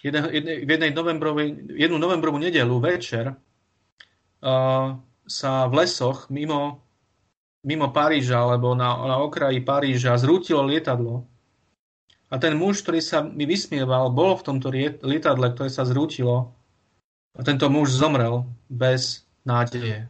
jedne, 0.04 0.28
jedne, 0.28 0.54
v 0.68 0.70
jednej 0.70 0.92
novembrovej, 0.92 1.48
jednu 1.80 1.96
novembrovú 1.96 2.36
nedelu 2.36 2.76
večer 2.84 3.32
uh, 3.32 5.00
sa 5.24 5.52
v 5.72 5.74
lesoch 5.80 6.28
mimo, 6.28 6.84
mimo 7.64 7.88
Paríža 7.96 8.44
alebo 8.44 8.76
na, 8.76 8.92
na 9.08 9.16
okraji 9.24 9.64
Paríža 9.64 10.20
zrútilo 10.20 10.68
lietadlo 10.68 11.24
a 12.34 12.42
ten 12.42 12.58
muž, 12.58 12.82
ktorý 12.82 12.98
sa 12.98 13.22
mi 13.22 13.46
vysmieval, 13.46 14.10
bol 14.10 14.34
v 14.34 14.46
tomto 14.50 14.74
lietadle, 15.06 15.54
ktoré 15.54 15.70
sa 15.70 15.86
zrútilo. 15.86 16.50
A 17.38 17.46
tento 17.46 17.70
muž 17.70 17.94
zomrel 17.94 18.50
bez 18.66 19.30
nádeje. 19.46 20.10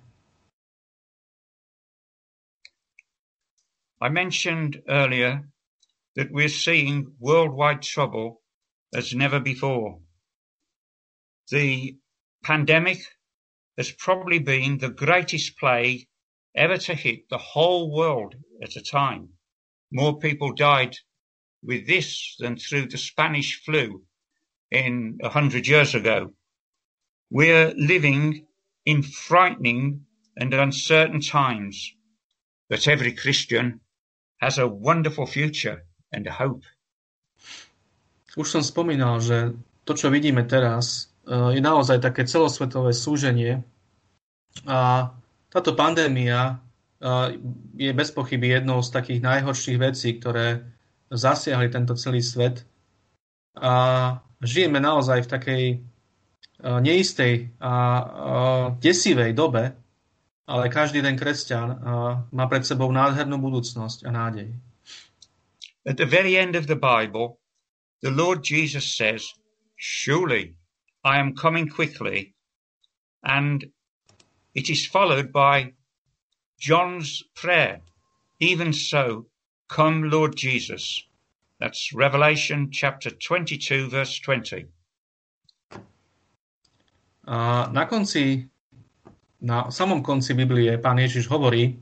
I 4.01 4.09
mentioned 4.09 4.81
earlier 4.87 5.49
that 6.15 6.31
we're 6.31 6.49
seeing 6.49 7.15
worldwide 7.19 7.81
trouble 7.81 8.41
as 8.93 9.13
never 9.13 9.39
before. 9.39 9.99
The 11.49 11.97
pandemic 12.43 12.99
has 13.77 13.91
probably 13.91 14.39
been 14.39 14.77
the 14.77 14.89
greatest 14.89 15.57
plague 15.57 16.07
ever 16.55 16.77
to 16.77 16.93
hit 16.93 17.29
the 17.29 17.37
whole 17.37 17.91
world 17.91 18.35
at 18.61 18.75
a 18.75 18.81
time. 18.81 19.29
More 19.91 20.19
people 20.19 20.53
died 20.53 20.97
with 21.63 21.87
this 21.87 22.35
than 22.39 22.57
through 22.57 22.87
the 22.87 22.97
Spanish 22.97 23.63
flu 23.63 24.03
in 24.69 25.17
a 25.23 25.29
hundred 25.29 25.67
years 25.67 25.95
ago. 25.95 26.33
We're 27.29 27.73
living 27.75 28.47
in 28.85 29.01
frightening 29.01 30.05
and 30.35 30.53
uncertain 30.53 31.21
times, 31.21 31.93
but 32.69 32.87
every 32.87 33.13
Christian 33.13 33.79
has 34.43 34.59
a 34.59 34.67
wonderful 34.67 35.23
future 35.23 35.87
and 36.11 36.27
hope. 36.27 36.67
Už 38.35 38.51
som 38.51 38.59
spomínal, 38.59 39.23
že 39.23 39.55
to, 39.87 39.95
čo 39.95 40.11
vidíme 40.11 40.43
teraz, 40.43 41.15
eh, 41.23 41.55
je 41.55 41.61
naozaj 41.63 42.03
také 42.03 42.27
celosvetové 42.27 42.91
súženie 42.91 43.63
a 44.67 45.09
táto 45.47 45.71
pandémia 45.79 46.59
eh, 46.99 47.39
je 47.77 47.91
bez 47.95 48.11
pochyby 48.11 48.59
jednou 48.59 48.83
z 48.83 48.89
takých 48.91 49.21
najhorších 49.23 49.79
vecí, 49.79 50.19
ktoré 50.19 50.67
zasiahli 51.07 51.71
tento 51.71 51.95
celý 51.95 52.19
svet. 52.19 52.67
A 53.53 53.73
žijeme 54.41 54.81
naozaj 54.81 55.23
v 55.23 55.31
takej 55.31 55.63
eh, 55.71 56.77
neistej 56.83 57.53
a 57.63 57.73
desivej 58.81 59.31
dobe, 59.31 59.82
ale 60.47 60.69
každý 60.69 61.01
ten 61.01 61.15
kresťan 61.15 61.67
eh, 61.71 61.79
má 62.31 62.45
pred 62.51 62.63
sebou 62.67 62.91
nádhernú 62.91 63.39
budúcnosť 63.39 64.07
a 64.07 64.11
nádej. 64.11 64.49
At 65.83 65.99
the 65.99 66.07
very 66.07 66.39
end 66.39 66.55
of 66.55 66.67
the 66.67 66.79
Bible, 66.79 67.39
the 67.99 68.11
Lord 68.11 68.43
Jesus 68.43 68.95
says, 68.95 69.23
Surely 69.75 70.55
I 71.03 71.19
am 71.19 71.35
coming 71.35 71.67
quickly. 71.67 72.35
And 73.23 73.71
it 74.55 74.69
is 74.69 74.85
followed 74.85 75.31
by 75.31 75.73
John's 76.59 77.23
prayer. 77.35 77.81
Even 78.39 78.71
so, 78.71 79.27
come 79.67 80.09
Lord 80.09 80.35
Jesus. 80.35 81.03
That's 81.59 81.93
Revelation 81.93 82.71
chapter 82.71 83.09
22, 83.09 83.89
verse 83.89 84.19
20. 84.19 84.67
A 87.27 87.69
na 87.71 87.85
konci, 87.87 88.49
na 89.43 89.67
samom 89.67 89.99
konci 89.99 90.31
Biblie 90.33 90.79
pán 90.79 90.95
Ježiš 90.95 91.27
hovorí 91.27 91.75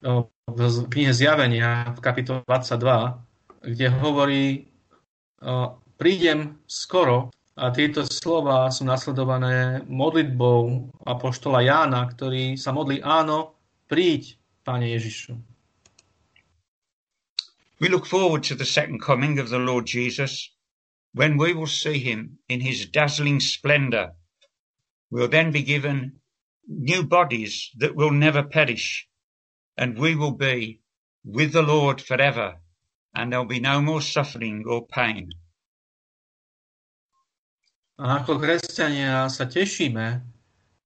v 0.00 0.60
knihe 0.92 1.12
Zjavenia 1.12 1.96
v 1.96 2.00
kapitole 2.04 2.44
22, 2.44 3.72
kde 3.76 3.86
hovorí 4.00 4.44
prídem 5.96 6.60
skoro 6.68 7.32
a 7.56 7.72
tieto 7.72 8.04
slova 8.08 8.68
sú 8.72 8.84
nasledované 8.84 9.84
modlitbou 9.88 10.88
apoštola 11.04 11.64
Jána, 11.64 12.08
ktorý 12.08 12.56
sa 12.56 12.72
modlí 12.72 13.00
áno, 13.04 13.56
príď, 13.88 14.36
Pane 14.60 14.92
Ježišu. 14.92 15.32
We 17.80 17.88
look 17.88 18.04
forward 18.04 18.44
to 18.52 18.54
the 18.54 18.68
second 18.68 19.00
coming 19.00 19.40
of 19.40 19.48
the 19.48 19.56
Lord 19.60 19.88
Jesus 19.88 20.52
when 21.16 21.40
we 21.40 21.56
will 21.56 21.68
see 21.68 21.96
him 21.96 22.36
in 22.52 22.60
his 22.60 22.84
dazzling 22.84 23.40
splendor. 23.40 24.12
We'll 25.08 25.32
then 25.32 25.48
be 25.48 25.64
given 25.64 26.19
new 26.66 27.02
bodies 27.02 27.70
that 27.78 27.94
will 27.94 28.10
never 28.10 28.42
perish 28.42 29.08
and 29.76 29.98
we 29.98 30.14
will 30.14 30.32
be 30.36 30.80
with 31.24 31.52
the 31.52 31.62
Lord 31.62 32.00
forever 32.00 32.56
and 33.14 33.32
there'll 33.32 33.48
be 33.48 33.60
no 33.60 33.80
more 33.80 34.00
suffering 34.00 34.64
or 34.66 34.86
pain. 34.86 35.30
A 38.00 38.24
ako 38.24 38.40
kresťania 38.40 39.28
sa 39.28 39.44
tešíme 39.44 40.06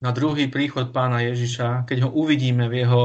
na 0.02 0.10
druhý 0.10 0.50
príchod 0.50 0.90
pána 0.90 1.22
Ježiša, 1.22 1.86
keď 1.86 2.08
ho 2.08 2.10
uvidíme 2.10 2.66
v 2.66 2.82
jeho 2.82 3.02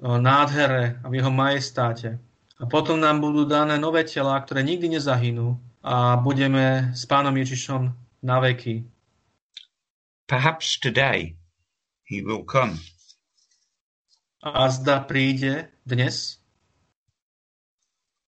nádhere 0.00 1.04
a 1.04 1.06
v 1.12 1.20
jeho 1.20 1.28
majestáte. 1.28 2.16
A 2.56 2.64
potom 2.64 2.96
nám 2.96 3.20
budú 3.20 3.44
dané 3.44 3.76
nové 3.76 4.08
tela, 4.08 4.40
ktoré 4.40 4.64
nikdy 4.64 4.96
nezahynú 4.96 5.60
a 5.84 6.16
budeme 6.16 6.96
s 6.96 7.04
pánom 7.04 7.36
Ježišom 7.36 7.92
na 8.24 8.36
veky. 8.40 8.88
Perhaps 10.24 10.80
today 10.80 11.36
he 12.06 12.22
will 12.22 12.46
come. 12.46 12.78
A 14.42 14.70
zda 14.70 15.02
príde 15.06 15.74
dnes? 15.82 16.38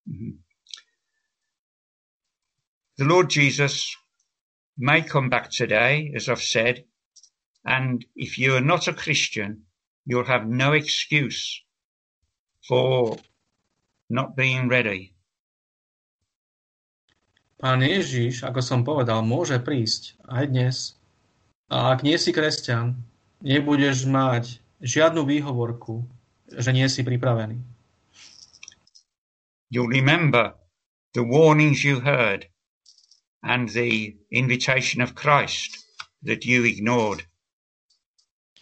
Mhm. 0.07 0.43
The 2.99 3.07
Lord 3.07 3.31
Jesus 3.31 3.95
may 4.77 5.03
come 5.03 5.31
back 5.31 5.51
today, 5.51 6.11
as 6.15 6.29
I've 6.29 6.43
said, 6.43 6.85
and 7.65 8.05
if 8.17 8.39
you 8.39 8.55
are 8.59 8.65
not 8.65 8.89
a 8.89 8.95
Christian, 8.95 9.67
you'll 10.05 10.27
have 10.27 10.49
no 10.49 10.73
excuse 10.73 11.63
for 12.67 13.19
not 14.11 14.35
being 14.35 14.67
ready. 14.67 15.15
Pán 17.59 17.83
Ježiš, 17.83 18.47
ako 18.47 18.63
som 18.63 18.87
povedal, 18.87 19.23
môže 19.27 19.59
prísť 19.59 20.15
aj 20.31 20.45
dnes. 20.47 20.77
A 21.69 21.95
ak 21.95 22.07
nie 22.07 22.15
si 22.15 22.31
kresťan, 22.31 22.95
nebudeš 23.43 24.07
mať 24.07 24.59
žiadnu 24.83 25.23
výhovorku, 25.27 26.07
že 26.51 26.71
nie 26.75 26.87
si 26.91 27.03
pripravený. 27.03 27.59
You'll 29.69 29.91
remember 29.91 30.57
the 31.13 31.23
warnings 31.23 31.85
you 31.85 32.01
heard 32.01 32.49
and 33.45 33.69
the 33.69 34.17
invitation 34.33 35.05
of 35.05 35.15
Christ 35.15 35.85
that 36.25 36.49
you 36.49 36.65
ignored. 36.65 37.29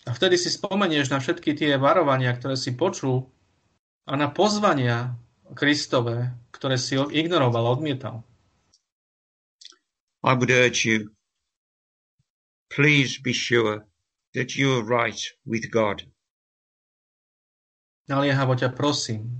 A 0.07 0.14
vtedy 0.14 0.39
si 0.39 0.51
spomenieš 0.51 1.11
na 1.11 1.18
všetky 1.18 1.59
tie 1.59 1.74
varovania, 1.79 2.31
ktoré 2.35 2.55
si 2.55 2.74
počul 2.79 3.27
a 4.07 4.14
na 4.14 4.31
pozvania 4.31 5.18
Kristové, 5.55 6.31
ktoré 6.55 6.79
si 6.79 6.95
ignoroval, 6.95 7.79
odmietal. 7.79 8.22
I 10.27 10.35
would 10.35 10.51
urge 10.51 10.83
you, 10.87 11.11
please 12.70 13.18
be 13.18 13.31
sure 13.31 13.87
that 14.37 14.55
you 14.55 14.76
are 14.76 14.84
right 14.84 15.18
with 15.47 15.70
God. 15.72 16.05
Naliehavo 18.05 18.53
ťa 18.53 18.76
prosím, 18.76 19.32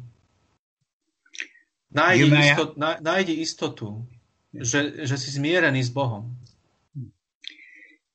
Nájdi, 1.93 2.31
may... 2.33 2.57
istot, 2.57 2.77
nájdi 2.81 3.35
istotu, 3.45 4.09
že, 4.57 5.05
že 5.05 5.17
si 5.21 5.29
zmierený 5.37 5.85
s 5.85 5.93
Bohom. 5.93 6.41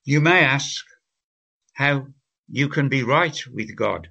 You 0.02 0.20
may 0.20 0.42
ask 0.42 0.82
how 1.78 2.10
you 2.50 2.68
can 2.68 2.90
be 2.90 3.06
right 3.06 3.38
with 3.46 3.74
God. 3.78 4.10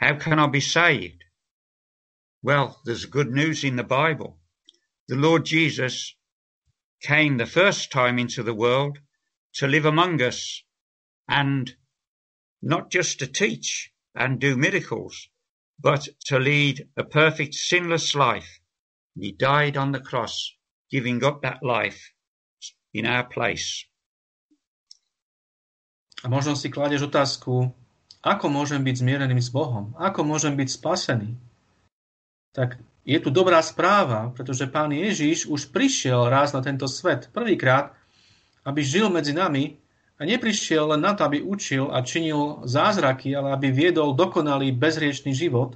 How 0.00 0.16
can 0.16 0.40
I 0.40 0.48
be 0.48 0.60
saved? 0.60 1.24
Well, 2.42 2.80
there's 2.84 3.04
good 3.04 3.32
news 3.32 3.64
in 3.64 3.76
the 3.76 3.84
Bible. 3.84 4.40
The 5.08 5.16
Lord 5.16 5.44
Jesus 5.44 6.16
came 7.00 7.36
the 7.36 7.46
first 7.46 7.92
time 7.92 8.18
into 8.18 8.42
the 8.42 8.56
world 8.56 8.98
to 9.60 9.68
live 9.68 9.84
among 9.84 10.20
us 10.20 10.64
and 11.28 11.74
not 12.62 12.90
just 12.90 13.18
to 13.20 13.26
teach 13.26 13.92
and 14.14 14.40
do 14.40 14.56
miracles, 14.56 15.28
but 15.80 16.08
to 16.26 16.38
lead 16.38 16.88
a 16.96 17.04
perfect 17.04 17.54
sinless 17.54 18.14
life. 18.14 18.60
He 19.14 19.32
died 19.32 19.76
on 19.76 19.92
the 19.92 20.00
cross, 20.00 20.54
giving 20.90 21.22
up 21.24 21.42
that 21.42 21.62
life 21.62 22.12
in 22.92 23.06
our 23.06 23.24
place. 23.24 23.86
A 26.24 26.30
možno 26.32 26.56
si 26.56 26.72
kladeš 26.72 27.12
otázku, 27.12 27.68
ako 28.24 28.46
môžem 28.48 28.80
byť 28.80 28.96
zmiereným 29.04 29.42
s 29.42 29.52
Bohom? 29.52 29.92
Ako 30.00 30.24
môžem 30.24 30.56
byť 30.56 30.68
spasený? 30.80 31.36
Tak 32.56 32.80
je 33.04 33.18
tu 33.20 33.28
dobrá 33.28 33.60
správa, 33.60 34.32
pretože 34.32 34.64
pán 34.64 34.88
Ježiš 34.88 35.44
už 35.44 35.68
prišiel 35.68 36.32
raz 36.32 36.56
na 36.56 36.64
tento 36.64 36.88
svet 36.88 37.28
prvýkrát, 37.28 37.92
aby 38.64 38.80
žil 38.80 39.12
medzi 39.12 39.36
nami 39.36 39.76
a 40.14 40.22
neprišiel 40.22 40.94
len 40.94 41.02
na 41.02 41.18
to, 41.18 41.26
aby 41.26 41.42
učil 41.42 41.90
a 41.90 41.98
činil 42.06 42.62
zázraky, 42.62 43.34
ale 43.34 43.50
aby 43.50 43.74
viedol 43.74 44.14
dokonalý 44.14 44.70
bezriečný 44.70 45.34
život. 45.34 45.74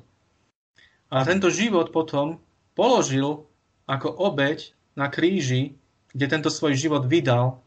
A 1.11 1.27
tento 1.27 1.51
život 1.51 1.91
potom 1.91 2.39
položil 2.79 3.49
ako 3.91 4.15
obeď 4.15 4.71
na 4.95 5.11
kríži, 5.11 5.75
kde 6.15 6.27
tento 6.31 6.51
svoj 6.53 6.79
život 6.79 7.09
vydal 7.11 7.59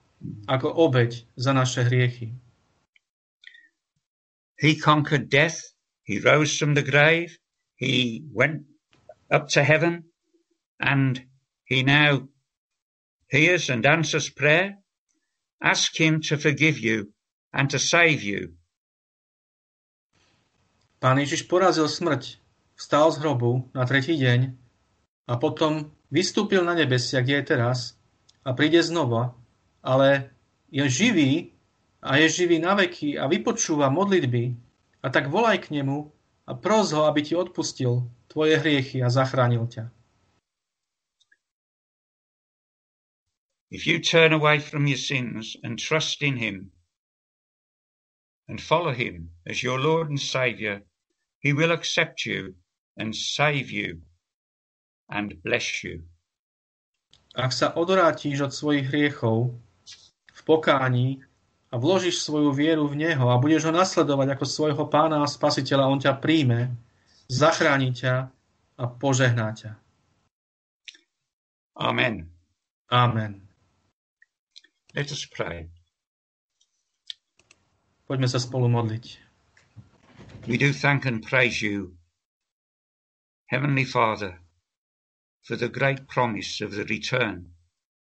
ako 0.47 0.69
obeď 0.71 1.27
za 1.35 1.51
naše 1.51 1.83
hriechy. 1.83 2.31
He 4.61 4.77
conquered 4.77 5.27
death, 5.27 5.73
he 6.05 6.21
rose 6.21 6.53
from 6.53 6.77
the 6.77 6.85
grave, 6.85 7.41
he 7.75 8.21
went 8.29 8.69
up 9.33 9.49
to 9.57 9.65
heaven, 9.65 10.05
and 10.77 11.25
he 11.65 11.81
now 11.81 12.29
hears 13.27 13.73
and 13.73 13.81
answers 13.83 14.29
prayer 14.29 14.80
Ask 15.61 15.93
him 15.93 16.25
to 16.25 16.41
forgive 16.41 16.81
you 16.81 17.13
and 17.53 17.69
to 17.69 17.77
save 17.77 18.25
you. 18.25 18.57
Pán 20.97 21.17
Ježiš 21.21 21.45
porazil 21.45 21.85
smrť, 21.85 22.41
vstal 22.77 23.13
z 23.13 23.21
hrobu 23.21 23.69
na 23.73 23.85
tretí 23.85 24.17
deň 24.17 24.53
a 25.29 25.33
potom 25.37 25.93
vystúpil 26.09 26.65
na 26.65 26.73
nebesia, 26.73 27.21
kde 27.21 27.41
je 27.41 27.49
teraz 27.57 27.97
a 28.41 28.57
príde 28.57 28.81
znova, 28.81 29.37
ale 29.85 30.33
je 30.73 30.85
živý 30.89 31.53
a 32.01 32.17
je 32.17 32.41
živý 32.41 32.57
na 32.57 32.73
veky 32.73 33.17
a 33.17 33.29
vypočúva 33.29 33.93
modlitby 33.93 34.57
a 35.01 35.07
tak 35.13 35.29
volaj 35.29 35.61
k 35.61 35.77
nemu 35.77 36.09
a 36.49 36.51
pros 36.57 36.89
ho, 36.93 37.05
aby 37.05 37.21
ti 37.21 37.33
odpustil 37.37 38.09
tvoje 38.29 38.57
hriechy 38.57 39.01
a 39.05 39.13
zachránil 39.13 39.69
ťa. 39.69 39.93
If 43.71 43.87
you 43.87 44.03
turn 44.03 44.35
away 44.35 44.59
from 44.59 44.85
your 44.85 44.99
sins 44.99 45.55
and 45.63 45.79
trust 45.79 46.21
in 46.21 46.35
him 46.35 46.71
and 48.51 48.59
follow 48.59 48.91
him 48.91 49.31
as 49.47 49.63
your 49.63 49.79
Lord 49.79 50.09
and 50.11 50.19
Saviour, 50.19 50.83
he 51.39 51.53
will 51.53 51.71
accept 51.71 52.25
you 52.25 52.55
and 52.97 53.15
save 53.15 53.71
you 53.71 54.01
and 55.07 55.41
bless 55.41 55.87
you. 55.87 56.03
Ak 57.31 57.55
sa 57.55 57.71
odvrátíš 57.71 58.43
od 58.43 58.51
svojich 58.51 58.91
hriechov 58.91 59.55
v 60.35 60.41
pokání 60.43 61.23
a 61.71 61.79
vložíš 61.79 62.27
svoju 62.27 62.51
vieru 62.51 62.91
v 62.91 63.07
Neho 63.07 63.31
a 63.31 63.39
budeš 63.39 63.71
ho 63.71 63.71
nasledovať 63.71 64.35
ako 64.35 64.45
svojho 64.45 64.85
pána 64.91 65.23
a 65.23 65.31
spasiteľa, 65.31 65.87
on 65.87 66.03
ťa 66.03 66.19
príjme, 66.19 66.75
zachráni 67.31 67.95
ťa 67.95 68.27
a 68.75 68.83
požehná 68.83 69.55
ťa. 69.55 69.79
Amen. 71.79 72.27
Amen. 72.91 73.50
Let 74.91 75.07
us 75.07 75.23
pray. 75.23 75.71
Poďme 78.11 78.27
sa 78.27 78.43
spolu 78.43 78.67
modliť. 78.67 79.05
We 80.51 80.59
do 80.59 80.75
thank 80.75 81.07
and 81.07 81.23
praise 81.23 81.63
you, 81.63 81.95
Heavenly 83.47 83.87
Father, 83.87 84.43
for 85.47 85.55
the 85.55 85.71
great 85.71 86.11
promise 86.11 86.59
of 86.59 86.75
the 86.75 86.83
return 86.91 87.55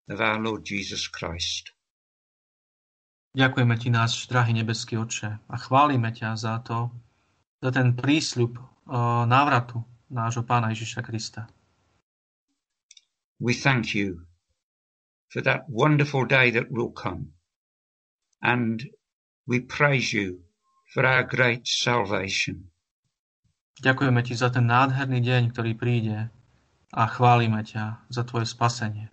of 0.08 0.24
our 0.24 0.40
Lord 0.40 0.64
Jesus 0.64 1.12
Christ. 1.12 1.76
Ďakujeme 3.36 3.76
ti 3.76 3.92
náš 3.92 4.32
drahý 4.32 4.56
nebeský 4.56 4.96
oče 4.96 5.44
a 5.44 5.56
chválime 5.60 6.16
ťa 6.16 6.40
za 6.40 6.64
to, 6.64 6.88
za 7.60 7.76
ten 7.76 8.00
prísľub 8.00 8.56
návratu 9.28 9.84
nášho 10.08 10.48
pána 10.48 10.72
Ježiša 10.72 11.04
Krista. 11.04 11.52
We 13.44 13.60
thank 13.60 13.92
you 13.92 14.31
for 15.32 15.42
that 15.42 15.64
wonderful 15.72 16.28
day 16.28 16.52
that 16.52 16.70
will 16.70 16.92
come 16.92 17.32
and 18.44 18.84
we 19.48 19.60
praise 19.60 20.12
you 20.12 20.44
for 20.94 21.06
our 21.06 21.24
great 21.24 21.64
salvation. 21.64 22.68
Ďakujeme 23.82 24.22
ti 24.22 24.36
za 24.38 24.52
ten 24.52 24.68
nádherný 24.70 25.24
deň, 25.24 25.44
ktorý 25.56 25.72
príde 25.74 26.30
a 26.92 27.04
chválime 27.08 27.64
ťa 27.64 28.06
za 28.12 28.22
tvoje 28.28 28.46
spasenie. 28.46 29.10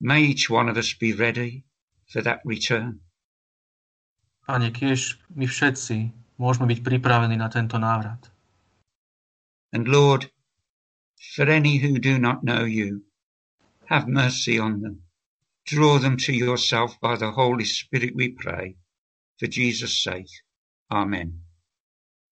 May 0.00 0.30
each 0.32 0.48
one 0.48 0.70
of 0.70 0.78
us 0.78 0.94
be 0.94 1.12
ready 1.12 1.66
for 2.08 2.22
that 2.24 2.40
return. 2.42 3.02
Pane, 4.48 4.72
kiež 4.72 5.20
my 5.36 5.44
všetci 5.44 6.10
môžeme 6.40 6.70
byť 6.70 6.80
pripravení 6.80 7.36
na 7.36 7.52
tento 7.52 7.76
návrat. 7.76 8.32
And 9.74 9.84
Lord, 9.84 10.32
for 11.36 11.44
any 11.44 11.76
who 11.84 12.00
do 12.00 12.16
not 12.16 12.40
know 12.40 12.64
you, 12.64 13.04
have 13.88 14.06
mercy 14.06 14.60
on 14.60 14.80
them. 14.84 15.00
Draw 15.64 15.98
them 15.98 16.16
to 16.28 16.32
yourself 16.32 17.00
by 17.00 17.16
the 17.16 17.32
Holy 17.32 17.64
Spirit, 17.64 18.16
we 18.16 18.28
pray, 18.28 18.76
for 19.40 19.48
Jesus' 19.48 20.04
sake. 20.04 20.28
Amen. 20.92 21.40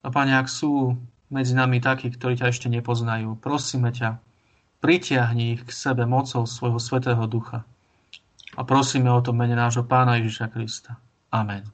A 0.05 0.09
Pane, 0.13 0.37
ak 0.37 0.49
sú 0.49 0.97
medzi 1.33 1.57
nami 1.57 1.81
takí, 1.81 2.13
ktorí 2.13 2.37
ťa 2.37 2.53
ešte 2.53 2.69
nepoznajú, 2.69 3.37
prosíme 3.41 3.93
ťa, 3.93 4.21
pritiahni 4.81 5.57
ich 5.57 5.63
k 5.65 5.71
sebe 5.73 6.05
mocou 6.05 6.45
svojho 6.45 6.81
Svetého 6.81 7.25
Ducha. 7.25 7.65
A 8.57 8.61
prosíme 8.65 9.13
o 9.13 9.21
to 9.21 9.37
mene 9.37 9.57
nášho 9.57 9.85
Pána 9.85 10.17
Ježiša 10.21 10.49
Krista. 10.53 10.97
Amen. 11.33 11.69